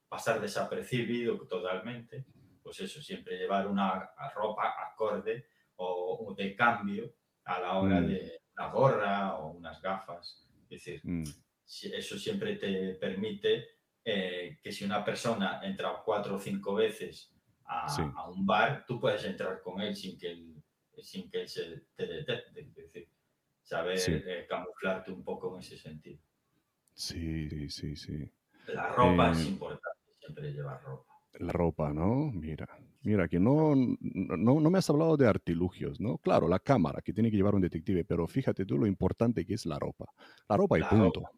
[0.09, 2.24] pasar desapercibido totalmente,
[2.62, 5.47] pues eso, siempre llevar una ropa acorde
[5.77, 7.15] o, o de cambio
[7.45, 8.07] a la hora Mm.
[8.09, 10.49] de una gorra o unas gafas.
[10.65, 11.23] Es decir, mm,
[11.93, 13.66] eso siempre te permite
[14.05, 17.32] eh, que si una persona entra cuatro o cinco veces
[17.66, 18.03] a, Sí.
[18.16, 20.55] a un bar, tú puedes entrar con él sin que él,
[21.03, 22.61] sin que él se te detecte.
[22.62, 23.09] Es decir,
[23.71, 24.13] saber Sí.
[24.13, 26.21] eh, camuflarte un poco en ese sentido.
[26.93, 28.31] Sí, sí, sí, sí.
[28.75, 31.13] La ropa es Eh, importante, siempre llevar ropa.
[31.39, 32.33] La ropa, ¿no?
[32.33, 32.69] Mira,
[33.03, 36.19] mira, que no, no, no me has hablado de artilugios, ¿no?
[36.19, 39.55] Claro, la cámara que tiene que llevar un detective, pero fíjate tú lo importante que
[39.55, 40.07] es la ropa.
[40.49, 41.21] La ropa y La punto.
[41.21, 41.31] ropa.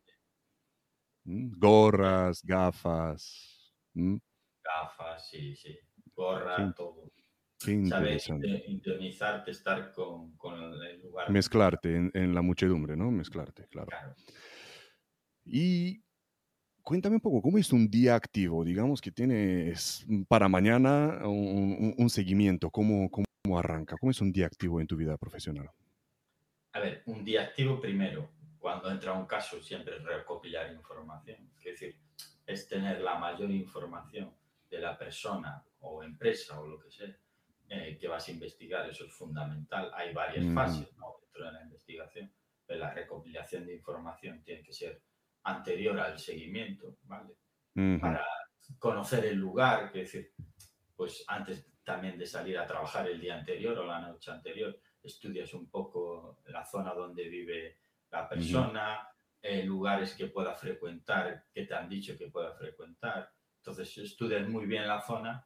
[1.25, 1.53] ¿Mm?
[1.59, 3.73] Gorras, gafas.
[3.95, 4.17] ¿Mm?
[4.65, 5.77] gafas, sí, sí,
[6.15, 6.73] gorra, Sí.
[6.77, 7.11] todo.
[7.65, 8.47] Qué Saber interesante.
[8.49, 11.31] inte- indemnizarte, estar con, con el lugar.
[11.31, 13.11] Mezclarte en, en la muchedumbre, ¿no?
[13.11, 13.89] Mezclarte, claro.
[13.89, 14.15] Claro.
[15.45, 16.03] Y
[16.83, 18.65] cuéntame un poco, ¿cómo es un día activo?
[18.65, 23.97] Digamos que tienes para mañana un, un- un seguimiento, ¿cómo, ¿cómo arranca?
[23.99, 25.69] ¿Cómo es un día activo en tu vida profesional?
[26.73, 31.51] A ver, un día activo primero, cuando entra un caso, siempre es recopilar información.
[31.59, 31.97] Es decir,
[32.47, 34.33] es tener la mayor información
[34.71, 37.15] de la persona o empresa o lo que sea
[37.69, 38.89] eh, que vas a investigar.
[38.89, 39.91] Eso es fundamental.
[39.95, 40.55] Hay varias Ujú.
[40.55, 41.17] fases ¿no?
[41.23, 42.33] dentro de la investigación.
[42.67, 45.03] Pero la recopilación de información tiene que ser
[45.45, 47.35] anterior al seguimiento, ¿vale?
[47.75, 48.25] Ujú, para
[48.79, 50.33] conocer el lugar, es decir,
[50.95, 55.53] pues antes también de salir a trabajar el día anterior o la noche anterior, estudias
[55.55, 57.79] un poco la zona donde vive
[58.11, 59.09] la persona,
[59.41, 63.33] eh, lugares que pueda frecuentar, que te han dicho que pueda frecuentar.
[63.57, 65.45] Entonces estudias muy bien la zona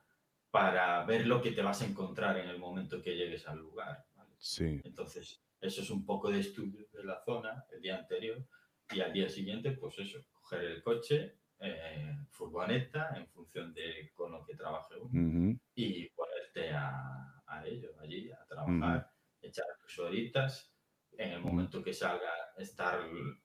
[0.57, 4.07] para ver lo que te vas a encontrar en el momento que llegues al lugar.
[4.15, 4.31] ¿vale?
[4.39, 4.81] Sí.
[4.85, 8.43] Entonces, eso es un poco de estudio de la zona el día anterior
[8.91, 14.33] y al día siguiente, pues eso, coger el coche, eh, furgoneta, en función de con
[14.33, 19.11] lo que trabaje uno, Ujú, y ponerte a, a ello, allí, a trabajar,
[19.43, 20.73] echar tus horitas,
[21.19, 22.99] en el momento que salga, estar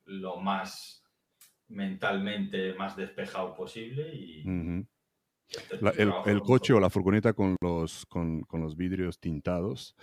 [0.05, 1.03] lo más
[1.67, 4.85] mentalmente más despejado posible y, y hacer
[5.81, 9.95] La- el, coche o la furgoneta con los, con, con los vidrios tintados.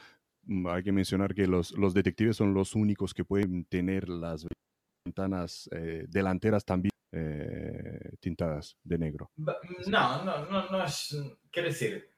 [0.44, 4.46] mm, Hay que mencionar que los, los detectives son los únicos que pueden tener las
[5.04, 9.30] ventanas eh, delanteras también eh, tintadas de negro.
[9.36, 11.16] No, no, no, no es.
[11.50, 12.10] Quiero decir,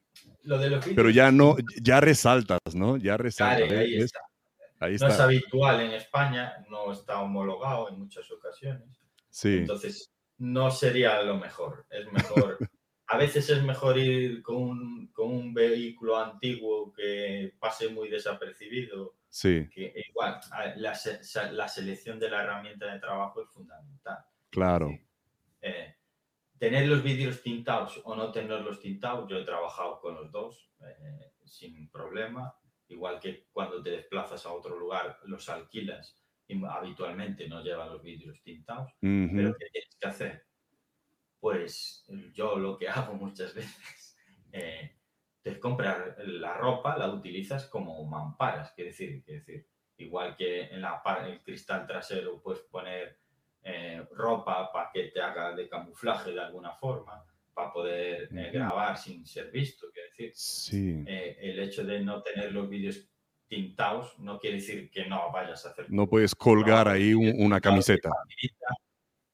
[0.43, 2.97] lo de los Pero ya no, ya resaltas, ¿no?
[2.97, 3.71] Ya resaltas.
[3.71, 4.03] ahí ¿ves?
[4.05, 4.19] está.
[4.79, 8.89] Ahí No es habitual en España, no está homologado en muchas ocasiones.
[9.29, 11.85] Sí, Entonces, no sería lo mejor.
[11.89, 12.57] Es mejor.
[13.13, 19.15] A veces es mejor ir con un, con un vehículo antiguo que pase muy desapercibido.
[19.27, 20.97] sí, Que igual, a- la,
[21.51, 24.19] la selección de la herramienta de trabajo es fundamental.
[24.49, 24.87] claro.
[24.89, 25.07] Sí.
[25.63, 25.95] Eh,
[26.57, 31.33] tener los vídeos tintados o no tenerlos tintados, yo he trabajado con los dos eh,
[31.45, 32.55] sin problema.
[32.87, 36.17] Igual que cuando te desplazas a otro lugar, los alquilas
[36.47, 38.91] y habitualmente no llevan los vídeos tintados.
[39.01, 40.45] Ujú, Pero ¿qué tienes que hacer?
[41.41, 44.15] Pues yo lo que hago muchas veces,
[44.53, 44.95] eh,
[45.41, 50.81] te compras la ropa, la utilizas como mamparas, quiere decir, quiere decir, igual que en
[50.81, 53.17] la el cristal trasero puedes poner
[53.63, 57.23] eh, ropa para que te haga de camuflaje de alguna forma,
[57.53, 61.03] para poder eh, grabar sin ser visto, quiere decir, Sí.
[61.07, 63.07] eh, el hecho de no tener los vídeos
[63.47, 67.59] tintados no quiere decir que no vayas a hacer No puedes colgar ahí un- una
[67.59, 68.09] camiseta.
[68.09, 68.67] facilita.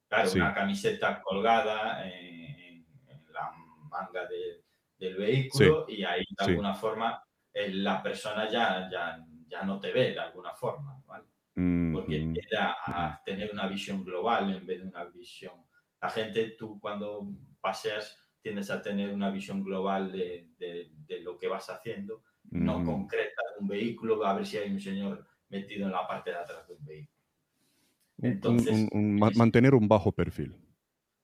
[0.09, 0.39] Claro, Sí.
[0.39, 3.51] una camiseta colgada en, en la
[3.89, 4.63] manga de-
[4.97, 7.21] del vehículo y ahí de alguna forma
[7.53, 11.25] eh, la persona ya, ya, ya no te ve de alguna forma, ¿vale?
[11.93, 15.53] Porque tiende a, a tener una visión global en vez de una visión.
[16.01, 17.27] La gente, tú cuando
[17.59, 22.83] paseas tiendes a tener una visión global de, de- de lo que vas haciendo, no
[22.85, 26.37] concreta de un vehículo, a ver si hay un señor metido en la parte de
[26.37, 27.16] atrás de un vehículo.
[28.19, 30.55] Un- Entonces, un- un- ma- es- mantener un bajo perfil.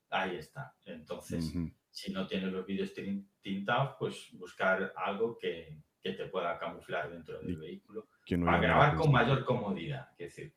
[0.09, 0.75] Ahí está.
[0.85, 1.51] Entonces,
[1.89, 7.09] si no tienes los vídeos tin- tintados, pues buscar algo que, que te pueda camuflar
[7.11, 8.07] dentro del Y vehículo
[8.37, 10.09] no para grabar con mayor comodidad.
[10.17, 10.53] Es decir,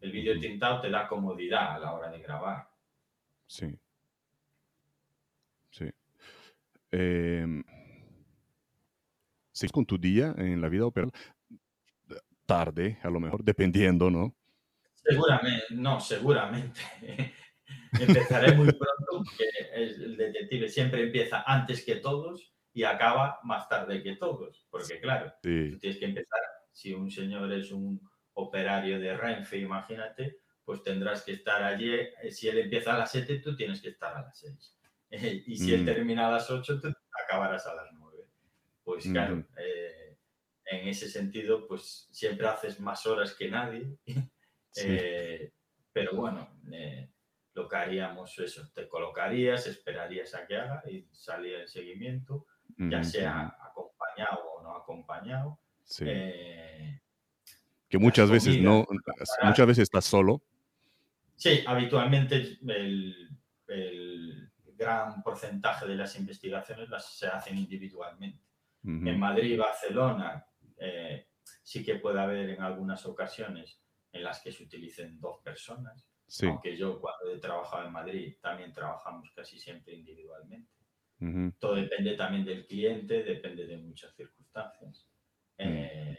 [0.00, 2.68] el vídeo tintado te da comodidad a la hora de grabar.
[3.46, 3.76] Sí.
[6.92, 7.62] eh,
[9.52, 11.12] ¿sigues con tu día en la vida operal?
[12.46, 14.34] Tarde, a lo mejor, dependiendo, ¿no?
[15.04, 16.80] Seguramente, no, seguramente.
[17.92, 24.02] Empezaré muy pronto porque el detective siempre empieza antes que todos y acaba más tarde
[24.02, 24.66] que todos.
[24.70, 26.40] Porque claro, Sí, tú tienes que empezar,
[26.72, 28.00] si un señor es un
[28.34, 31.92] operario de Renfe, imagínate, pues tendrás que estar allí.
[31.94, 34.76] eh, Si él empieza a las 7, tú tienes que estar a las 6.
[35.46, 35.86] Y si él Mm.
[35.86, 36.92] termina a las 8, tú
[37.24, 38.28] acabarás a las 9.
[38.84, 40.16] Pues claro, eh,
[40.66, 43.96] en ese sentido, pues siempre haces más horas que nadie.
[44.70, 44.86] sí.
[44.88, 45.52] Eh,
[45.92, 47.10] pero bueno, eh,
[47.54, 53.02] lo que haríamos eso, te colocarías, esperarías a que haga y salía el seguimiento, ya
[53.02, 55.58] sea acompañado o no acompañado.
[55.84, 56.04] sí.
[56.06, 57.00] Eh,
[57.88, 58.86] que muchas veces no,
[59.42, 60.40] muchas veces estás solo.
[61.34, 63.28] sí, habitualmente el,
[63.66, 68.42] el gran porcentaje de las investigaciones las se hacen individualmente.
[68.82, 70.46] En Madrid Barcelona
[70.78, 71.26] eh,
[71.62, 73.78] sí que puede haber en algunas ocasiones
[74.12, 76.06] en las que se utilicen dos personas.
[76.26, 76.46] Sí.
[76.46, 80.70] Aunque yo cuando he trabajado en Madrid también trabajamos casi siempre individualmente.
[81.58, 85.06] Todo depende también del cliente, depende de muchas circunstancias.
[85.58, 86.18] Eh,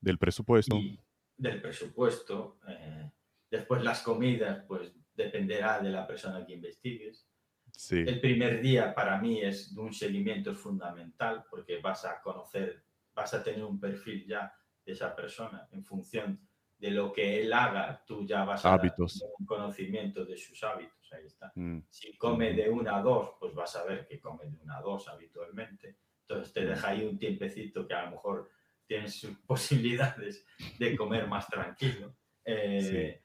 [0.00, 0.76] Del presupuesto.
[0.76, 0.98] y
[1.36, 2.58] del presupuesto.
[2.68, 3.10] eh,
[3.50, 7.28] después las comidas, pues dependerá de la persona que investigues.
[7.70, 7.98] Sí.
[8.06, 12.82] El primer día para mí es de un seguimiento fundamental porque vas a conocer,
[13.14, 14.54] vas a tener un perfil ya
[14.86, 19.18] de esa persona en función de lo que él haga, tú ya vas a Hábitos.
[19.18, 21.12] tener un conocimiento de sus hábitos.
[21.12, 21.52] Ahí está.
[21.54, 24.78] Mm, Si come de una a dos, pues vas a ver que come de una
[24.78, 25.98] a dos habitualmente.
[26.26, 26.68] Entonces te Mm.
[26.68, 28.50] deja ahí un tiempecito que a lo mejor
[28.86, 30.46] tienes sus posibilidades
[30.78, 32.16] de comer más tranquilo.
[32.44, 33.20] Eh,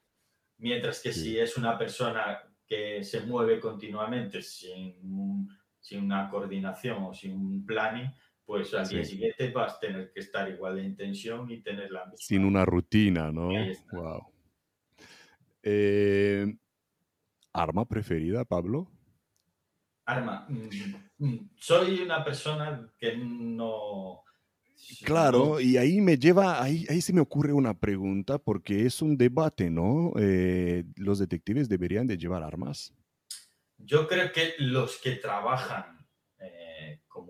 [0.62, 1.20] Mientras que Sí.
[1.22, 5.48] si es una persona que se mueve continuamente sin,
[5.80, 8.10] sin una coordinación o sin un planning,
[8.50, 12.06] pues al día siguiente vas a tener que estar igual de intención y tener la
[12.06, 12.16] misma.
[12.18, 13.50] Sin una rutina, ¿no?
[13.92, 14.26] Wow.
[15.62, 16.52] Eh,
[17.52, 18.90] ¿Arma preferida, Pablo?
[20.04, 24.24] Arma, mm, mm, soy una persona que no...
[25.04, 29.16] Claro, y ahí me lleva, ahí, ahí se me ocurre una pregunta, porque es un
[29.16, 30.12] debate, ¿no?
[30.18, 32.92] Eh, ¿Los detectives deberían de llevar armas?
[33.78, 35.99] Yo creo que los que trabajan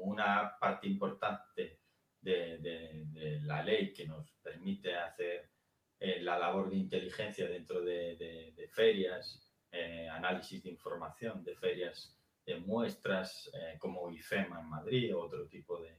[0.02, 1.81] una parte importante
[2.20, 5.51] de, la ley que nos permite hacer
[5.98, 12.56] eh, la labor de inteligencia dentro de, ferias, eh, análisis de información de ferias de
[12.56, 15.98] muestras eh, como IFEMA en Madrid o otro tipo de,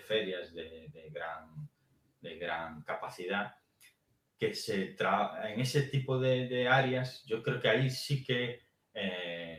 [0.00, 3.54] ferias de, gran, capacidad,
[4.38, 8.62] que se en ese tipo de, áreas, yo creo que ahí sí que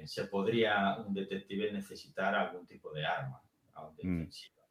[0.05, 3.42] se podría un detective necesitar algún tipo de arma
[3.81, 3.95] Mm.
[3.95, 4.61] defensiva.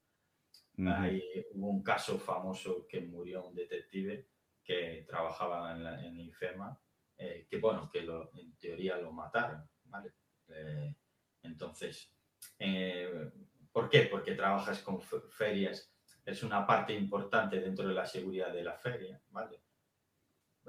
[0.79, 1.23] Ujú, Ahí
[1.53, 4.29] hubo un caso famoso que murió un detective
[4.65, 6.79] que trabajaba en, la, en IFEMA,
[7.19, 10.13] eh, que bueno, que lo- en teoría lo mataron, ¿vale?
[10.49, 10.95] Eh,
[11.43, 12.11] entonces,
[12.59, 13.31] eh,
[13.71, 14.03] ¿por qué?
[14.03, 15.93] Porque trabajas con fe- ferias,
[16.25, 19.61] es una parte importante dentro de la seguridad de la feria, ¿vale?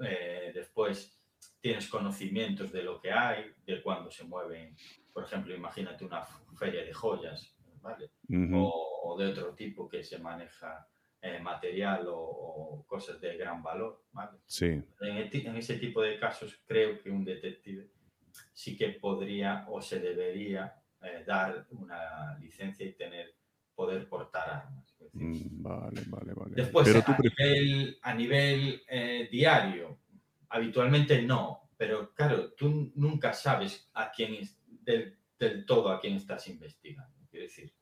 [0.04, 1.20] Eh, después
[1.60, 4.76] tienes conocimientos de lo que hay, de cuándo se mueven,
[5.12, 6.24] por ejemplo, imagínate una
[6.56, 7.53] feria de joyas,
[8.54, 10.88] o, o de otro tipo que se maneja
[11.20, 14.04] eh, material o, o cosas de gran valor.
[14.12, 14.38] ¿vale?
[14.46, 14.66] Sí.
[14.66, 17.90] En, e- en ese tipo de casos creo que un detective
[18.52, 23.34] sí que podría o se debería eh, dar una licencia y tener
[23.74, 24.96] poder portar armas.
[24.98, 26.54] Decir, Mm, Vale, vale, vale.
[26.54, 29.98] Después, Pero a nivel, a nivel eh, diario,
[30.48, 36.14] habitualmente no, pero claro, tú nunca sabes a quién es- del, del todo a quién
[36.14, 37.16] estás investigando.
[37.30, 37.73] Quiero decir,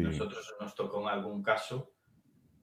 [0.00, 0.02] Sí.
[0.02, 1.94] nosotros nos tocó en algún caso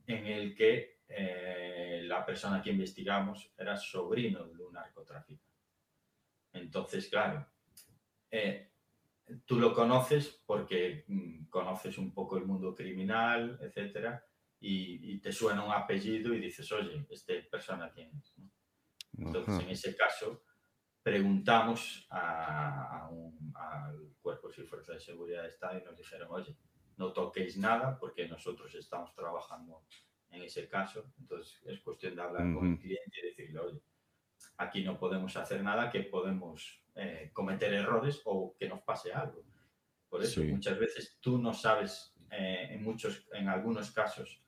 [0.05, 5.43] en el que eh, la persona que investigamos era sobrino de un narcotraficante.
[6.53, 7.47] Entonces, claro,
[8.29, 8.71] eh,
[9.45, 14.23] tú lo conoces porque mm, conoces un poco el mundo criminal, etcétera,
[14.59, 18.37] y, y te suena un apellido y dices, oye, ¿esta persona quién es?
[18.37, 18.49] ¿no?
[19.17, 19.63] Entonces, Ajá.
[19.63, 20.43] en ese caso,
[21.01, 24.61] preguntamos a, a un- al Cuerpo y
[24.93, 26.57] de Seguridad de Estado y nos dijeron, oye,
[26.97, 29.83] no toquéis nada porque nosotros estamos trabajando
[30.29, 31.11] en ese caso.
[31.19, 33.81] Entonces, es cuestión de hablar con el cliente y decirle, oye,
[34.57, 39.43] aquí no podemos hacer nada, que podemos eh, cometer errores o que nos pase algo.
[40.09, 40.47] Por eso, Sí.
[40.51, 44.43] muchas veces tú no sabes, eh, en, muchos, en algunos casos,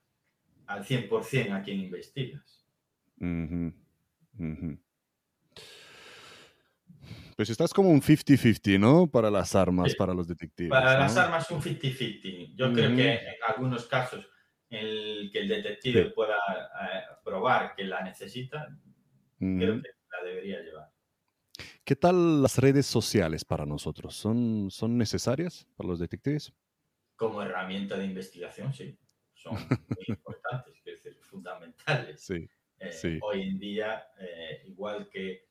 [0.67, 2.67] al 100% a quién investigas.
[7.35, 9.07] Pues estás como un 50-50, ¿no?
[9.07, 9.97] Para las armas, Sí.
[9.97, 10.69] para los detectives.
[10.69, 12.55] Para las armas un 50-50.
[12.55, 14.25] Yo creo que en algunos casos
[14.69, 16.11] en el que el detective Sí.
[16.15, 18.67] pueda eh, probar que la necesita,
[19.37, 20.91] creo que la debería llevar.
[21.83, 24.15] ¿Qué tal las redes sociales para nosotros?
[24.15, 26.53] ¿Son, ¿Son necesarias para los detectives?
[27.15, 28.97] Como herramienta de investigación, sí.
[29.33, 29.57] Son muy
[30.07, 32.21] importantes, es decir, fundamentales.
[32.21, 32.49] Sí.
[32.79, 33.19] Eh, sí.
[33.21, 35.44] Hoy en día, eh, igual que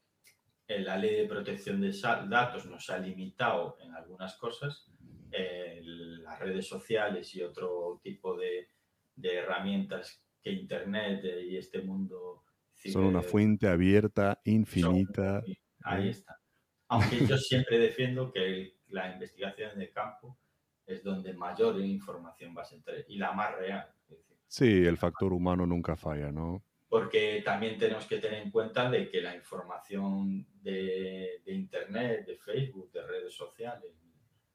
[0.68, 1.92] la ley de protección de
[2.28, 4.90] datos nos ha limitado en algunas cosas,
[5.30, 8.70] eh, las redes sociales y otro tipo de,
[9.16, 15.42] de herramientas que Internet eh, y este mundo Son una ciber- fuente abierta, son infinita.
[15.46, 16.10] muy- ahí ¿eh?
[16.10, 16.38] está.
[16.88, 20.38] Aunque yo siempre defiendo que el- la investigación de campo
[20.86, 23.86] es donde mayor información vas a tener y la más real.
[24.08, 26.62] decir, Sí, el factor humano nunca falla, ¿no?
[26.94, 32.36] Porque también tenemos que tener en cuenta de que la información de, de Internet, de
[32.36, 33.90] Facebook, de redes sociales,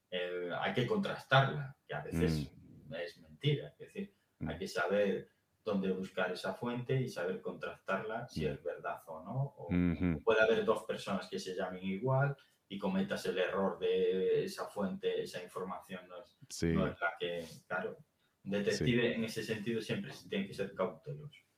[0.09, 2.49] eh, hay que contrastarla, que a veces
[2.97, 3.67] es mentira.
[3.67, 4.15] Es decir,
[4.47, 5.29] hay que saber
[5.65, 9.53] dónde buscar esa fuente y saber contrastarla si es verdad o no.
[9.57, 9.67] O,
[10.23, 12.37] puede haber dos personas que se llamen igual
[12.69, 17.17] y cometas el error de esa fuente, esa información no es, Sí, no es la
[17.19, 17.97] que, claro,
[18.45, 21.48] un detective en ese sentido siempre tiene que ser cauteloso.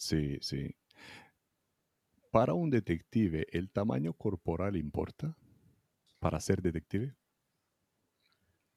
[0.00, 0.74] Sí, sí.
[2.32, 5.36] Para un detective, ¿el tamaño corporal importa
[6.18, 7.16] para ser detective?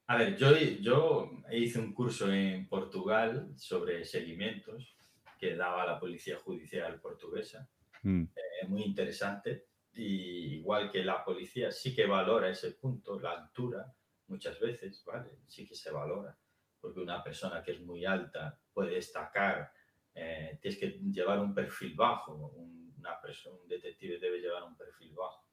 [0.08, 4.98] A ver, yo, yo hice un curso en Portugal sobre seguimientos
[5.40, 7.70] que daba la Policía Judicial Portuguesa,
[8.04, 13.32] Mm, eh, muy interesante, y igual que la policía sí que valora ese punto, la
[13.32, 13.94] altura,
[14.28, 15.40] muchas veces, ¿vale?
[15.48, 16.38] Sí que se valora,
[16.80, 19.72] porque una persona que es muy alta puede destacar,
[20.16, 24.78] eh, tienes que llevar un perfil bajo, un, una persona, un detective debe llevar un
[24.78, 25.48] perfil bajo.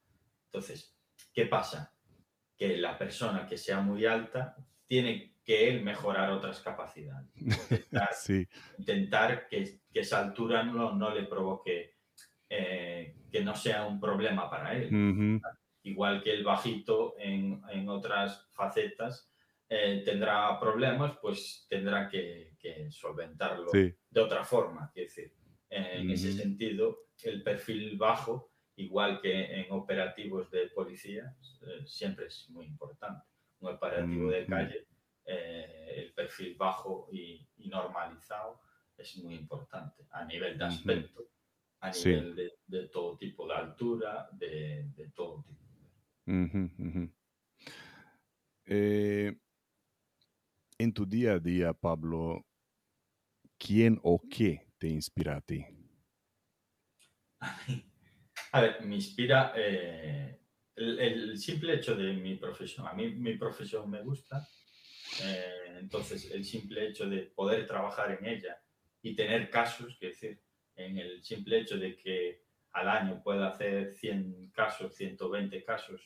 [0.47, 0.97] Entonces,
[1.33, 1.95] ¿qué pasa?
[2.57, 4.57] Que la persona que sea muy alta
[4.87, 7.29] tiene que él mejorar otras capacidades.
[7.37, 8.47] Intentar, Sí,
[8.79, 11.97] intentar que, que esa altura no, no le provoque
[12.49, 14.87] eh, que no sea un problema para él.
[14.89, 15.41] ujú,
[15.83, 19.30] Igual que el bajito en, en otras facetas
[19.71, 24.93] eh, tendrá problemas, pues tendrá que, que solventarlo sí, de otra forma.
[24.95, 25.33] Es decir,
[25.71, 26.39] en ese Ujú.
[26.43, 33.25] sentido, el perfil bajo, igual que en operativos de policía, eh, siempre es muy importante.
[33.61, 34.51] Un operativo de Ujú.
[34.51, 34.89] calle,
[35.25, 38.61] eh, el perfil bajo y, y normalizado
[38.97, 41.29] es muy importante a nivel de aspecto,
[41.81, 42.11] a Sí.
[42.11, 45.61] nivel de, de todo tipo de altura, de, de todo tipo.
[46.27, 47.03] ujú, ujú.
[48.67, 49.37] Eh,
[50.81, 52.47] en tu día a día, Pablo,
[53.59, 55.63] ¿quién o qué te inspira a ti?
[58.53, 60.41] A ver, me inspira eh,
[60.75, 62.89] el, simple hecho de mi profesión.
[62.89, 64.49] A mí mi profesión me gusta,
[65.23, 68.57] eh, entonces el simple hecho de poder trabajar en ella
[69.03, 70.43] y tener casos, es decir,
[70.75, 72.43] en el simple hecho de que
[72.73, 76.01] al año pueda hacer 100 casos, 120 casos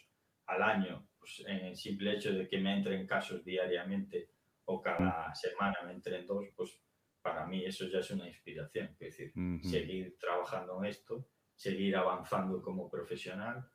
[0.46, 4.33] al año, pues en el simple hecho de que me entren casos diariamente
[4.66, 6.80] o cada semana me entren dos, pues
[7.22, 8.88] para mí eso ya es una inspiración.
[9.00, 9.32] Es decir,
[9.62, 13.68] seguir trabajando en esto, seguir avanzando como profesional,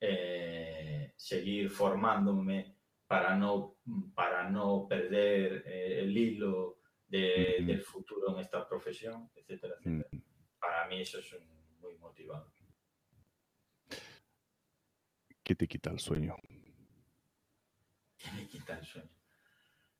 [0.00, 3.76] eh, seguir formándome para no,
[4.14, 10.08] para no perder eh, el hilo de- del futuro en esta profesión, etcétera, etcétera.
[10.58, 12.52] Para mí eso es un- muy motivador.
[15.42, 16.36] ¿Qué te quita el sueño?
[18.16, 19.10] ¿Qué me quita el sueño?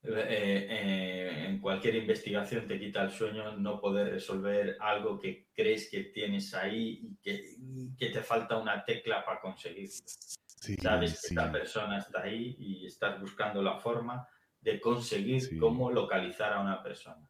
[0.04, 5.88] Eh, eh, en cualquier investigación te quita el sueño no poder resolver algo que crees
[5.88, 9.88] que tienes ahí y que, y que te falta una tecla para conseguir.
[9.88, 14.26] Sí, Sabes que sí, esta persona está ahí y estás buscando la forma
[14.60, 15.56] de conseguir Sí.
[15.56, 17.28] cómo localizar a una persona.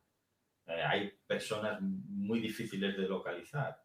[0.66, 3.82] Eh, hay personas muy difíciles de localizar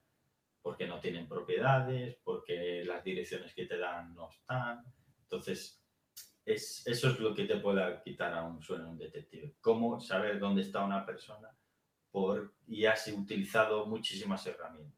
[0.62, 4.84] porque no tienen propiedades, porque las direcciones que te dan no están.
[5.24, 5.82] Entonces,
[6.48, 9.56] es, eso es lo que te puede quitar a un sueño un detective.
[9.60, 11.50] Cómo saber dónde está una persona
[12.10, 14.98] por, y has utilizado muchísimas herramientas.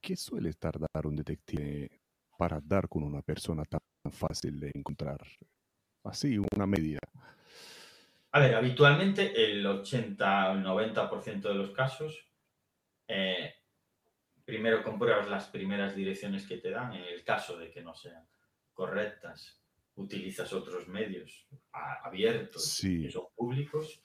[0.00, 1.90] ¿Qué suele tardar un detective
[2.38, 3.80] para dar con una persona tan
[4.12, 5.18] fácil de encontrar?
[6.04, 7.00] Así, una media.
[8.30, 12.16] A ver, habitualmente el 80 o el 90% de los casos,
[13.08, 13.54] eh,
[14.50, 16.92] primero compruebas las primeras direcciones que te dan.
[16.92, 18.26] En el caso de que no sean
[18.72, 19.62] correctas,
[19.94, 23.02] utilizas otros medios abiertos Sí.
[23.02, 24.02] que son públicos.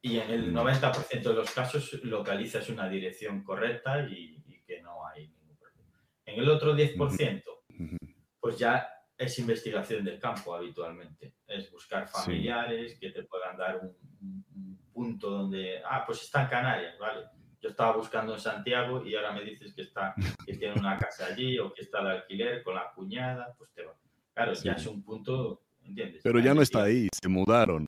[0.00, 0.54] Y en el Mm.
[0.54, 6.00] 90% de los casos localizas una dirección correcta y, y que no hay ningún problema.
[6.24, 7.44] En el otro 10%,
[7.78, 7.96] Ujú.
[8.40, 8.88] pues ya
[9.18, 11.34] es investigación del campo habitualmente.
[11.46, 12.14] Es buscar Sí.
[12.14, 16.98] familiares que te puedan dar un, un- un punto donde, ah, pues está en Canarias,
[16.98, 17.26] ¿vale?
[17.62, 20.14] Yo estaba buscando en Santiago y ahora me dices que está,
[20.44, 23.84] que tiene una casa allí o que está de alquiler con la cuñada, pues te
[23.84, 23.94] va.
[24.34, 26.22] Claro, ya es un punto, ¿entiendes?
[26.24, 27.86] Pero ya no está ahí, se mudaron.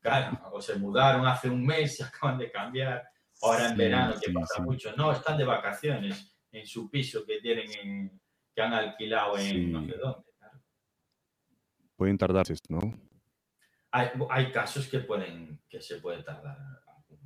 [0.00, 3.06] Claro, o se mudaron hace un mes, se acaban de cambiar.
[3.42, 4.96] Ahora en Sí, verano, que sí, pasa mucho.
[4.96, 8.20] No, están de vacaciones en su piso que tienen en-
[8.54, 10.24] que han alquilado en no sé dónde.
[10.38, 10.58] claro.
[11.96, 12.80] Pueden tardarse, ¿no?
[13.90, 16.56] Hay, hay casos que pueden que se puede tardar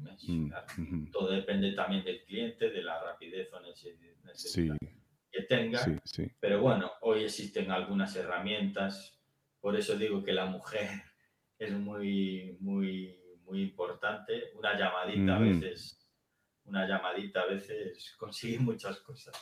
[0.01, 0.29] mes.
[0.29, 1.11] Mm.
[1.11, 4.77] Todo depende también del cliente, de la rapidez o Sí, necesidad
[5.31, 5.79] que tenga.
[5.79, 6.31] sí, sí.
[6.41, 9.19] Pero bueno, hoy existen algunas herramientas.
[9.61, 10.89] Por eso digo que la mujer
[11.59, 14.53] es muy, muy, muy importante.
[14.55, 15.49] Una llamadita a Ujú.
[15.49, 16.11] veces,
[16.65, 19.35] una llamadita a veces consigue muchas cosas.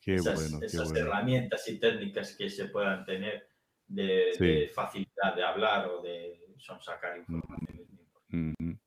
[0.00, 1.06] Qué esas bueno, qué esas bueno.
[1.06, 3.48] herramientas y técnicas que se puedan tener
[3.86, 7.78] de, de facilidad de hablar o de son sacar información.
[7.80, 8.54] es muy importante.
[8.60, 8.78] Ujú.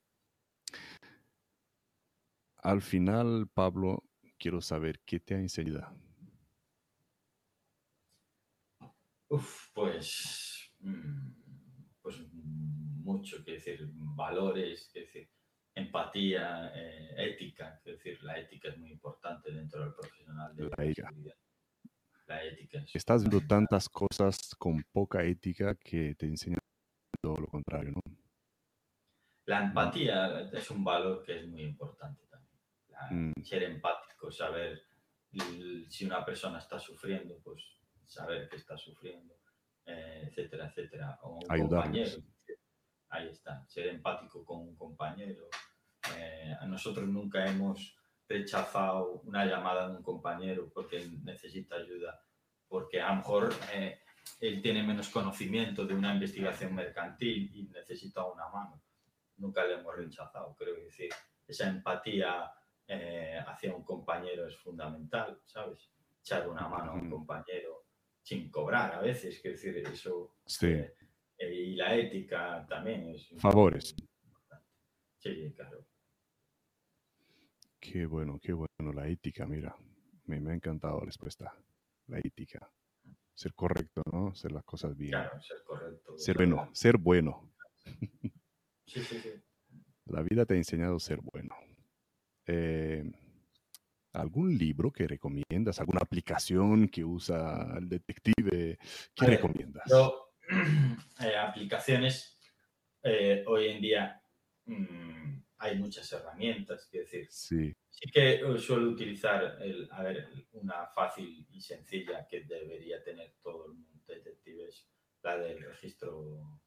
[2.63, 4.03] Al final, Pablo,
[4.37, 5.95] quiero saber qué te ha enseñado.
[9.29, 11.31] Uf, pues, mm,
[12.01, 15.29] pues mm, mucho, que decir, valores, que decir,
[15.75, 20.85] empatía, eh, ética, que decir, la ética es muy importante dentro del profesional de La
[20.85, 21.11] ética.
[22.27, 26.59] La ética es Estás viendo tantas cosas con poca ética que te enseñan
[27.21, 28.01] todo lo contrario, ¿no?
[29.45, 32.26] La empatía es un valor que es muy importante
[33.11, 33.31] Mm.
[33.43, 34.81] Ser empático, saber
[35.89, 37.61] si una persona está sufriendo, pues
[38.05, 39.35] saber que está sufriendo,
[39.85, 41.19] eh, etcétera, etcétera.
[41.23, 42.17] O un compañero.
[43.09, 45.47] Ahí está, ser empático con un compañero.
[46.15, 47.95] Eh, a nosotros nunca hemos
[48.27, 52.21] rechazado una llamada de un compañero porque necesita ayuda,
[52.67, 54.01] porque a lo mejor eh,
[54.41, 58.81] él tiene menos conocimiento de una investigación mercantil y necesita una mano
[59.37, 60.55] nunca le hemos rechazado.
[60.57, 61.09] Creo que decir,
[61.47, 62.51] esa empatía
[62.87, 65.91] eh, hacia un compañero es fundamental, ¿sabes?
[66.21, 67.85] Echar una mano a un compañero
[68.21, 70.35] sin cobrar a veces, quiero decir, eso.
[70.45, 70.67] Sí.
[70.67, 70.93] eh,
[71.37, 73.29] eh, y la ética también es.
[73.37, 73.95] Favores.
[73.97, 74.65] importante.
[75.17, 75.85] Sí, claro.
[77.79, 78.93] Qué bueno, qué bueno.
[78.93, 79.75] La ética, mira.
[80.25, 81.53] Me, me ha encantado la respuesta.
[82.07, 82.69] La ética.
[83.33, 84.29] Ser correcto, ¿no?
[84.29, 85.11] Hacer las cosas bien.
[85.11, 86.17] Claro, ser correcto.
[86.17, 87.53] Ser bueno, ser bueno.
[88.85, 89.31] Sí, sí, sí.
[90.05, 91.55] La vida te ha enseñado a ser bueno.
[92.47, 93.03] Eh,
[94.13, 95.79] ¿Algún libro que recomiendas?
[95.79, 98.79] ¿Alguna aplicación que usa el detective?
[99.13, 99.83] ¿Qué ver, recomiendas?
[99.89, 100.33] Yo,
[101.21, 102.39] eh, aplicaciones,
[103.03, 104.21] eh, hoy en día
[104.65, 110.87] mm, hay muchas herramientas, quiero decir, Sí, Sí que suelo utilizar, el, a ver, una
[110.87, 114.87] fácil y sencilla que debería tener todo el mundo detective es
[115.23, 116.61] la del registro,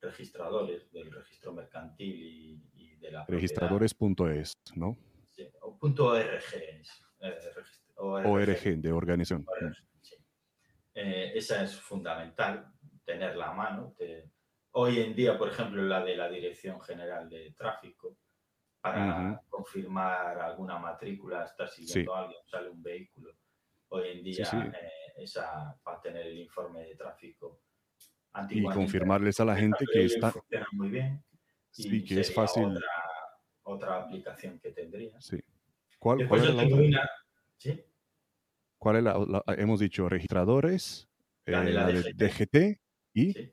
[0.00, 4.98] registradores, del registro mercantil y, y de la registradores.es, ¿no?
[5.40, 6.20] Sí, o punto .org
[6.52, 7.06] regist-
[7.96, 9.46] ORG, de organización.
[9.48, 10.16] ORG, sí.
[10.94, 12.70] Eh, esa es fundamental,
[13.04, 13.94] tenerla a mano.
[13.96, 14.30] te-
[14.72, 18.16] Hoy en día, por ejemplo, la de la Dirección General de Tráfico,
[18.82, 19.40] para Ujú.
[19.48, 23.34] confirmar alguna matrícula, estar siguiendo a alguien, sale un vehículo.
[23.88, 24.56] Hoy en día, sí.
[24.58, 27.62] eh, esa para tener el informe de tráfico.
[28.50, 30.30] Y confirmarles a la gente que está...
[30.32, 31.24] funciona muy bien.
[31.76, 32.66] y Sí, que es fácil.
[32.66, 32.86] Otra,
[33.70, 35.20] otra aplicación que tendría.
[35.20, 35.38] Sí.
[35.98, 37.10] ¿Cuál, Después cuál yo la tengo una.
[37.56, 37.84] ¿Sí?
[38.78, 41.08] ¿Cuál es la, la- hemos dicho registradores,
[41.44, 42.16] La de eh, la la de DGT.
[42.16, 42.80] DGT
[43.14, 43.52] y Sí.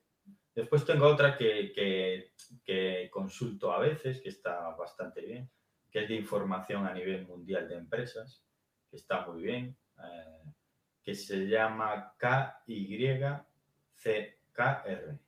[0.56, 2.32] Después tengo otra que, que-
[2.64, 5.50] que consulto a veces, que está bastante bien,
[5.92, 8.42] que es de información a nivel mundial de empresas,
[8.90, 10.44] que está muy bien, eh,
[11.04, 12.16] que se llama
[14.56, 15.20] KYCKR.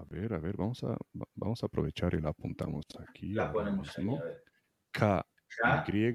[0.00, 3.32] A ver, a ver, vamos a va- vamos a aprovechar y la apuntamos aquí.
[3.32, 4.42] La ponemos a ver.
[4.90, 5.26] K
[5.86, 6.12] Y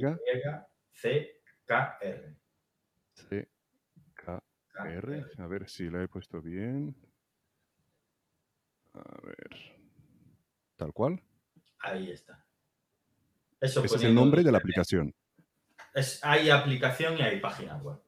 [0.97, 2.35] KYCKR.
[3.13, 3.49] C
[4.13, 4.43] K
[4.85, 5.25] R.
[5.37, 6.95] A ver si la he puesto bien.
[8.93, 9.49] A ver.
[10.75, 11.21] Tal cual.
[11.79, 12.45] Ahí está.
[13.59, 15.13] Eso Ese es el nombre de la aplicación.
[15.93, 17.99] Es, hay aplicación y hay página web.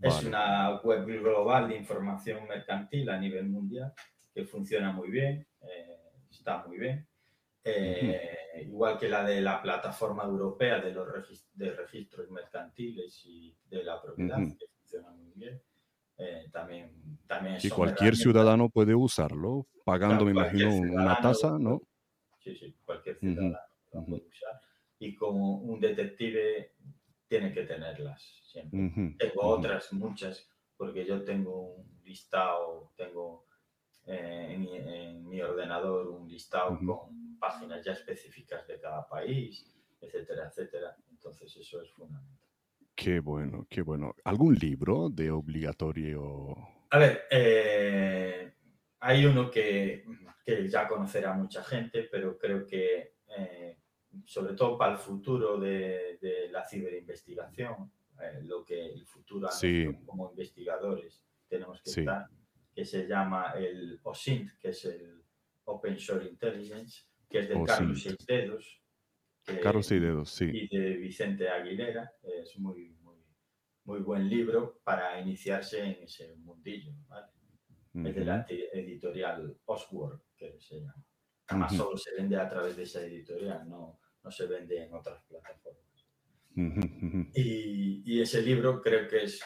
[0.00, 3.92] Es una web global de información mercantil a nivel mundial
[4.34, 5.96] que funciona muy bien, eh,
[6.30, 7.06] está muy bien.
[7.64, 13.56] Eh, Igual que la de la plataforma europea de los regis- de registros mercantiles y
[13.70, 14.58] de la propiedad, Ujú.
[14.58, 15.62] que funciona muy bien.
[16.18, 21.58] Eh, también, también Y cualquier ciudadano puede usarlo, pagando, me imagino, un- una tasa, lo
[21.58, 21.80] ¿no?
[22.38, 23.58] Sí, sí, cualquier ciudadano
[23.92, 24.10] lo ujú.
[24.10, 24.60] puede usar.
[24.98, 26.74] Y como un detective
[27.28, 29.16] tiene que tenerlas siempre.
[29.18, 30.46] Tengo otras muchas,
[30.76, 33.46] porque yo tengo un listado, tengo
[34.06, 36.86] en, mi, en mi ordenador un listado Ujú.
[36.86, 39.66] con páginas ya específicas de cada país,
[40.00, 40.96] etcétera, etcétera.
[41.10, 42.38] Entonces eso es fundamental.
[42.94, 44.14] Qué bueno, qué bueno.
[44.24, 46.54] ¿Algún libro de obligatorio?
[46.90, 48.52] A ver, eh,
[48.98, 50.04] hay uno que,
[50.44, 53.78] que ya conocerá mucha gente, pero creo que eh,
[54.26, 57.90] sobre todo para el futuro de, de la ciberinvestigación,
[58.20, 59.86] eh, lo que el futuro Sí.
[60.04, 62.00] como investigadores tenemos que Sí.
[62.00, 62.28] estar,
[62.80, 65.22] que se llama el OSINT, que es el
[65.64, 68.18] Open Source Intelligence, que es de Carlos OSINT.
[68.22, 68.82] Seidedos.
[69.44, 70.46] que- Carlos Dedos, sí.
[70.50, 72.10] y de Vicente Aguilera.
[72.22, 73.18] Es muy, muy,
[73.84, 76.92] muy buen libro para iniciarse en ese mundillo.
[77.06, 77.26] ¿vale?
[78.08, 81.04] Es de la editorial Oswald, que se llama.
[81.48, 81.82] Además, Ujú.
[81.82, 86.06] solo se vende a través de esa editorial, no, no se vende en otras plataformas.
[86.56, 87.26] ujú, ujú.
[87.34, 89.42] Y, y ese libro creo que es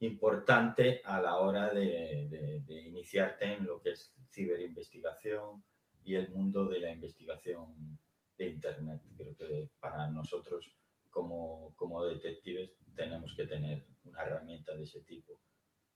[0.00, 5.64] importante a la hora de, de- de iniciarte en lo que es ciberinvestigación
[6.04, 7.98] y el mundo de la investigación
[8.36, 9.00] de Internet.
[9.16, 10.70] Creo que para nosotros
[11.10, 15.40] como, como detectives tenemos que tener una herramienta de ese tipo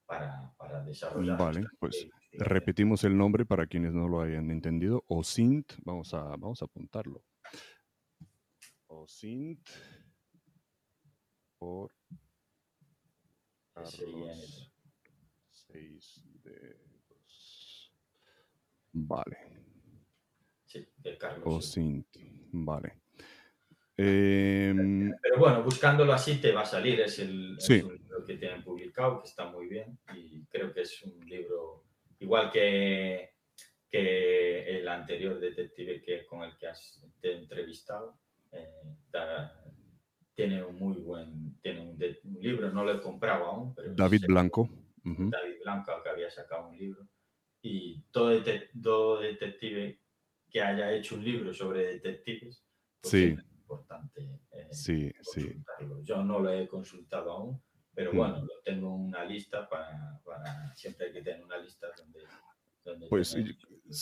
[0.06, 1.38] para, para desarrollar.
[1.38, 5.04] Vale, pues repetimos el nombre para quienes no lo hayan entendido.
[5.08, 7.22] OSINT, vamos a, vamos a apuntarlo.
[8.86, 9.60] OSINT
[11.58, 11.92] por
[13.84, 14.72] Carlos
[15.50, 17.92] Seis dedos.
[18.92, 19.38] Vale,
[20.66, 21.76] Sí, de Carlos.
[22.52, 22.94] Vale.
[23.96, 27.00] Em, Pero bueno, buscándolo así te va a salir.
[27.00, 27.80] Es, el, es Sí.
[27.82, 29.98] un libro que tienen publicado, que está muy bien.
[30.14, 31.84] Y creo que es un libro
[32.20, 33.34] igual que,
[33.88, 38.18] que el anterior detective que, con el que has te he entrevistado.
[38.52, 38.68] eh,
[39.12, 39.59] da-
[40.40, 43.74] tiene un muy buen tiene un, de- un libro, no lo he comprado aún.
[43.74, 44.62] Pero David Blanco.
[45.04, 47.06] ujú, David Blanco que había sacado un libro.
[47.62, 50.00] Y todo, dete- todo detective
[50.50, 52.64] que haya hecho un libro sobre detectives,
[53.02, 53.24] pues Sí.
[53.38, 54.20] es importante
[54.52, 55.42] eh, Sí, sí.
[55.42, 56.02] consultarlo.
[56.02, 57.62] Yo no lo he consultado aún,
[57.94, 58.16] pero Mm.
[58.16, 62.20] bueno, lo tengo en una lista para, para- siempre hay que tener una lista donde...
[62.82, 63.54] donde Pues, tener-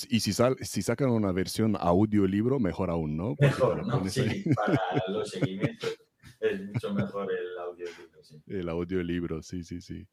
[0.09, 3.31] Y si, sal- si sacan una versión audiolibro, mejor aún, ¿no?
[3.31, 4.09] Porque mejor, ¿no?
[4.09, 4.45] Sí, ahí.
[4.55, 4.79] para
[5.09, 5.99] los seguimientos
[6.41, 8.41] es mucho mejor el audiolibro, sí.
[8.47, 10.09] El audiolibro, sí, sí, sí.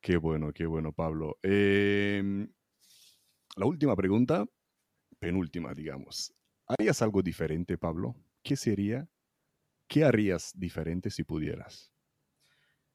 [0.00, 1.38] Qué bueno, qué bueno, Pablo.
[1.42, 2.48] Em,
[3.56, 4.46] la última pregunta,
[5.18, 6.34] penúltima, digamos.
[6.66, 8.16] ¿Harías algo diferente, Pablo?
[8.42, 9.08] ¿Qué sería?
[9.88, 11.92] ¿Qué harías diferente si pudieras?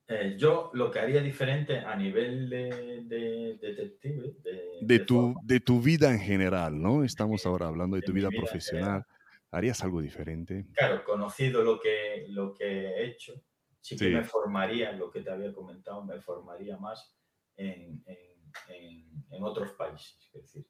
[0.07, 5.17] Eh, yo lo que haría diferente a nivel de, de detective, de, De de tu,
[5.33, 7.03] forma- de tu vida en general, ¿no?
[7.03, 9.05] Estamos ahora hablando de tu vida profesional.
[9.51, 10.65] ¿Harías algo diferente?
[10.73, 13.43] claro, conocido lo que, lo que he hecho,
[13.79, 14.11] sí que Sí.
[14.11, 17.13] me formaría, lo que te había comentado, me formaría más
[17.57, 20.17] en, en- en- en otros países.
[20.33, 20.65] Es decir,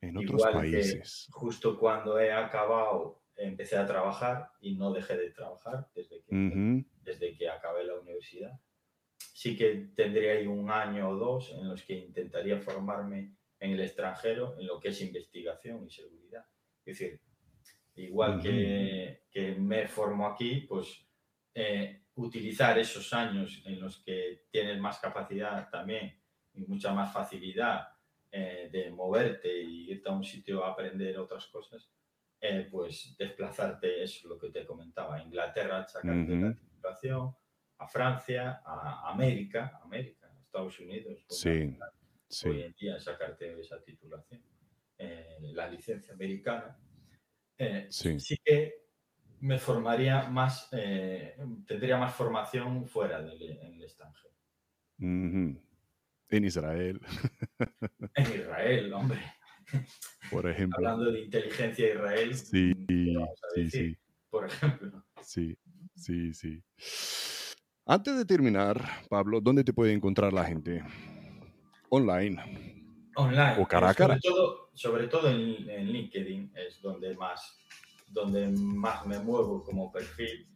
[0.00, 1.28] En otros Igual que- países.
[1.30, 6.84] justo cuando he acabado, empecé a trabajar y no dejé de trabajar desde que, Ujú,
[7.02, 8.52] desde que acabé la universidad.
[9.16, 13.80] Sí que tendría ahí un año o dos en los que intentaría formarme en el
[13.80, 16.44] extranjero en lo que es investigación y seguridad.
[16.84, 17.20] Es decir,
[17.96, 21.06] igual que, que me formo aquí, pues
[21.54, 26.20] eh, utilizar esos años en los que tienes más capacidad también
[26.54, 27.88] y mucha más facilidad
[28.30, 31.90] eh, de moverte y irte a un sitio a aprender otras cosas,
[32.40, 36.58] eh, pues desplazarte, eso es lo que te comentaba, a Inglaterra, sacarte la Ujú.
[36.58, 37.36] titulación,
[37.78, 41.98] a Francia, a América, América, a Estados Unidos, Sí, fundamental hoy
[42.28, 42.62] sí.
[42.62, 44.42] en día sacarte esa titulación,
[44.96, 46.78] eh, la licencia americana.
[47.64, 48.18] Eh, Sí.
[48.18, 48.74] sí que
[49.40, 51.36] me formaría más, eh,
[51.66, 54.34] tendría más formación fuera del en el extranjero.
[54.98, 57.00] En Israel,
[58.16, 59.20] En Israel, hombre.
[60.30, 60.76] por ejemplo.
[60.78, 63.94] Hablando de inteligencia de Israel, Sí, ¿qué vamos a sí, decir?
[63.94, 63.98] sí,
[64.30, 65.04] por ejemplo.
[65.22, 65.56] sí,
[65.94, 66.62] sí, sí.
[67.86, 70.82] Antes de terminar, Pablo, ¿dónde te puede encontrar la gente?
[71.90, 72.81] Online.
[73.16, 73.56] Online.
[73.58, 74.18] O cara a cara.
[74.20, 77.58] Sobre todo, sobre todo en, en LinkedIn es donde más,
[78.08, 80.48] donde más me muevo como perfil.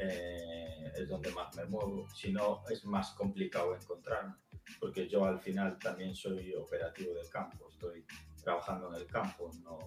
[0.00, 2.08] eh, es donde más me muevo.
[2.14, 4.34] Si no, es más complicado encontrarme.
[4.80, 7.68] Porque yo al final también soy operativo del campo.
[7.70, 8.04] Estoy
[8.42, 9.50] trabajando en el campo.
[9.62, 9.78] No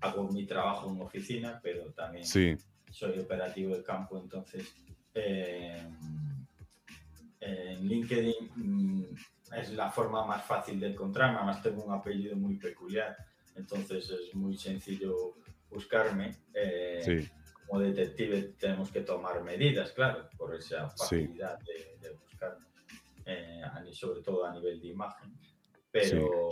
[0.00, 2.56] hago mi trabajo en oficina, pero también Sí,
[2.90, 4.74] soy operativo del campo, entonces
[5.14, 5.88] eh,
[7.40, 9.04] en LinkedIn mm,
[9.56, 13.16] es la forma más fácil de encontrarme, además tengo un apellido muy peculiar,
[13.54, 15.34] entonces es muy sencillo
[15.70, 16.36] buscarme.
[16.54, 17.30] eh, sí.
[17.66, 22.58] como detective tenemos que tomar medidas, claro, por esa facilidad de, buscar,
[23.24, 23.62] eh,
[23.92, 25.32] sobre todo a nivel de imagen.
[25.90, 26.48] Pero,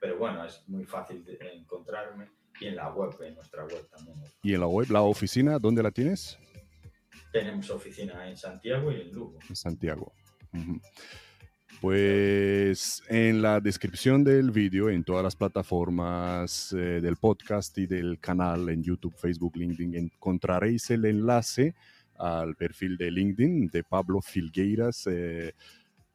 [0.00, 2.30] pero bueno, es muy fácil de encontrarme
[2.60, 4.16] y en la web, en nuestra web también.
[4.42, 6.38] ¿Y en la web, la oficina, dónde la tienes?
[7.32, 9.38] Tenemos oficina en Santiago y en Lugo.
[9.48, 10.12] En Santiago.
[11.82, 18.20] Pues en la descripción del vídeo, en todas las plataformas eh, del podcast y del
[18.20, 21.74] canal en YouTube, Facebook, LinkedIn, encontraréis el enlace
[22.18, 25.08] al perfil de LinkedIn de Pablo Filgueiras.
[25.10, 25.54] Eh,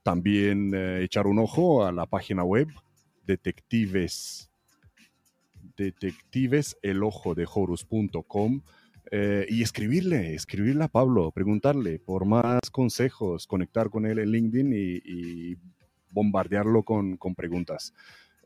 [0.04, 2.70] también eh, echar un ojo a la página web
[3.26, 4.50] detectives
[5.76, 8.62] detectiveselojodehorus.com
[9.12, 14.74] eh, y escribirle, escribirle a Pablo, preguntarle por más consejos, conectar con él en LinkedIn
[14.74, 15.56] y,
[16.10, 17.94] bombardearlo con, preguntas.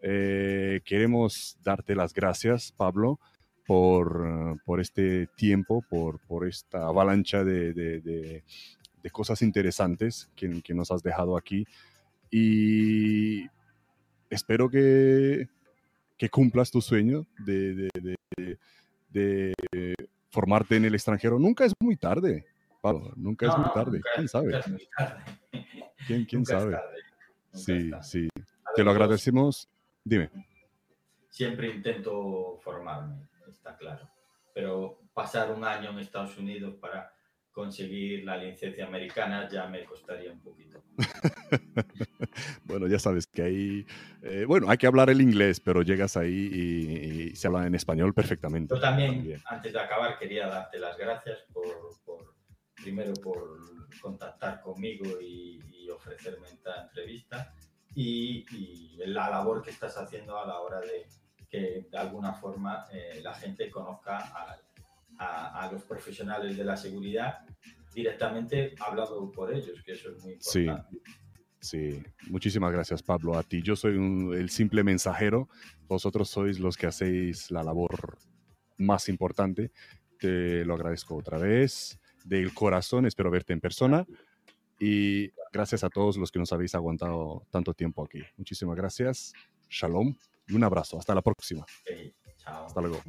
[0.02, 3.20] Eh, queremos darte las gracias, Pablo,
[3.66, 8.44] por, este tiempo, por, por esta avalancha de,
[9.12, 11.66] cosas interesantes que, que, nos has dejado aquí.
[12.30, 13.46] Y
[14.30, 15.48] espero que,
[16.22, 17.90] que cumplas tu sueño de,
[20.32, 21.38] formarte en el extranjero.
[21.38, 22.46] Nunca es muy tarde,
[22.82, 24.02] Pablo, nunca es muy tarde.
[24.16, 24.62] ¿Quién sabe?
[26.08, 26.80] ¿Quién, sabe?
[27.54, 28.30] sí, sí.
[28.76, 29.70] Te lo agradecemos.
[30.04, 30.30] Dime.
[31.30, 34.10] Siempre intento formarme, está claro.
[34.54, 37.14] Pero pasar un año en Estados Unidos para
[37.52, 40.82] conseguir la licencia americana ya me costaría un poquito.
[42.64, 43.86] bueno, ya sabes que ahí,
[44.22, 48.14] eh, bueno, hay que hablar el inglés, pero llegas ahí y, se habla en español
[48.14, 48.76] perfectamente.
[48.76, 52.36] Yo también, antes de acabar, quería darte las gracias por,
[52.76, 53.60] primero por
[54.02, 55.60] contactar conmigo y,
[55.92, 57.54] ofrecerme esta entrevista
[57.96, 58.46] y,
[59.06, 61.06] la labor que estás haciendo a la hora de
[61.50, 64.32] que de alguna forma eh, la gente conozca
[65.22, 67.46] a, a, los profesionales de la seguridad
[67.94, 70.98] directamente hablado por ellos, que eso es muy importante.
[71.06, 71.12] Sí.
[71.62, 73.38] Sí, muchísimas gracias Pablo.
[73.38, 75.48] A ti yo soy el simple mensajero,
[75.88, 78.18] vosotros sois los que hacéis la labor
[78.80, 79.72] más importante.
[80.18, 84.08] Te lo agradezco otra vez, del corazón, espero verte en persona
[84.80, 88.22] y gracias a todos los que nos habéis aguantado tanto tiempo aquí.
[88.38, 89.34] Muchísimas gracias,
[89.70, 90.16] shalom
[90.48, 90.98] y un abrazo.
[90.98, 91.64] Hasta la próxima.
[92.38, 92.66] chao.
[92.66, 93.02] Hasta luego.